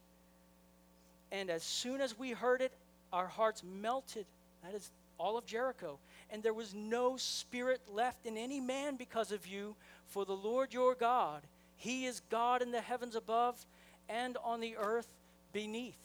And 1.31 1.51
as 1.51 1.61
soon 1.61 2.01
as 2.01 2.17
we 2.17 2.31
heard 2.31 2.61
it, 2.61 2.71
our 3.13 3.27
hearts 3.27 3.61
melted. 3.63 4.25
That 4.63 4.73
is 4.73 4.89
all 5.19 5.37
of 5.37 5.45
Jericho. 5.45 5.99
And 6.31 6.41
there 6.41 6.51
was 6.51 6.73
no 6.73 7.15
spirit 7.15 7.81
left 7.93 8.25
in 8.25 8.37
any 8.37 8.59
man 8.59 8.95
because 8.95 9.31
of 9.31 9.45
you, 9.45 9.75
for 10.07 10.25
the 10.25 10.35
Lord 10.35 10.73
your 10.73 10.95
God 10.95 11.43
he 11.77 12.05
is 12.05 12.21
God 12.29 12.61
in 12.61 12.71
the 12.71 12.81
heavens 12.81 13.15
above 13.15 13.65
and 14.09 14.37
on 14.43 14.59
the 14.59 14.75
earth 14.77 15.07
beneath. 15.53 15.95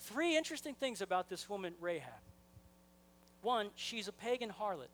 Three 0.00 0.36
interesting 0.36 0.74
things 0.74 1.00
about 1.00 1.28
this 1.28 1.48
woman, 1.48 1.74
Rahab. 1.80 2.12
One, 3.42 3.68
she's 3.76 4.08
a 4.08 4.12
pagan 4.12 4.50
harlot 4.50 4.88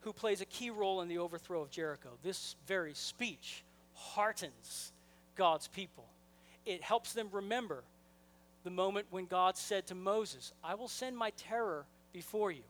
who 0.00 0.12
plays 0.12 0.40
a 0.40 0.46
key 0.46 0.70
role 0.70 1.02
in 1.02 1.08
the 1.08 1.18
overthrow 1.18 1.60
of 1.62 1.70
Jericho. 1.70 2.10
This 2.22 2.56
very 2.66 2.94
speech 2.94 3.62
heartens 3.94 4.92
God's 5.36 5.68
people. 5.68 6.04
It 6.64 6.82
helps 6.82 7.12
them 7.12 7.28
remember 7.32 7.82
the 8.64 8.70
moment 8.70 9.06
when 9.10 9.26
God 9.26 9.56
said 9.56 9.86
to 9.88 9.94
Moses, 9.94 10.52
I 10.62 10.74
will 10.74 10.88
send 10.88 11.16
my 11.16 11.30
terror 11.30 11.84
before 12.12 12.50
you. 12.50 12.62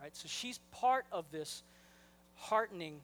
Right? 0.00 0.14
So 0.14 0.26
she's 0.28 0.58
part 0.72 1.06
of 1.10 1.30
this 1.30 1.62
heartening 2.36 3.00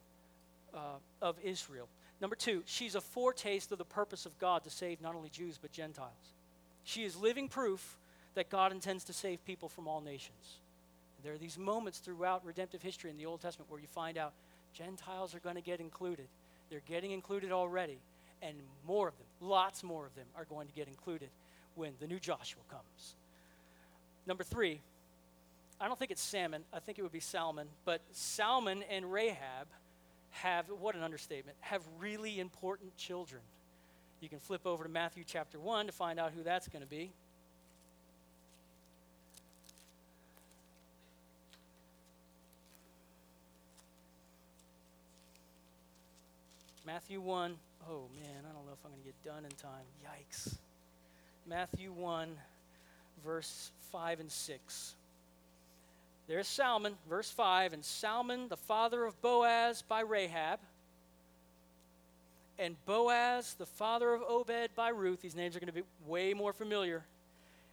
uh, 0.73 0.97
of 1.21 1.37
Israel. 1.43 1.87
Number 2.21 2.35
two, 2.35 2.63
she's 2.65 2.95
a 2.95 3.01
foretaste 3.01 3.71
of 3.71 3.77
the 3.77 3.85
purpose 3.85 4.25
of 4.25 4.37
God 4.39 4.63
to 4.63 4.69
save 4.69 5.01
not 5.01 5.15
only 5.15 5.29
Jews 5.29 5.59
but 5.61 5.71
Gentiles. 5.71 6.11
She 6.83 7.03
is 7.03 7.15
living 7.15 7.47
proof 7.47 7.97
that 8.35 8.49
God 8.49 8.71
intends 8.71 9.03
to 9.05 9.13
save 9.13 9.43
people 9.45 9.69
from 9.69 9.87
all 9.87 10.01
nations. 10.01 10.59
There 11.23 11.33
are 11.33 11.37
these 11.37 11.57
moments 11.57 11.99
throughout 11.99 12.45
redemptive 12.45 12.81
history 12.81 13.09
in 13.09 13.17
the 13.17 13.25
Old 13.25 13.41
Testament 13.41 13.71
where 13.71 13.79
you 13.79 13.87
find 13.87 14.17
out 14.17 14.33
Gentiles 14.73 15.33
are 15.33 15.39
going 15.39 15.55
to 15.55 15.61
get 15.61 15.79
included. 15.79 16.27
They're 16.69 16.81
getting 16.87 17.11
included 17.11 17.51
already, 17.51 17.99
and 18.41 18.55
more 18.85 19.07
of 19.07 19.17
them, 19.17 19.27
lots 19.39 19.83
more 19.83 20.05
of 20.05 20.15
them, 20.15 20.25
are 20.35 20.45
going 20.45 20.67
to 20.67 20.73
get 20.73 20.87
included 20.87 21.29
when 21.75 21.93
the 21.99 22.07
new 22.07 22.19
Joshua 22.19 22.61
comes. 22.69 23.15
Number 24.25 24.43
three, 24.43 24.81
I 25.79 25.87
don't 25.87 25.97
think 25.97 26.11
it's 26.11 26.21
salmon, 26.21 26.63
I 26.73 26.79
think 26.79 26.99
it 26.99 27.01
would 27.01 27.11
be 27.11 27.19
Salmon, 27.19 27.67
but 27.85 28.01
Salmon 28.11 28.83
and 28.89 29.11
Rahab 29.11 29.67
have, 30.33 30.65
what 30.67 30.95
an 30.95 31.03
understatement, 31.03 31.57
have 31.61 31.81
really 31.99 32.39
important 32.39 32.95
children. 32.97 33.41
You 34.19 34.29
can 34.29 34.39
flip 34.39 34.65
over 34.65 34.83
to 34.83 34.89
Matthew 34.89 35.23
chapter 35.25 35.59
1 35.59 35.87
to 35.87 35.91
find 35.91 36.19
out 36.19 36.31
who 36.35 36.43
that's 36.43 36.67
going 36.67 36.83
to 36.83 36.89
be. 36.89 37.11
Matthew 46.85 47.21
1. 47.21 47.55
Oh 47.89 48.03
man, 48.15 48.43
I 48.49 48.53
don't 48.53 48.65
know 48.65 48.73
if 48.73 48.79
I'm 48.85 48.91
going 48.91 49.01
to 49.01 49.05
get 49.05 49.23
done 49.23 49.45
in 49.45 49.51
time. 49.51 49.85
Yikes. 50.03 50.57
Matthew 51.47 51.91
1, 51.91 52.29
verse 53.25 53.71
5 53.91 54.19
and 54.19 54.31
6. 54.31 54.95
There's 56.27 56.47
Salmon, 56.47 56.95
verse 57.09 57.29
5, 57.29 57.73
and 57.73 57.83
Salmon, 57.83 58.47
the 58.47 58.57
father 58.57 59.03
of 59.03 59.21
Boaz 59.21 59.81
by 59.81 60.01
Rahab, 60.01 60.59
and 62.57 62.75
Boaz, 62.85 63.55
the 63.55 63.65
father 63.65 64.13
of 64.13 64.21
Obed 64.21 64.69
by 64.75 64.89
Ruth. 64.89 65.21
These 65.21 65.35
names 65.35 65.55
are 65.55 65.59
going 65.59 65.67
to 65.67 65.73
be 65.73 65.83
way 66.07 66.33
more 66.33 66.53
familiar. 66.53 67.03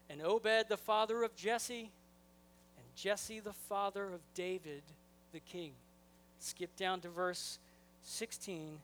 And 0.08 0.20
Obed, 0.20 0.68
the 0.68 0.76
father 0.76 1.22
of 1.22 1.36
Jesse, 1.36 1.90
and 2.76 2.96
Jesse, 2.96 3.38
the 3.38 3.52
father 3.52 4.06
of 4.06 4.20
David, 4.34 4.82
the 5.32 5.40
king. 5.40 5.72
Skip 6.40 6.74
down 6.76 7.00
to 7.02 7.08
verse 7.08 7.58
16. 8.02 8.78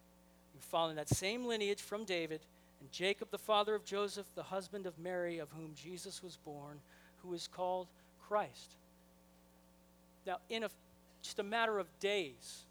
We 0.55 0.61
follow 0.61 0.95
that 0.95 1.09
same 1.09 1.47
lineage 1.47 1.81
from 1.81 2.05
David, 2.05 2.41
and 2.81 2.93
Jacob, 2.93 3.31
the 3.33 3.39
father 3.39 3.75
of 3.75 3.85
Joseph, 3.85 4.27
the 4.37 4.45
husband 4.45 4.87
of 4.87 4.97
Mary, 4.99 5.39
of 5.39 5.49
whom 5.51 5.73
Jesus 5.75 6.23
was 6.23 6.37
born, 6.45 6.79
who 7.25 7.35
is 7.35 7.49
called 7.49 7.89
Christ. 8.29 8.77
Now, 10.27 10.39
in 10.51 10.65
a, 10.65 10.69
just 11.23 11.39
a 11.39 11.43
matter 11.43 11.79
of 11.79 11.87
days, 12.01 12.65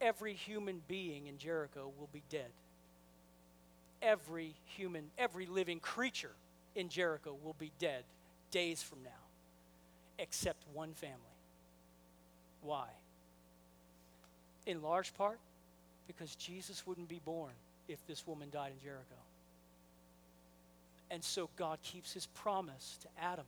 every 0.00 0.34
human 0.34 0.80
being 0.88 1.26
in 1.26 1.38
Jericho 1.38 1.92
will 1.98 2.08
be 2.12 2.22
dead. 2.30 2.50
Every 4.00 4.54
human, 4.76 5.04
every 5.18 5.46
living 5.46 5.78
creature 5.78 6.32
in 6.74 6.88
Jericho 6.88 7.36
will 7.44 7.54
be 7.58 7.70
dead 7.78 8.04
days 8.50 8.82
from 8.82 8.98
now, 9.04 9.10
except 10.18 10.62
one 10.72 10.92
family. 10.94 11.16
Why? 12.62 12.86
In 14.66 14.82
large 14.82 15.14
part, 15.14 15.38
because 16.06 16.34
Jesus 16.36 16.86
wouldn't 16.86 17.08
be 17.08 17.20
born 17.24 17.52
if 17.88 18.04
this 18.06 18.26
woman 18.26 18.48
died 18.50 18.72
in 18.76 18.82
Jericho. 18.82 19.04
And 21.10 21.22
so 21.22 21.48
God 21.56 21.78
keeps 21.82 22.12
his 22.12 22.26
promise 22.26 22.98
to 23.02 23.08
Adam 23.22 23.44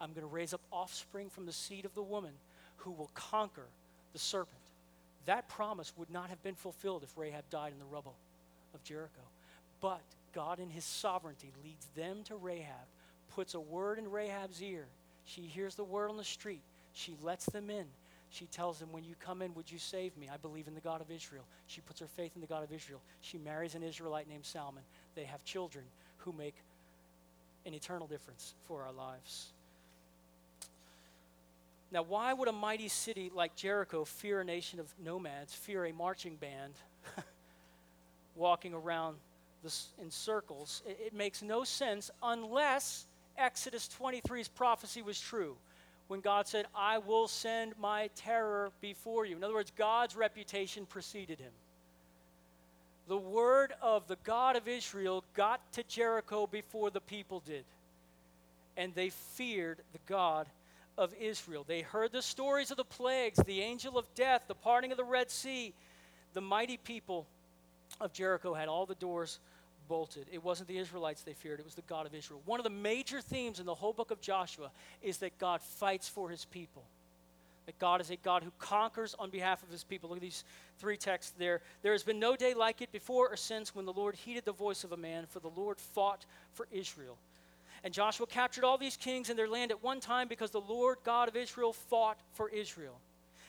I'm 0.00 0.12
going 0.12 0.26
to 0.26 0.32
raise 0.32 0.54
up 0.54 0.60
offspring 0.72 1.28
from 1.28 1.46
the 1.46 1.52
seed 1.52 1.84
of 1.84 1.94
the 1.94 2.02
woman 2.02 2.32
who 2.78 2.90
will 2.90 3.10
conquer 3.14 3.66
the 4.12 4.18
serpent. 4.18 4.56
That 5.26 5.48
promise 5.48 5.92
would 5.96 6.10
not 6.10 6.30
have 6.30 6.42
been 6.42 6.54
fulfilled 6.54 7.02
if 7.02 7.16
Rahab 7.16 7.44
died 7.50 7.72
in 7.72 7.78
the 7.78 7.84
rubble 7.84 8.14
of 8.74 8.82
Jericho. 8.82 9.20
But 9.80 10.00
God, 10.32 10.58
in 10.58 10.70
his 10.70 10.84
sovereignty, 10.84 11.52
leads 11.62 11.86
them 11.94 12.22
to 12.24 12.36
Rahab, 12.36 12.86
puts 13.34 13.54
a 13.54 13.60
word 13.60 13.98
in 13.98 14.10
Rahab's 14.10 14.62
ear. 14.62 14.86
She 15.24 15.42
hears 15.42 15.74
the 15.74 15.84
word 15.84 16.10
on 16.10 16.16
the 16.16 16.24
street. 16.24 16.62
She 16.94 17.14
lets 17.22 17.46
them 17.46 17.70
in. 17.70 17.84
She 18.30 18.46
tells 18.46 18.78
them, 18.78 18.92
When 18.92 19.04
you 19.04 19.14
come 19.20 19.42
in, 19.42 19.54
would 19.54 19.70
you 19.70 19.78
save 19.78 20.16
me? 20.16 20.28
I 20.32 20.36
believe 20.36 20.68
in 20.68 20.74
the 20.74 20.80
God 20.80 21.00
of 21.00 21.10
Israel. 21.10 21.44
She 21.66 21.80
puts 21.80 22.00
her 22.00 22.06
faith 22.06 22.32
in 22.34 22.40
the 22.40 22.46
God 22.46 22.62
of 22.62 22.72
Israel. 22.72 23.00
She 23.20 23.38
marries 23.38 23.74
an 23.74 23.82
Israelite 23.82 24.28
named 24.28 24.44
Salmon. 24.44 24.82
They 25.14 25.24
have 25.24 25.44
children 25.44 25.84
who 26.18 26.32
make 26.32 26.54
an 27.66 27.74
eternal 27.74 28.06
difference 28.06 28.54
for 28.66 28.82
our 28.82 28.92
lives. 28.92 29.48
Now, 31.90 32.02
why 32.02 32.32
would 32.32 32.48
a 32.48 32.52
mighty 32.52 32.88
city 32.88 33.30
like 33.34 33.56
Jericho 33.56 34.04
fear 34.04 34.40
a 34.40 34.44
nation 34.44 34.78
of 34.78 34.92
nomads, 35.02 35.54
fear 35.54 35.86
a 35.86 35.92
marching 35.92 36.36
band 36.36 36.74
walking 38.36 38.74
around 38.74 39.16
this 39.62 39.88
in 40.00 40.10
circles? 40.10 40.82
It, 40.86 40.98
it 41.06 41.14
makes 41.14 41.42
no 41.42 41.64
sense 41.64 42.10
unless 42.22 43.06
Exodus 43.38 43.88
23's 43.98 44.48
prophecy 44.48 45.00
was 45.00 45.18
true 45.18 45.56
when 46.08 46.20
God 46.20 46.46
said, 46.46 46.66
I 46.74 46.98
will 46.98 47.28
send 47.28 47.74
my 47.78 48.10
terror 48.16 48.70
before 48.80 49.24
you. 49.24 49.36
In 49.36 49.44
other 49.44 49.54
words, 49.54 49.72
God's 49.76 50.16
reputation 50.16 50.86
preceded 50.86 51.38
him. 51.38 51.52
The 53.08 53.16
word 53.16 53.72
of 53.80 54.06
the 54.08 54.18
God 54.24 54.56
of 54.56 54.68
Israel 54.68 55.24
got 55.34 55.60
to 55.72 55.82
Jericho 55.84 56.46
before 56.46 56.90
the 56.90 57.00
people 57.00 57.42
did. 57.46 57.64
And 58.76 58.94
they 58.94 59.08
feared 59.10 59.78
the 59.92 59.98
God 60.06 60.46
of 60.98 61.14
Israel. 61.18 61.64
They 61.66 61.80
heard 61.80 62.12
the 62.12 62.20
stories 62.20 62.70
of 62.70 62.76
the 62.76 62.84
plagues, 62.84 63.38
the 63.46 63.62
angel 63.62 63.96
of 63.96 64.12
death, 64.14 64.42
the 64.48 64.54
parting 64.54 64.90
of 64.90 64.98
the 64.98 65.04
Red 65.04 65.30
Sea. 65.30 65.72
The 66.34 66.40
mighty 66.40 66.76
people 66.76 67.26
of 68.00 68.12
Jericho 68.12 68.52
had 68.52 68.68
all 68.68 68.84
the 68.84 68.96
doors 68.96 69.38
bolted. 69.88 70.26
It 70.30 70.44
wasn't 70.44 70.68
the 70.68 70.76
Israelites 70.76 71.22
they 71.22 71.32
feared, 71.32 71.60
it 71.60 71.64
was 71.64 71.76
the 71.76 71.82
God 71.82 72.04
of 72.04 72.14
Israel. 72.14 72.42
One 72.44 72.60
of 72.60 72.64
the 72.64 72.70
major 72.70 73.20
themes 73.20 73.60
in 73.60 73.64
the 73.64 73.74
whole 73.74 73.92
book 73.92 74.10
of 74.10 74.20
Joshua 74.20 74.70
is 75.02 75.18
that 75.18 75.38
God 75.38 75.62
fights 75.62 76.08
for 76.08 76.28
his 76.28 76.44
people. 76.44 76.82
That 77.66 77.78
God 77.78 78.00
is 78.00 78.10
a 78.10 78.16
God 78.16 78.42
who 78.42 78.52
conquers 78.58 79.14
on 79.18 79.30
behalf 79.30 79.62
of 79.62 79.70
his 79.70 79.84
people. 79.84 80.08
Look 80.08 80.18
at 80.18 80.22
these 80.22 80.44
three 80.78 80.96
texts 80.96 81.34
there. 81.38 81.60
There 81.82 81.92
has 81.92 82.02
been 82.02 82.18
no 82.18 82.34
day 82.34 82.54
like 82.54 82.82
it 82.82 82.90
before 82.92 83.28
or 83.28 83.36
since 83.36 83.74
when 83.74 83.84
the 83.84 83.92
Lord 83.92 84.14
heeded 84.14 84.44
the 84.44 84.52
voice 84.52 84.84
of 84.84 84.92
a 84.92 84.96
man, 84.96 85.26
for 85.28 85.40
the 85.40 85.50
Lord 85.54 85.78
fought 85.78 86.24
for 86.54 86.66
Israel. 86.72 87.16
And 87.84 87.94
Joshua 87.94 88.26
captured 88.26 88.64
all 88.64 88.78
these 88.78 88.96
kings 88.96 89.30
and 89.30 89.38
their 89.38 89.48
land 89.48 89.70
at 89.70 89.82
one 89.82 90.00
time 90.00 90.28
because 90.28 90.50
the 90.50 90.60
Lord 90.60 90.98
God 91.04 91.28
of 91.28 91.36
Israel 91.36 91.72
fought 91.72 92.18
for 92.32 92.48
Israel. 92.48 92.98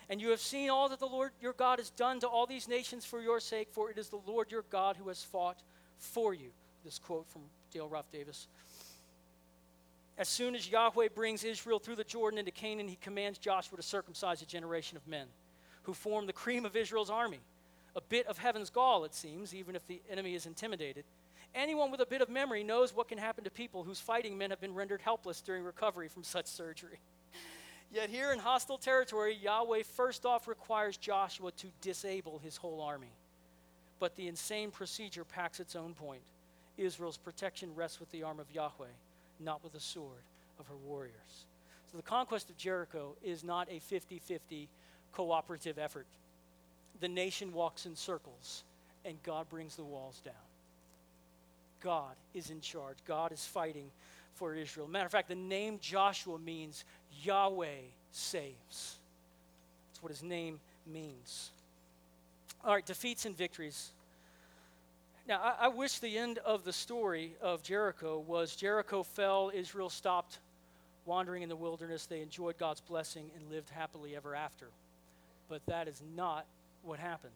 And 0.09 0.19
you 0.21 0.29
have 0.29 0.39
seen 0.39 0.69
all 0.69 0.89
that 0.89 0.99
the 0.99 1.07
Lord 1.07 1.31
your 1.41 1.53
God 1.53 1.79
has 1.79 1.89
done 1.91 2.19
to 2.21 2.27
all 2.27 2.45
these 2.45 2.67
nations 2.67 3.05
for 3.05 3.21
your 3.21 3.39
sake, 3.39 3.69
for 3.71 3.91
it 3.91 3.97
is 3.97 4.09
the 4.09 4.21
Lord 4.25 4.51
your 4.51 4.63
God 4.69 4.97
who 4.97 5.07
has 5.09 5.23
fought 5.23 5.61
for 5.97 6.33
you. 6.33 6.49
This 6.83 6.99
quote 6.99 7.27
from 7.29 7.41
Dale 7.71 7.87
Ralph 7.87 8.11
Davis. 8.11 8.47
As 10.17 10.27
soon 10.27 10.53
as 10.53 10.69
Yahweh 10.69 11.09
brings 11.15 11.43
Israel 11.43 11.79
through 11.79 11.95
the 11.95 12.03
Jordan 12.03 12.39
into 12.39 12.51
Canaan, 12.51 12.87
he 12.87 12.97
commands 13.01 13.37
Joshua 13.37 13.77
to 13.77 13.83
circumcise 13.83 14.41
a 14.41 14.45
generation 14.45 14.97
of 14.97 15.07
men 15.07 15.27
who 15.83 15.93
form 15.93 16.25
the 16.25 16.33
cream 16.33 16.65
of 16.65 16.75
Israel's 16.75 17.09
army. 17.09 17.39
A 17.95 18.01
bit 18.01 18.27
of 18.27 18.37
heaven's 18.37 18.69
gall, 18.69 19.05
it 19.05 19.13
seems, 19.13 19.55
even 19.55 19.75
if 19.75 19.87
the 19.87 20.01
enemy 20.11 20.35
is 20.35 20.45
intimidated. 20.45 21.05
Anyone 21.55 21.91
with 21.91 21.99
a 21.99 22.05
bit 22.05 22.21
of 22.21 22.29
memory 22.29 22.63
knows 22.63 22.95
what 22.95 23.07
can 23.07 23.17
happen 23.17 23.43
to 23.43 23.49
people 23.49 23.83
whose 23.83 23.99
fighting 23.99 24.37
men 24.37 24.51
have 24.51 24.61
been 24.61 24.75
rendered 24.75 25.01
helpless 25.01 25.41
during 25.41 25.63
recovery 25.63 26.07
from 26.07 26.23
such 26.23 26.45
surgery. 26.45 26.99
Yet 27.91 28.09
here 28.09 28.31
in 28.31 28.39
hostile 28.39 28.77
territory, 28.77 29.35
Yahweh 29.41 29.83
first 29.83 30.25
off 30.25 30.47
requires 30.47 30.95
Joshua 30.95 31.51
to 31.53 31.67
disable 31.81 32.39
his 32.43 32.57
whole 32.57 32.81
army. 32.81 33.11
But 33.99 34.15
the 34.15 34.27
insane 34.27 34.69
procedure 34.69 35.23
packs 35.23 35.59
its 35.59 35.75
own 35.75 35.95
point. 35.95 36.21
Israel's 36.77 37.17
protection 37.17 37.73
rests 37.75 37.99
with 37.99 38.11
the 38.11 38.23
arm 38.23 38.39
of 38.39 38.53
Yahweh, 38.53 38.93
not 39.39 39.63
with 39.63 39.73
the 39.73 39.79
sword 39.79 40.23
of 40.59 40.67
her 40.67 40.77
warriors. 40.85 41.45
So 41.91 41.97
the 41.97 42.03
conquest 42.03 42.49
of 42.49 42.57
Jericho 42.57 43.15
is 43.23 43.43
not 43.43 43.67
a 43.71 43.79
50 43.79 44.19
50 44.19 44.69
cooperative 45.11 45.79
effort. 45.79 46.05
The 46.99 47.07
nation 47.07 47.51
walks 47.51 47.85
in 47.85 47.95
circles, 47.95 48.63
and 49.03 49.21
God 49.23 49.49
brings 49.49 49.75
the 49.75 49.83
walls 49.83 50.21
down. 50.23 50.35
God 51.81 52.15
is 52.33 52.49
in 52.49 52.61
charge, 52.61 52.97
God 53.05 53.31
is 53.31 53.45
fighting 53.45 53.91
for 54.35 54.53
Israel. 54.55 54.87
Matter 54.87 55.05
of 55.05 55.11
fact, 55.11 55.27
the 55.27 55.35
name 55.35 55.79
Joshua 55.81 56.39
means 56.39 56.85
Yahweh 57.23 57.81
saves. 58.11 58.97
That's 59.89 60.01
what 60.01 60.11
his 60.11 60.23
name 60.23 60.59
means. 60.87 61.51
All 62.63 62.73
right, 62.73 62.85
defeats 62.85 63.25
and 63.25 63.37
victories. 63.37 63.91
Now, 65.27 65.41
I, 65.41 65.65
I, 65.65 65.67
wish 65.67 65.99
the 65.99 66.17
end 66.17 66.39
of 66.39 66.63
the 66.63 66.73
story 66.73 67.35
of 67.41 67.61
Jericho 67.61 68.19
was 68.19 68.55
Jericho 68.55 69.03
fell, 69.03 69.51
Israel 69.53 69.89
stopped 69.89 70.39
wandering 71.05 71.43
in 71.43 71.49
the 71.49 71.55
wilderness, 71.55 72.05
they 72.05 72.21
enjoyed 72.21 72.57
God's 72.57 72.81
blessing, 72.81 73.29
and 73.35 73.49
lived 73.49 73.69
happily 73.69 74.15
ever 74.15 74.35
after. 74.35 74.67
But 75.47 75.65
that 75.67 75.87
is 75.87 76.01
not 76.15 76.45
what 76.83 76.99
happened. 76.99 77.33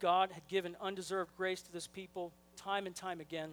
God 0.00 0.30
had 0.32 0.46
given 0.48 0.76
undeserved 0.80 1.30
grace 1.36 1.62
to 1.62 1.72
this 1.72 1.86
people 1.86 2.32
time 2.56 2.86
and 2.86 2.94
time 2.94 3.20
again, 3.20 3.50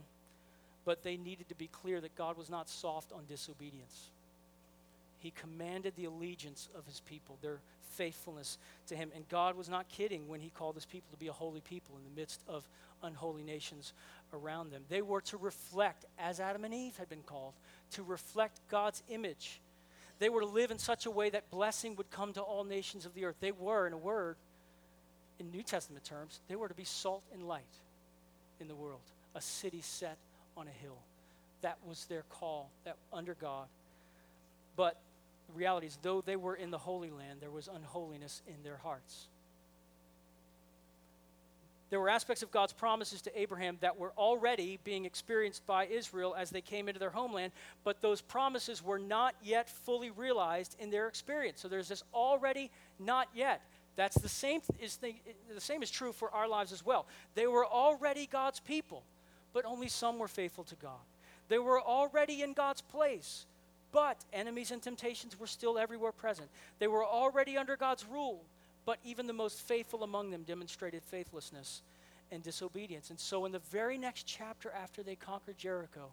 but 0.86 1.04
they 1.04 1.18
needed 1.18 1.49
to 1.49 1.56
be 1.56 1.68
clear 1.68 2.02
that 2.02 2.16
God 2.16 2.38
was 2.38 2.49
not 2.49 2.70
soft 2.70 3.12
on 3.12 3.24
disobedience. 3.28 4.10
He 5.20 5.32
commanded 5.32 5.93
the 5.95 6.06
allegiance 6.06 6.68
of 6.76 6.86
his 6.88 7.02
people, 7.02 7.38
their 7.41 7.60
faithfulness 7.91 8.58
to 8.88 8.95
him. 8.95 9.12
And 9.16 9.28
God 9.30 9.56
was 9.56 9.70
not 9.70 9.88
kidding 9.89 10.28
when 10.28 10.39
he 10.39 10.49
called 10.49 10.76
his 10.76 10.86
people 10.86 11.10
to 11.12 11.20
be 11.20 11.28
a 11.28 11.34
holy 11.34 11.62
people 11.62 11.95
in 11.97 12.04
the 12.04 12.20
midst 12.20 12.41
of 12.47 12.68
unholy 13.04 13.43
nations 13.43 13.93
around 14.34 14.72
them. 14.72 14.84
They 14.89 15.02
were 15.02 15.22
to 15.22 15.38
reflect, 15.38 16.06
as 16.18 16.39
Adam 16.39 16.66
and 16.66 16.74
Eve 16.74 16.97
had 16.97 17.10
been 17.10 17.24
called, 17.24 17.54
to 17.91 18.04
reflect 18.04 18.60
God's 18.70 19.04
image. 19.10 19.60
They 20.20 20.30
were 20.30 20.41
to 20.41 20.47
live 20.47 20.72
in 20.72 20.80
such 20.80 21.06
a 21.06 21.12
way 21.12 21.30
that 21.30 21.52
blessing 21.52 21.95
would 21.95 22.10
come 22.10 22.34
to 22.34 22.41
all 22.41 22.64
nations 22.64 23.06
of 23.06 23.14
the 23.14 23.26
earth. 23.26 23.36
They 23.39 23.52
were, 23.52 23.86
in 23.86 23.93
a 23.93 23.97
word, 23.97 24.38
in 25.39 25.52
New 25.52 25.64
Testament 25.64 26.06
terms, 26.06 26.39
they 26.47 26.56
were 26.56 26.68
to 26.68 26.74
be 26.74 26.84
salt 26.84 27.24
and 27.34 27.47
light 27.47 27.64
in 28.62 28.68
the 28.68 28.76
world, 28.76 29.01
a 29.36 29.41
city 29.41 29.82
set 29.82 30.18
on 30.55 30.68
a 30.68 30.84
hill. 30.84 30.97
That 31.62 31.78
was 31.86 32.05
their 32.05 32.24
call, 32.30 32.70
that 32.86 32.95
under 33.12 33.34
God. 33.34 33.68
But 34.76 34.97
the 35.47 35.53
reality 35.53 35.88
is, 35.88 35.97
though 36.01 36.22
they 36.22 36.36
were 36.36 36.55
in 36.55 36.72
the 36.72 36.78
Holy 36.78 37.09
Land, 37.09 37.39
there 37.41 37.51
was 37.51 37.68
unholiness 37.74 38.41
in 38.47 38.64
their 38.64 38.78
hearts. 38.78 39.28
There 41.89 41.99
were 41.99 42.09
aspects 42.09 42.41
of 42.41 42.51
God's 42.51 42.72
promises 42.72 43.22
to 43.24 43.39
Abraham 43.39 43.78
that 43.82 43.99
were 43.99 44.14
already 44.18 44.80
being 44.86 45.03
experienced 45.03 45.68
by 45.68 45.88
Israel 45.88 46.34
as 46.38 46.49
they 46.49 46.62
came 46.62 46.88
into 46.88 47.01
their 47.01 47.09
homeland, 47.09 47.51
but 47.84 48.01
those 48.01 48.22
promises 48.22 48.82
were 48.82 48.97
not 48.97 49.36
yet 49.43 49.70
fully 49.70 50.09
realized 50.09 50.78
in 50.80 50.89
their 50.89 51.09
experience. 51.09 51.59
So 51.59 51.68
there's 51.68 51.89
this 51.89 52.03
already 52.14 52.72
not 52.97 53.28
yet. 53.36 53.62
That's 53.96 54.18
the 54.20 54.30
same 54.30 54.62
is 54.80 54.98
the, 54.98 55.16
the 55.54 55.62
same 55.62 55.84
is 55.84 55.92
true 55.92 56.14
for 56.14 56.32
our 56.32 56.48
lives 56.48 56.72
as 56.72 56.86
well. 56.86 57.06
They 57.36 57.48
were 57.48 57.66
already 57.66 58.26
God's 58.26 58.60
people, 58.60 59.04
but 59.54 59.66
only 59.66 59.88
some 59.89 60.18
were 60.18 60.28
faithful 60.28 60.64
to 60.66 60.76
God. 60.76 61.00
They 61.50 61.60
were 61.60 61.82
already 61.82 62.42
in 62.42 62.54
God's 62.54 62.82
place, 62.82 63.46
but 63.92 64.18
enemies 64.32 64.72
and 64.72 64.82
temptations 64.82 65.38
were 65.38 65.48
still 65.48 65.78
everywhere 65.78 66.14
present. 66.14 66.50
They 66.80 66.88
were 66.88 67.06
already 67.06 67.58
under 67.58 67.76
God's 67.76 68.06
rule, 68.06 68.42
but 68.86 68.98
even 69.04 69.28
the 69.28 69.34
most 69.34 69.60
faithful 69.60 70.04
among 70.04 70.32
them 70.32 70.44
demonstrated 70.44 71.04
faithlessness 71.04 71.82
and 72.32 72.42
disobedience. 72.42 73.10
And 73.10 73.20
so, 73.20 73.46
in 73.46 73.52
the 73.52 73.60
very 73.60 73.98
next 73.98 74.26
chapter 74.26 74.72
after 74.72 75.04
they 75.04 75.16
conquered 75.16 75.58
Jericho, 75.58 76.12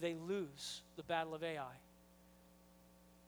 they 0.00 0.14
lose 0.14 0.82
the 0.96 1.02
Battle 1.02 1.34
of 1.34 1.44
Ai. 1.44 1.76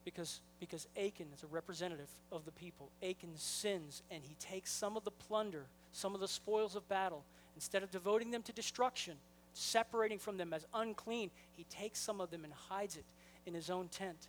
Because, 0.04 0.40
because 0.60 0.86
Achan 0.96 1.26
is 1.34 1.42
a 1.42 1.46
representative 1.46 2.08
of 2.32 2.44
the 2.44 2.52
people. 2.52 2.90
Achan 3.02 3.36
sins 3.36 4.02
and 4.10 4.22
he 4.22 4.34
takes 4.40 4.70
some 4.72 4.96
of 4.96 5.04
the 5.04 5.10
plunder, 5.10 5.64
some 5.92 6.14
of 6.14 6.20
the 6.20 6.28
spoils 6.28 6.76
of 6.76 6.88
battle. 6.88 7.24
Instead 7.54 7.82
of 7.82 7.90
devoting 7.90 8.30
them 8.30 8.42
to 8.42 8.52
destruction, 8.52 9.14
separating 9.54 10.18
from 10.18 10.36
them 10.36 10.52
as 10.52 10.66
unclean, 10.74 11.30
he 11.56 11.64
takes 11.64 11.98
some 11.98 12.20
of 12.20 12.30
them 12.30 12.44
and 12.44 12.52
hides 12.52 12.96
it 12.96 13.04
in 13.46 13.54
his 13.54 13.70
own 13.70 13.88
tent. 13.88 14.28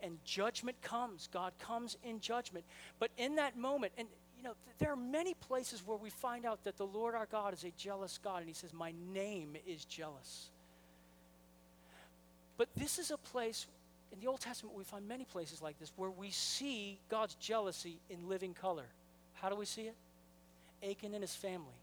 And 0.00 0.18
judgment 0.24 0.80
comes. 0.80 1.28
God 1.32 1.52
comes 1.58 1.96
in 2.04 2.20
judgment. 2.20 2.64
But 3.00 3.10
in 3.16 3.36
that 3.36 3.56
moment, 3.56 3.92
and 3.98 4.06
you 4.36 4.44
know, 4.44 4.54
th- 4.64 4.76
there 4.78 4.92
are 4.92 4.96
many 4.96 5.34
places 5.34 5.82
where 5.84 5.98
we 5.98 6.10
find 6.10 6.46
out 6.46 6.62
that 6.64 6.76
the 6.76 6.86
Lord 6.86 7.16
our 7.16 7.26
God 7.26 7.52
is 7.52 7.64
a 7.64 7.72
jealous 7.76 8.20
God, 8.22 8.38
and 8.38 8.46
He 8.46 8.54
says, 8.54 8.72
My 8.72 8.92
name 9.12 9.56
is 9.66 9.84
jealous. 9.84 10.50
But 12.56 12.68
this 12.76 12.98
is 12.98 13.10
a 13.10 13.16
place, 13.16 13.66
in 14.12 14.20
the 14.20 14.26
Old 14.26 14.40
Testament, 14.40 14.76
we 14.76 14.84
find 14.84 15.06
many 15.06 15.24
places 15.24 15.60
like 15.60 15.78
this 15.78 15.92
where 15.96 16.10
we 16.10 16.30
see 16.30 16.98
God's 17.08 17.34
jealousy 17.34 17.98
in 18.08 18.28
living 18.28 18.54
color. 18.54 18.86
How 19.34 19.48
do 19.48 19.56
we 19.56 19.66
see 19.66 19.82
it? 19.82 19.94
Achan 20.82 21.12
and 21.14 21.22
his 21.22 21.34
family, 21.34 21.76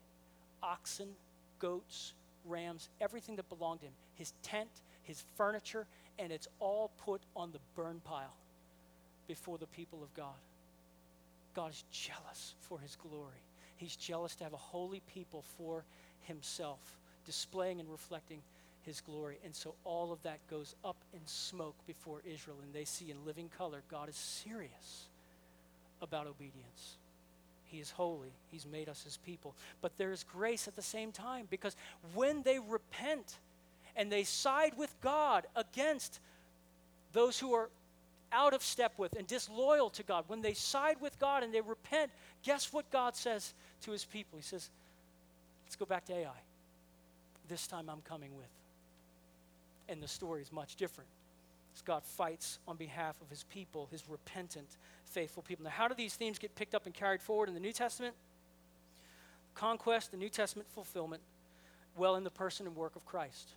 oxen, 0.64 1.10
goats, 1.60 2.14
rams, 2.46 2.90
everything 3.02 3.36
that 3.36 3.50
belonged 3.50 3.82
to 3.82 3.88
him, 3.88 3.94
his 4.16 4.34
tent, 4.44 4.70
his 5.04 5.24
furniture, 5.36 5.86
and 6.18 6.32
it's 6.32 6.48
all 6.60 6.92
put 7.06 7.22
on 7.36 7.52
the 7.52 7.60
burn 7.76 8.02
pile 8.04 8.36
before 9.28 9.58
the 9.58 9.68
people 9.68 10.02
of 10.02 10.14
God. 10.14 10.36
God 11.56 11.72
is 11.72 11.84
jealous 11.92 12.56
for 12.62 12.80
his 12.80 12.96
glory. 12.96 13.44
He's 13.78 13.96
jealous 13.96 14.36
to 14.36 14.44
have 14.44 14.54
a 14.54 14.58
holy 14.58 15.02
people 15.14 15.44
for 15.58 15.84
himself, 16.22 16.80
displaying 17.26 17.80
and 17.80 17.90
reflecting 17.90 18.42
his 18.86 19.02
glory. 19.02 19.38
And 19.44 19.54
so 19.54 19.76
all 19.84 20.12
of 20.12 20.22
that 20.24 20.40
goes 20.50 20.76
up 20.84 20.98
in 21.14 21.20
smoke 21.26 21.76
before 21.88 22.22
Israel, 22.26 22.58
and 22.64 22.74
they 22.74 22.86
see 22.86 23.12
in 23.12 23.26
living 23.26 23.50
color 23.58 23.82
God 23.90 24.10
is 24.10 24.16
serious 24.16 25.08
about 26.02 26.28
obedience. 26.28 26.98
He 27.66 27.80
is 27.80 27.92
holy. 27.92 28.32
He's 28.52 28.66
made 28.66 28.88
us 28.88 29.04
his 29.04 29.18
people. 29.18 29.56
But 29.82 29.98
there 29.98 30.12
is 30.12 30.24
grace 30.24 30.68
at 30.68 30.76
the 30.76 30.82
same 30.82 31.12
time 31.12 31.48
because 31.50 31.76
when 32.14 32.44
they 32.44 32.60
repent 32.60 33.38
and 33.96 34.12
they 34.12 34.24
side 34.24 34.74
with 34.78 34.94
God 35.02 35.46
against 35.56 36.20
those 37.14 37.40
who 37.40 37.54
are 37.54 37.70
out 38.32 38.54
of 38.54 38.62
step 38.62 38.94
with 38.98 39.14
and 39.18 39.26
disloyal 39.26 39.90
to 39.92 40.04
God, 40.04 40.26
when 40.28 40.42
they 40.42 40.54
side 40.54 40.98
with 41.02 41.18
God 41.20 41.44
and 41.44 41.54
they 41.54 41.62
repent, 41.62 42.12
guess 42.44 42.72
what 42.72 42.90
God 42.92 43.16
says 43.16 43.54
to 43.82 43.92
his 43.92 44.06
people? 44.06 44.38
He 44.38 44.44
says, 44.44 44.70
Let's 45.66 45.76
go 45.76 45.86
back 45.86 46.06
to 46.06 46.14
Ai. 46.14 46.42
This 47.50 47.66
time 47.66 47.90
I'm 47.90 48.02
coming 48.02 48.36
with. 48.38 48.46
And 49.88 50.02
the 50.02 50.08
story 50.08 50.42
is 50.42 50.52
much 50.52 50.76
different. 50.76 51.10
As 51.76 51.82
God 51.82 52.04
fights 52.04 52.60
on 52.68 52.78
behalf 52.78 53.20
of 53.22 53.30
his 53.30 53.44
people, 53.44 53.88
his 53.92 54.04
repentant, 54.10 54.78
faithful 55.04 55.44
people. 55.44 55.66
Now, 55.66 55.72
how 55.72 55.88
do 55.88 55.96
these 55.96 56.16
themes 56.16 56.40
get 56.40 56.56
picked 56.56 56.74
up 56.74 56.86
and 56.86 56.94
carried 56.94 57.22
forward 57.22 57.50
in 57.50 57.54
the 57.54 57.60
New 57.60 57.74
Testament? 57.74 58.16
Conquest, 59.56 60.12
the 60.12 60.18
New 60.18 60.30
Testament 60.30 60.68
fulfillment, 60.74 61.22
well, 61.98 62.16
in 62.16 62.24
the 62.24 62.30
person 62.30 62.66
and 62.66 62.76
work 62.76 62.96
of 62.96 63.06
Christ. 63.06 63.50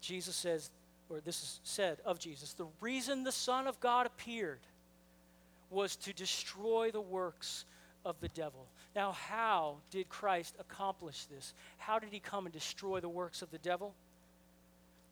Jesus 0.00 0.34
says, 0.34 0.70
or 1.08 1.20
this 1.20 1.42
is 1.42 1.60
said 1.62 1.98
of 2.04 2.18
Jesus, 2.18 2.54
the 2.54 2.66
reason 2.80 3.24
the 3.24 3.32
Son 3.32 3.66
of 3.66 3.78
God 3.80 4.06
appeared 4.06 4.60
was 5.70 5.96
to 5.96 6.12
destroy 6.12 6.90
the 6.90 7.00
works 7.00 7.64
of 8.04 8.20
the 8.20 8.28
devil. 8.28 8.66
Now, 8.96 9.12
how 9.12 9.76
did 9.90 10.08
Christ 10.08 10.56
accomplish 10.58 11.26
this? 11.26 11.54
How 11.78 11.98
did 11.98 12.10
he 12.10 12.18
come 12.18 12.46
and 12.46 12.52
destroy 12.52 13.00
the 13.00 13.08
works 13.08 13.42
of 13.42 13.50
the 13.50 13.58
devil? 13.58 13.94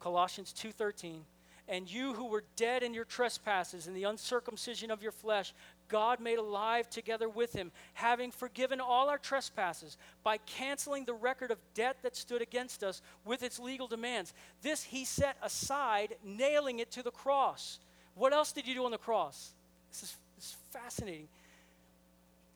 Colossians 0.01 0.53
2:13 0.53 1.25
and 1.71 1.89
you 1.89 2.15
who 2.15 2.27
were 2.27 2.43
dead 2.57 2.83
in 2.83 2.93
your 2.93 3.05
trespasses 3.05 3.87
and 3.87 3.97
the 3.97 4.03
uncircumcision 4.03 4.91
of 4.91 5.05
your 5.05 5.13
flesh, 5.13 5.55
God 5.89 6.19
made 6.19 6.39
alive 6.39 6.91
together 6.91 7.29
with 7.29 7.53
him, 7.53 7.71
having 7.95 8.33
forgiven 8.33 8.81
all 8.81 9.09
our 9.09 9.19
trespasses 9.19 9.97
by 10.25 10.39
canceling 10.39 11.05
the 11.05 11.15
record 11.15 11.53
of 11.53 11.59
debt 11.75 11.99
that 12.03 12.17
stood 12.17 12.43
against 12.43 12.83
us 12.83 13.03
with 13.25 13.45
its 13.45 13.61
legal 13.61 13.87
demands. 13.87 14.35
This 14.63 14.83
he 14.83 15.05
set 15.05 15.37
aside, 15.43 16.17
nailing 16.25 16.81
it 16.81 16.91
to 16.91 17.05
the 17.05 17.13
cross. 17.13 17.79
What 18.17 18.33
else 18.33 18.51
did 18.51 18.67
you 18.67 18.75
do 18.75 18.85
on 18.85 18.91
the 18.91 18.99
cross? 18.99 19.53
This 19.93 20.03
is, 20.03 20.17
this 20.37 20.47
is 20.47 20.57
fascinating. 20.73 21.29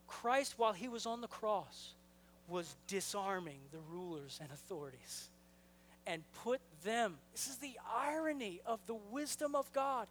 Christ, 0.08 0.54
while 0.56 0.72
he 0.72 0.88
was 0.88 1.06
on 1.06 1.20
the 1.20 1.28
cross, 1.28 1.92
was 2.48 2.74
disarming 2.88 3.60
the 3.70 3.78
rulers 3.92 4.40
and 4.42 4.50
authorities 4.50 5.28
and 6.06 6.22
put 6.42 6.60
them. 6.84 7.14
This 7.32 7.48
is 7.48 7.56
the 7.56 7.78
irony 7.94 8.60
of 8.66 8.80
the 8.86 8.96
wisdom 9.10 9.54
of 9.54 9.72
God. 9.72 10.06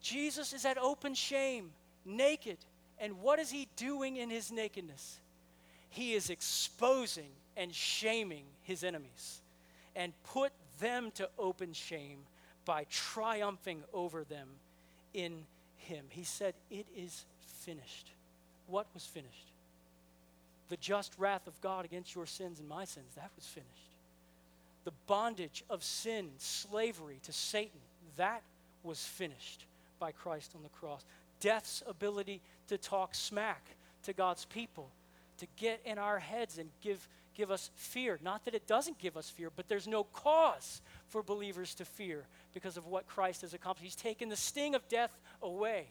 Jesus 0.00 0.52
is 0.52 0.64
at 0.64 0.78
open 0.78 1.14
shame, 1.14 1.70
naked. 2.04 2.58
And 2.98 3.20
what 3.20 3.38
is 3.38 3.50
he 3.50 3.68
doing 3.76 4.16
in 4.16 4.30
his 4.30 4.52
nakedness? 4.52 5.18
He 5.90 6.14
is 6.14 6.30
exposing 6.30 7.30
and 7.56 7.74
shaming 7.74 8.44
his 8.62 8.84
enemies 8.84 9.40
and 9.94 10.12
put 10.24 10.52
them 10.78 11.10
to 11.12 11.28
open 11.38 11.72
shame 11.72 12.18
by 12.64 12.84
triumphing 12.90 13.82
over 13.92 14.24
them 14.24 14.48
in 15.14 15.44
him. 15.78 16.04
He 16.08 16.24
said, 16.24 16.54
It 16.70 16.86
is 16.94 17.24
finished. 17.64 18.10
What 18.66 18.86
was 18.92 19.06
finished? 19.06 19.52
The 20.68 20.76
just 20.76 21.14
wrath 21.18 21.46
of 21.46 21.60
God 21.60 21.84
against 21.84 22.14
your 22.14 22.26
sins 22.26 22.58
and 22.58 22.68
my 22.68 22.84
sins, 22.84 23.14
that 23.14 23.30
was 23.36 23.46
finished 23.46 23.95
the 24.86 24.92
bondage 25.08 25.64
of 25.68 25.82
sin, 25.82 26.28
slavery 26.38 27.18
to 27.24 27.32
Satan, 27.32 27.80
that 28.16 28.42
was 28.84 29.04
finished 29.04 29.66
by 29.98 30.12
Christ 30.12 30.52
on 30.54 30.62
the 30.62 30.68
cross. 30.68 31.04
Death's 31.40 31.82
ability 31.88 32.40
to 32.68 32.78
talk 32.78 33.12
smack 33.12 33.62
to 34.04 34.12
God's 34.12 34.44
people, 34.44 34.88
to 35.38 35.46
get 35.56 35.80
in 35.84 35.98
our 35.98 36.20
heads 36.20 36.58
and 36.58 36.70
give, 36.82 37.08
give 37.36 37.50
us 37.50 37.72
fear. 37.74 38.20
Not 38.22 38.44
that 38.44 38.54
it 38.54 38.68
doesn't 38.68 39.00
give 39.00 39.16
us 39.16 39.28
fear, 39.28 39.50
but 39.54 39.68
there's 39.68 39.88
no 39.88 40.04
cause 40.04 40.80
for 41.08 41.20
believers 41.20 41.74
to 41.74 41.84
fear 41.84 42.22
because 42.54 42.76
of 42.76 42.86
what 42.86 43.08
Christ 43.08 43.42
has 43.42 43.54
accomplished. 43.54 43.92
He's 43.92 44.00
taken 44.00 44.28
the 44.28 44.36
sting 44.36 44.76
of 44.76 44.88
death 44.88 45.10
away 45.42 45.86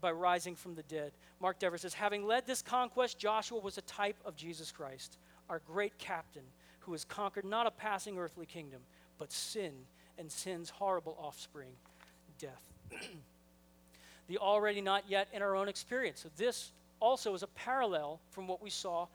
by 0.00 0.10
rising 0.10 0.56
from 0.56 0.74
the 0.74 0.82
dead. 0.82 1.12
Mark 1.40 1.60
Dever 1.60 1.78
says, 1.78 1.94
having 1.94 2.26
led 2.26 2.48
this 2.48 2.62
conquest, 2.62 3.16
Joshua 3.16 3.60
was 3.60 3.78
a 3.78 3.82
type 3.82 4.16
of 4.24 4.34
Jesus 4.34 4.72
Christ, 4.72 5.16
our 5.48 5.60
great 5.68 5.96
captain 5.98 6.42
who 6.88 6.92
has 6.92 7.04
conquered 7.04 7.44
not 7.44 7.66
a 7.66 7.70
passing 7.70 8.18
earthly 8.18 8.46
kingdom, 8.46 8.80
but 9.18 9.30
sin 9.30 9.72
and 10.18 10.32
sin's 10.32 10.70
horrible 10.70 11.14
offspring, 11.20 11.68
death. 12.38 12.62
the 14.28 14.38
already 14.38 14.80
not 14.80 15.04
yet 15.06 15.28
in 15.34 15.42
our 15.42 15.54
own 15.54 15.68
experience. 15.68 16.20
So, 16.20 16.30
this 16.38 16.72
also 16.98 17.34
is 17.34 17.42
a 17.42 17.46
parallel 17.48 18.20
from 18.30 18.48
what 18.48 18.62
we 18.62 18.70
saw 18.70 19.06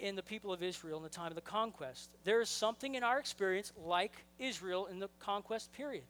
in 0.00 0.16
the 0.16 0.22
people 0.22 0.52
of 0.52 0.64
Israel 0.64 0.96
in 0.96 1.04
the 1.04 1.08
time 1.08 1.28
of 1.28 1.36
the 1.36 1.40
conquest. 1.40 2.10
There 2.24 2.40
is 2.40 2.48
something 2.48 2.96
in 2.96 3.04
our 3.04 3.20
experience 3.20 3.72
like 3.84 4.24
Israel 4.40 4.86
in 4.86 4.98
the 4.98 5.08
conquest 5.20 5.72
period. 5.72 6.04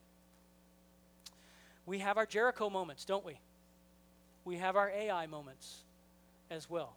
We 1.84 1.98
have 1.98 2.16
our 2.16 2.26
Jericho 2.26 2.70
moments, 2.70 3.04
don't 3.04 3.24
we? 3.24 3.38
We 4.46 4.56
have 4.56 4.76
our 4.76 4.88
Ai 4.88 5.26
moments 5.26 5.80
as 6.50 6.70
well. 6.70 6.94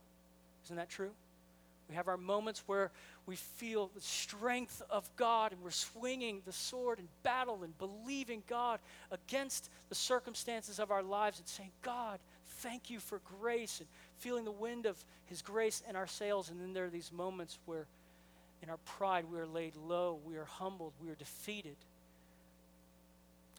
Isn't 0.64 0.78
that 0.78 0.90
true? 0.90 1.12
We 1.90 1.96
have 1.96 2.08
our 2.08 2.18
moments 2.18 2.64
where 2.66 2.92
we 3.26 3.36
feel 3.36 3.90
the 3.96 4.02
strength 4.02 4.82
of 4.90 5.10
God 5.16 5.54
and 5.54 5.62
we're 5.62 5.72
swinging 5.72 6.42
the 6.46 6.52
sword 6.52 7.00
in 7.00 7.08
battle 7.24 7.64
and 7.64 7.78
believing 7.78 8.44
God 8.50 8.80
against 9.12 9.70
the 9.90 9.96
circumstances 9.96 10.80
of 10.80 10.92
our 10.92 11.04
lives 11.04 11.40
and 11.40 11.48
saying, 11.48 11.72
God, 11.82 12.20
thank 12.60 12.90
you 12.90 13.00
for 13.00 13.22
grace 13.40 13.80
and 13.80 13.88
feeling 14.20 14.44
the 14.44 14.52
wind 14.52 14.86
of 14.86 14.98
His 15.26 15.42
grace 15.42 15.82
in 15.90 15.96
our 15.96 16.08
sails. 16.08 16.50
And 16.50 16.60
then 16.60 16.74
there 16.74 16.86
are 16.86 16.90
these 16.90 17.12
moments 17.14 17.60
where, 17.66 17.86
in 18.62 18.70
our 18.70 18.78
pride, 18.86 19.26
we 19.32 19.40
are 19.40 19.48
laid 19.48 19.76
low, 19.76 20.20
we 20.26 20.36
are 20.36 20.46
humbled, 20.46 20.92
we 21.02 21.10
are 21.10 21.16
defeated. 21.16 21.78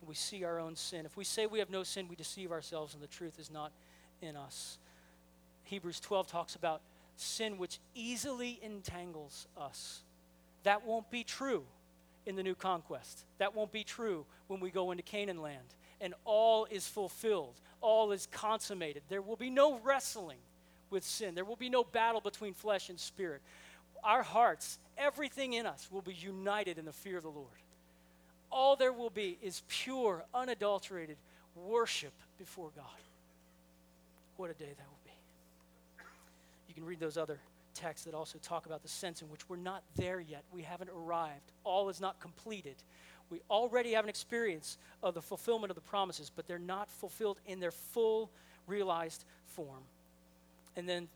We 0.06 0.14
see 0.14 0.44
our 0.44 0.60
own 0.60 0.76
sin. 0.76 1.06
If 1.06 1.16
we 1.16 1.24
say 1.24 1.46
we 1.46 1.60
have 1.60 1.70
no 1.70 1.82
sin, 1.82 2.08
we 2.08 2.16
deceive 2.16 2.52
ourselves 2.52 2.92
and 2.92 3.02
the 3.02 3.06
truth 3.06 3.38
is 3.38 3.50
not 3.50 3.72
in 4.20 4.36
us. 4.36 4.76
Hebrews 5.64 5.98
12 6.00 6.26
talks 6.26 6.56
about 6.56 6.82
sin 7.16 7.58
which 7.58 7.78
easily 7.94 8.58
entangles 8.62 9.46
us. 9.56 10.02
That 10.64 10.86
won't 10.86 11.10
be 11.10 11.24
true 11.24 11.64
in 12.26 12.36
the 12.36 12.42
new 12.42 12.54
conquest. 12.54 13.24
That 13.38 13.54
won't 13.54 13.72
be 13.72 13.84
true 13.84 14.24
when 14.46 14.60
we 14.60 14.70
go 14.70 14.90
into 14.90 15.02
Canaan 15.02 15.42
land 15.42 15.74
and 16.00 16.14
all 16.24 16.66
is 16.70 16.86
fulfilled, 16.86 17.54
all 17.80 18.12
is 18.12 18.28
consummated. 18.30 19.02
There 19.08 19.22
will 19.22 19.36
be 19.36 19.50
no 19.50 19.78
wrestling 19.78 20.38
with 20.90 21.04
sin, 21.04 21.34
there 21.34 21.44
will 21.44 21.56
be 21.56 21.70
no 21.70 21.82
battle 21.82 22.20
between 22.20 22.54
flesh 22.54 22.90
and 22.90 23.00
spirit. 23.00 23.40
Our 24.02 24.22
hearts, 24.22 24.78
everything 24.98 25.54
in 25.54 25.66
us, 25.66 25.88
will 25.90 26.02
be 26.02 26.12
united 26.12 26.78
in 26.78 26.84
the 26.84 26.92
fear 26.92 27.16
of 27.16 27.22
the 27.22 27.30
Lord. 27.30 27.48
All 28.52 28.76
there 28.76 28.92
will 28.92 29.10
be 29.10 29.38
is 29.42 29.62
pure, 29.66 30.24
unadulterated 30.34 31.16
worship 31.56 32.12
before 32.38 32.70
God. 32.76 32.84
What 34.36 34.50
a 34.50 34.54
day 34.54 34.66
that 34.76 34.86
will 34.86 35.03
you 36.74 36.82
can 36.82 36.88
read 36.88 37.00
those 37.00 37.16
other 37.16 37.38
texts 37.74 38.04
that 38.06 38.14
also 38.14 38.38
talk 38.38 38.66
about 38.66 38.82
the 38.82 38.88
sense 38.88 39.22
in 39.22 39.28
which 39.28 39.48
we're 39.48 39.56
not 39.56 39.82
there 39.96 40.20
yet. 40.20 40.44
We 40.52 40.62
haven't 40.62 40.90
arrived. 40.90 41.52
All 41.64 41.88
is 41.88 42.00
not 42.00 42.20
completed. 42.20 42.76
We 43.30 43.40
already 43.50 43.92
have 43.92 44.04
an 44.04 44.10
experience 44.10 44.78
of 45.02 45.14
the 45.14 45.22
fulfillment 45.22 45.70
of 45.70 45.74
the 45.74 45.80
promises, 45.80 46.30
but 46.34 46.46
they're 46.46 46.58
not 46.58 46.88
fulfilled 46.88 47.38
in 47.46 47.60
their 47.60 47.70
full 47.70 48.30
realized 48.66 49.24
form. 49.46 49.82
And 50.76 50.88
then 50.88 51.08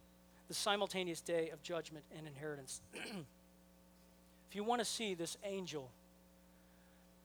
the 0.49 0.55
simultaneous 0.55 1.21
day 1.21 1.51
of 1.51 1.63
judgment 1.63 2.05
and 2.17 2.27
inheritance. 2.27 2.81
if 2.95 4.55
you 4.55 4.65
want 4.65 4.81
to 4.81 4.85
see 4.85 5.15
this 5.15 5.37
angel 5.45 5.91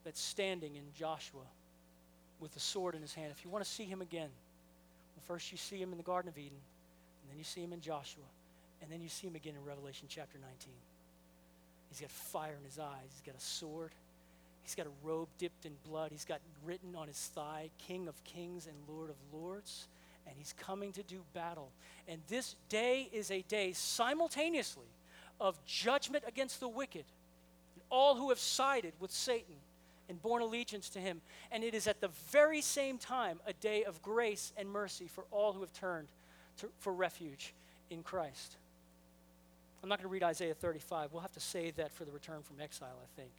that's 0.03 0.21
standing 0.21 0.75
in 0.75 0.84
Joshua 0.97 1.41
with 2.39 2.53
the 2.53 2.59
sword 2.59 2.95
in 2.95 3.01
his 3.01 3.13
hand, 3.13 3.31
if 3.36 3.45
you 3.45 3.49
want 3.49 3.63
to 3.63 3.69
see 3.69 3.86
him 3.86 4.01
again, 4.01 4.29
well, 5.15 5.23
first 5.25 5.51
you 5.51 5.57
see 5.57 5.77
him 5.77 5.91
in 5.91 5.97
the 5.97 6.03
Garden 6.03 6.29
of 6.29 6.38
Eden. 6.38 6.57
And 7.24 7.32
then 7.32 7.38
you 7.38 7.43
see 7.43 7.61
him 7.61 7.74
in 7.74 7.82
Joshua. 7.82 8.24
And 8.82 8.91
then 8.91 9.01
you 9.01 9.09
see 9.09 9.28
him 9.28 9.36
again 9.36 9.53
in 9.55 9.63
Revelation 9.63 10.07
chapter 10.09 10.38
19. 10.38 10.74
He's 11.89 12.01
got 12.01 12.11
fire 12.11 12.55
in 12.57 12.65
his 12.65 12.80
eyes. 12.80 13.07
He's 13.11 13.21
got 13.26 13.39
a 13.39 13.43
sword. 13.43 13.91
He's 14.63 14.76
got 14.76 14.88
a 14.88 15.07
robe 15.07 15.30
dipped 15.38 15.65
in 15.65 15.74
blood. 15.88 16.11
He's 16.11 16.26
got 16.26 16.39
written 16.65 16.95
on 16.95 17.07
his 17.07 17.32
thigh, 17.34 17.69
King 17.78 18.07
of 18.07 18.21
Kings 18.24 18.67
and 18.67 18.76
Lord 18.88 19.09
of 19.09 19.15
Lords. 19.32 19.88
And 20.28 20.36
he's 20.38 20.53
coming 20.57 20.91
to 20.93 21.03
do 21.03 21.21
battle. 21.34 21.69
And 22.07 22.21
this 22.28 22.55
day 22.69 23.09
is 23.13 23.32
a 23.32 23.41
day 23.43 23.74
simultaneously 23.74 24.88
of 25.39 25.63
judgment 25.65 26.24
against 26.28 26.59
the 26.59 26.69
wicked, 26.69 27.05
all 27.89 28.15
who 28.15 28.30
have 28.30 28.39
sided 28.39 28.93
with 28.99 29.11
Satan 29.11 29.55
and 30.09 30.21
borne 30.21 30.41
allegiance 30.41 30.89
to 30.89 30.99
him. 30.99 31.21
And 31.51 31.63
it 31.63 31.74
is 31.74 31.88
at 31.88 32.01
the 32.01 32.09
very 32.32 32.61
same 32.61 32.97
time 32.97 33.39
a 33.45 33.53
day 33.53 33.84
of 33.84 34.01
grace 34.01 34.51
and 34.57 34.69
mercy 34.69 35.07
for 35.07 35.26
all 35.32 35.53
who 35.53 35.61
have 35.61 35.74
turned 35.74 36.07
to, 36.58 36.70
for 36.80 36.93
refuge 36.93 37.54
in 37.89 38.04
Christ. 38.04 38.58
I'm 39.82 39.89
not 39.89 39.99
going 39.99 40.08
to 40.08 40.14
read 40.14 40.24
Isaiah 40.24 40.54
35. 40.54 41.12
We'll 41.12 41.22
have 41.22 41.34
to 41.34 41.39
save 41.39 41.76
that 41.76 41.91
for 41.91 42.06
the 42.06 42.12
return 42.12 42.41
from 42.41 42.62
exile, 42.62 42.95
I 43.01 43.20
think. 43.20 43.32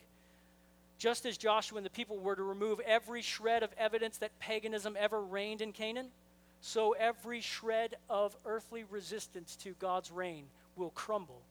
Just 0.99 1.27
as 1.27 1.39
Joshua 1.39 1.79
and 1.79 1.87
the 1.87 1.91
people 1.91 2.19
were 2.19 2.37
to 2.37 2.43
remove 2.43 2.81
every 2.81 3.23
shred 3.23 3.62
of 3.62 3.71
evidence 3.79 4.19
that 4.19 4.39
paganism 4.39 4.97
ever 4.99 5.21
reigned 5.21 5.61
in 5.61 5.73
Canaan, 5.73 6.09
so 6.61 6.93
every 6.93 7.41
shred 7.41 7.97
of 8.09 8.37
earthly 8.47 8.85
resistance 8.91 9.57
to 9.57 9.75
God's 9.81 10.11
reign 10.11 10.45
will 10.77 10.91
crumble 10.91 11.43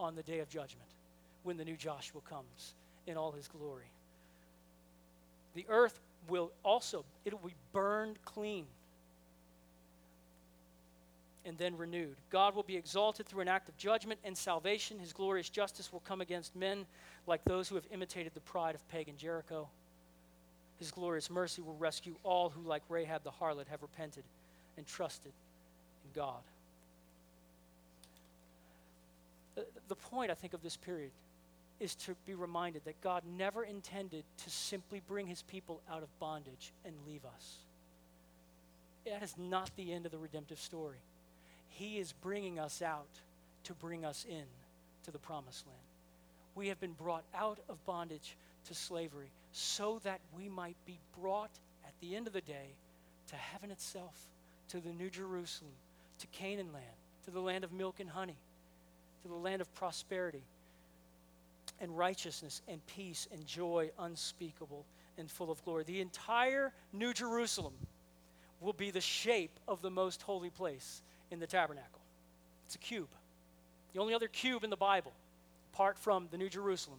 on 0.00 0.14
the 0.14 0.22
day 0.22 0.40
of 0.40 0.48
judgment 0.48 0.88
when 1.42 1.56
the 1.56 1.64
new 1.64 1.76
Joshua 1.76 2.20
comes 2.28 2.74
in 3.06 3.16
all 3.16 3.32
his 3.32 3.48
glory. 3.48 3.90
The 5.54 5.66
earth 5.68 5.98
will 6.28 6.50
also 6.62 7.04
it 7.24 7.32
will 7.32 7.48
be 7.48 7.54
burned 7.72 8.16
clean 8.24 8.66
and 11.48 11.58
then 11.58 11.76
renewed. 11.76 12.16
God 12.30 12.54
will 12.54 12.62
be 12.62 12.76
exalted 12.76 13.26
through 13.26 13.40
an 13.40 13.48
act 13.48 13.68
of 13.68 13.76
judgment 13.76 14.20
and 14.24 14.36
salvation. 14.36 14.98
His 14.98 15.12
glorious 15.12 15.48
justice 15.48 15.92
will 15.92 16.00
come 16.00 16.20
against 16.20 16.54
men 16.54 16.86
like 17.26 17.42
those 17.44 17.68
who 17.68 17.74
have 17.74 17.86
imitated 17.92 18.34
the 18.34 18.40
pride 18.40 18.74
of 18.74 18.88
pagan 18.88 19.16
Jericho. 19.16 19.68
His 20.78 20.90
glorious 20.90 21.30
mercy 21.30 21.62
will 21.62 21.74
rescue 21.74 22.14
all 22.22 22.50
who, 22.50 22.60
like 22.62 22.82
Rahab 22.88 23.24
the 23.24 23.30
harlot, 23.30 23.66
have 23.68 23.82
repented 23.82 24.22
and 24.76 24.86
trusted 24.86 25.32
in 26.04 26.20
God. 26.20 26.40
The 29.88 29.96
point, 29.96 30.30
I 30.30 30.34
think, 30.34 30.54
of 30.54 30.62
this 30.62 30.76
period 30.76 31.10
is 31.80 31.94
to 31.96 32.14
be 32.26 32.34
reminded 32.34 32.84
that 32.84 33.00
God 33.00 33.22
never 33.36 33.64
intended 33.64 34.24
to 34.44 34.50
simply 34.50 35.00
bring 35.08 35.26
his 35.26 35.42
people 35.42 35.80
out 35.90 36.02
of 36.02 36.08
bondage 36.20 36.72
and 36.84 36.94
leave 37.06 37.24
us. 37.24 37.56
That 39.04 39.22
is 39.22 39.34
not 39.38 39.70
the 39.76 39.92
end 39.92 40.06
of 40.06 40.12
the 40.12 40.18
redemptive 40.18 40.60
story. 40.60 40.98
He 41.68 41.98
is 41.98 42.12
bringing 42.12 42.58
us 42.58 42.82
out 42.82 43.08
to 43.64 43.74
bring 43.74 44.04
us 44.04 44.26
in 44.28 44.44
to 45.04 45.10
the 45.10 45.18
promised 45.18 45.66
land. 45.66 45.78
We 46.54 46.68
have 46.68 46.80
been 46.80 46.92
brought 46.92 47.24
out 47.34 47.58
of 47.68 47.84
bondage 47.84 48.36
to 48.66 48.74
slavery 48.74 49.30
so 49.52 50.00
that 50.04 50.20
we 50.36 50.48
might 50.48 50.76
be 50.86 50.98
brought 51.20 51.50
at 51.84 51.92
the 52.00 52.16
end 52.16 52.26
of 52.26 52.32
the 52.32 52.40
day 52.40 52.74
to 53.28 53.36
heaven 53.36 53.70
itself, 53.70 54.14
to 54.68 54.80
the 54.80 54.92
New 54.92 55.10
Jerusalem, 55.10 55.72
to 56.18 56.26
Canaan 56.28 56.72
land, 56.72 56.84
to 57.24 57.30
the 57.30 57.40
land 57.40 57.64
of 57.64 57.72
milk 57.72 58.00
and 58.00 58.10
honey, 58.10 58.36
to 59.22 59.28
the 59.28 59.34
land 59.34 59.60
of 59.60 59.72
prosperity 59.74 60.42
and 61.80 61.96
righteousness 61.96 62.62
and 62.68 62.84
peace 62.86 63.28
and 63.32 63.46
joy 63.46 63.90
unspeakable 63.98 64.84
and 65.16 65.30
full 65.30 65.50
of 65.50 65.64
glory. 65.64 65.84
The 65.84 66.00
entire 66.00 66.72
New 66.92 67.12
Jerusalem 67.12 67.74
will 68.60 68.72
be 68.72 68.90
the 68.90 69.00
shape 69.00 69.58
of 69.68 69.82
the 69.82 69.90
most 69.90 70.22
holy 70.22 70.50
place 70.50 71.02
in 71.30 71.40
the 71.40 71.46
tabernacle. 71.46 72.00
It's 72.66 72.74
a 72.74 72.78
cube. 72.78 73.08
The 73.92 74.00
only 74.00 74.14
other 74.14 74.28
cube 74.28 74.64
in 74.64 74.70
the 74.70 74.76
Bible, 74.76 75.12
apart 75.72 75.98
from 75.98 76.28
the 76.30 76.38
New 76.38 76.48
Jerusalem, 76.48 76.98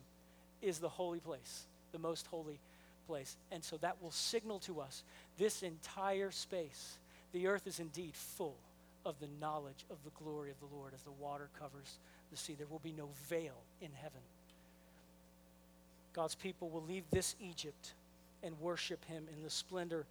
is 0.62 0.80
the 0.80 0.90
holy 0.90 1.20
place, 1.20 1.66
the 1.92 2.00
most 2.00 2.28
holy 2.28 2.60
place. 3.08 3.38
And 3.52 3.64
so 3.64 3.78
that 3.78 4.02
will 4.02 4.12
signal 4.12 4.60
to 4.60 4.82
us 4.82 5.04
this 5.38 5.64
entire 5.64 6.32
space. 6.32 6.98
The 7.32 7.48
earth 7.48 7.68
is 7.68 7.80
indeed 7.80 8.16
full 8.16 8.56
of 9.06 9.20
the 9.20 9.28
knowledge 9.40 9.86
of 9.90 9.98
the 10.04 10.12
glory 10.24 10.52
of 10.52 10.60
the 10.60 10.76
Lord 10.76 10.94
as 10.94 11.02
the 11.04 11.12
water 11.12 11.50
covers 11.60 11.98
the 12.32 12.38
sea. 12.38 12.56
There 12.58 12.68
will 12.68 12.80
be 12.80 12.94
no 12.98 13.10
veil 13.28 13.56
in 13.82 13.90
heaven. 13.94 14.22
God's 16.14 16.36
people 16.36 16.70
will 16.70 16.84
leave 16.84 17.04
this 17.12 17.36
Egypt 17.40 17.94
and 18.44 18.60
worship 18.60 19.04
him 19.06 19.26
in 19.36 19.44
the 19.44 19.50
splendor 19.50 20.06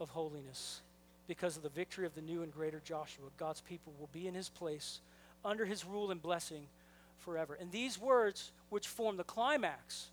of 0.00 0.10
holiness. 0.10 0.80
Because 1.28 1.56
of 1.56 1.62
the 1.62 1.68
victory 1.68 2.06
of 2.06 2.14
the 2.14 2.20
new 2.20 2.42
and 2.42 2.52
greater 2.52 2.80
Joshua, 2.84 3.26
God's 3.36 3.60
people 3.60 3.92
will 3.98 4.08
be 4.12 4.28
in 4.28 4.34
his 4.34 4.48
place 4.48 5.00
under 5.44 5.64
his 5.64 5.84
rule 5.84 6.10
and 6.10 6.22
blessing 6.22 6.66
forever. 7.18 7.56
And 7.60 7.70
these 7.70 7.98
words, 8.00 8.52
which 8.70 8.86
form 8.86 9.16
the 9.16 9.24
climax 9.24 10.06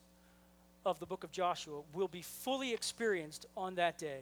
of 0.85 0.99
the 0.99 1.05
book 1.05 1.23
of 1.23 1.31
Joshua, 1.31 1.81
will 1.93 2.07
be 2.07 2.21
fully 2.21 2.73
experienced 2.73 3.45
on 3.55 3.75
that 3.75 3.97
day. 3.97 4.21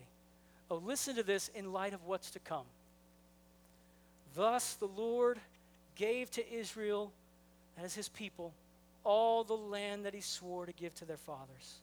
Oh, 0.69 0.77
listen 0.77 1.15
to 1.15 1.23
this 1.23 1.49
in 1.55 1.73
light 1.73 1.93
of 1.93 2.05
what's 2.05 2.31
to 2.31 2.39
come. 2.39 2.65
Thus 4.35 4.73
the 4.75 4.87
Lord 4.87 5.39
gave 5.95 6.31
to 6.31 6.53
Israel 6.53 7.11
as 7.81 7.93
his 7.95 8.09
people 8.09 8.53
all 9.03 9.43
the 9.43 9.57
land 9.57 10.05
that 10.05 10.13
he 10.13 10.21
swore 10.21 10.65
to 10.65 10.71
give 10.71 10.93
to 10.95 11.05
their 11.05 11.17
fathers. 11.17 11.79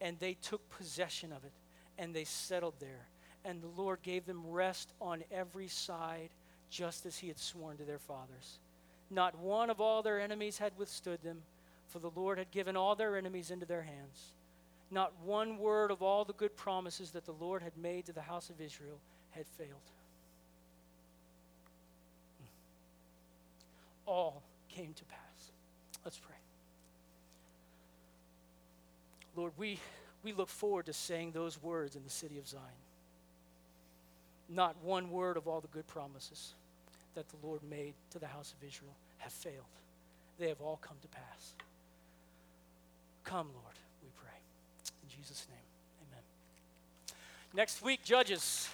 And 0.00 0.18
they 0.18 0.34
took 0.34 0.68
possession 0.70 1.32
of 1.32 1.44
it, 1.44 1.52
and 1.98 2.14
they 2.14 2.24
settled 2.24 2.74
there. 2.80 3.06
And 3.44 3.62
the 3.62 3.80
Lord 3.82 4.02
gave 4.02 4.26
them 4.26 4.42
rest 4.46 4.92
on 5.00 5.24
every 5.32 5.68
side, 5.68 6.28
just 6.70 7.06
as 7.06 7.18
he 7.18 7.28
had 7.28 7.38
sworn 7.38 7.76
to 7.78 7.84
their 7.84 7.98
fathers. 7.98 8.58
Not 9.10 9.38
one 9.38 9.70
of 9.70 9.80
all 9.80 10.02
their 10.02 10.20
enemies 10.20 10.58
had 10.58 10.72
withstood 10.76 11.22
them, 11.22 11.42
for 11.88 11.98
the 11.98 12.10
Lord 12.14 12.38
had 12.38 12.50
given 12.50 12.76
all 12.76 12.94
their 12.94 13.16
enemies 13.16 13.50
into 13.50 13.66
their 13.66 13.82
hands. 13.82 14.32
Not 14.90 15.12
one 15.24 15.58
word 15.58 15.90
of 15.90 16.02
all 16.02 16.24
the 16.24 16.32
good 16.32 16.56
promises 16.56 17.10
that 17.12 17.24
the 17.24 17.32
Lord 17.32 17.62
had 17.62 17.76
made 17.76 18.06
to 18.06 18.12
the 18.12 18.22
house 18.22 18.50
of 18.50 18.60
Israel 18.60 18.98
had 19.30 19.46
failed. 19.46 19.70
All 24.06 24.42
came 24.68 24.92
to 24.94 25.04
pass. 25.04 25.50
Let's 26.04 26.18
pray. 26.18 26.34
Lord, 29.36 29.52
we, 29.56 29.78
we 30.24 30.32
look 30.32 30.48
forward 30.48 30.86
to 30.86 30.92
saying 30.92 31.32
those 31.32 31.62
words 31.62 31.94
in 31.94 32.02
the 32.04 32.10
city 32.10 32.38
of 32.38 32.46
Zion. 32.48 32.62
Not 34.52 34.76
one 34.82 35.10
word 35.10 35.36
of 35.36 35.46
all 35.46 35.60
the 35.60 35.68
good 35.68 35.86
promises 35.86 36.54
that 37.14 37.28
the 37.28 37.46
Lord 37.46 37.60
made 37.68 37.94
to 38.10 38.18
the 38.18 38.26
house 38.26 38.52
of 38.58 38.66
Israel 38.66 38.94
have 39.18 39.32
failed. 39.32 39.54
They 40.38 40.48
have 40.48 40.60
all 40.60 40.78
come 40.80 40.96
to 41.02 41.08
pass. 41.08 41.54
Come, 43.24 43.48
Lord, 43.54 43.76
we 44.02 44.08
pray. 44.20 44.38
In 45.02 45.16
Jesus' 45.16 45.46
name, 45.48 45.58
amen. 46.10 46.22
Next 47.54 47.82
week, 47.82 48.02
Judges. 48.02 48.68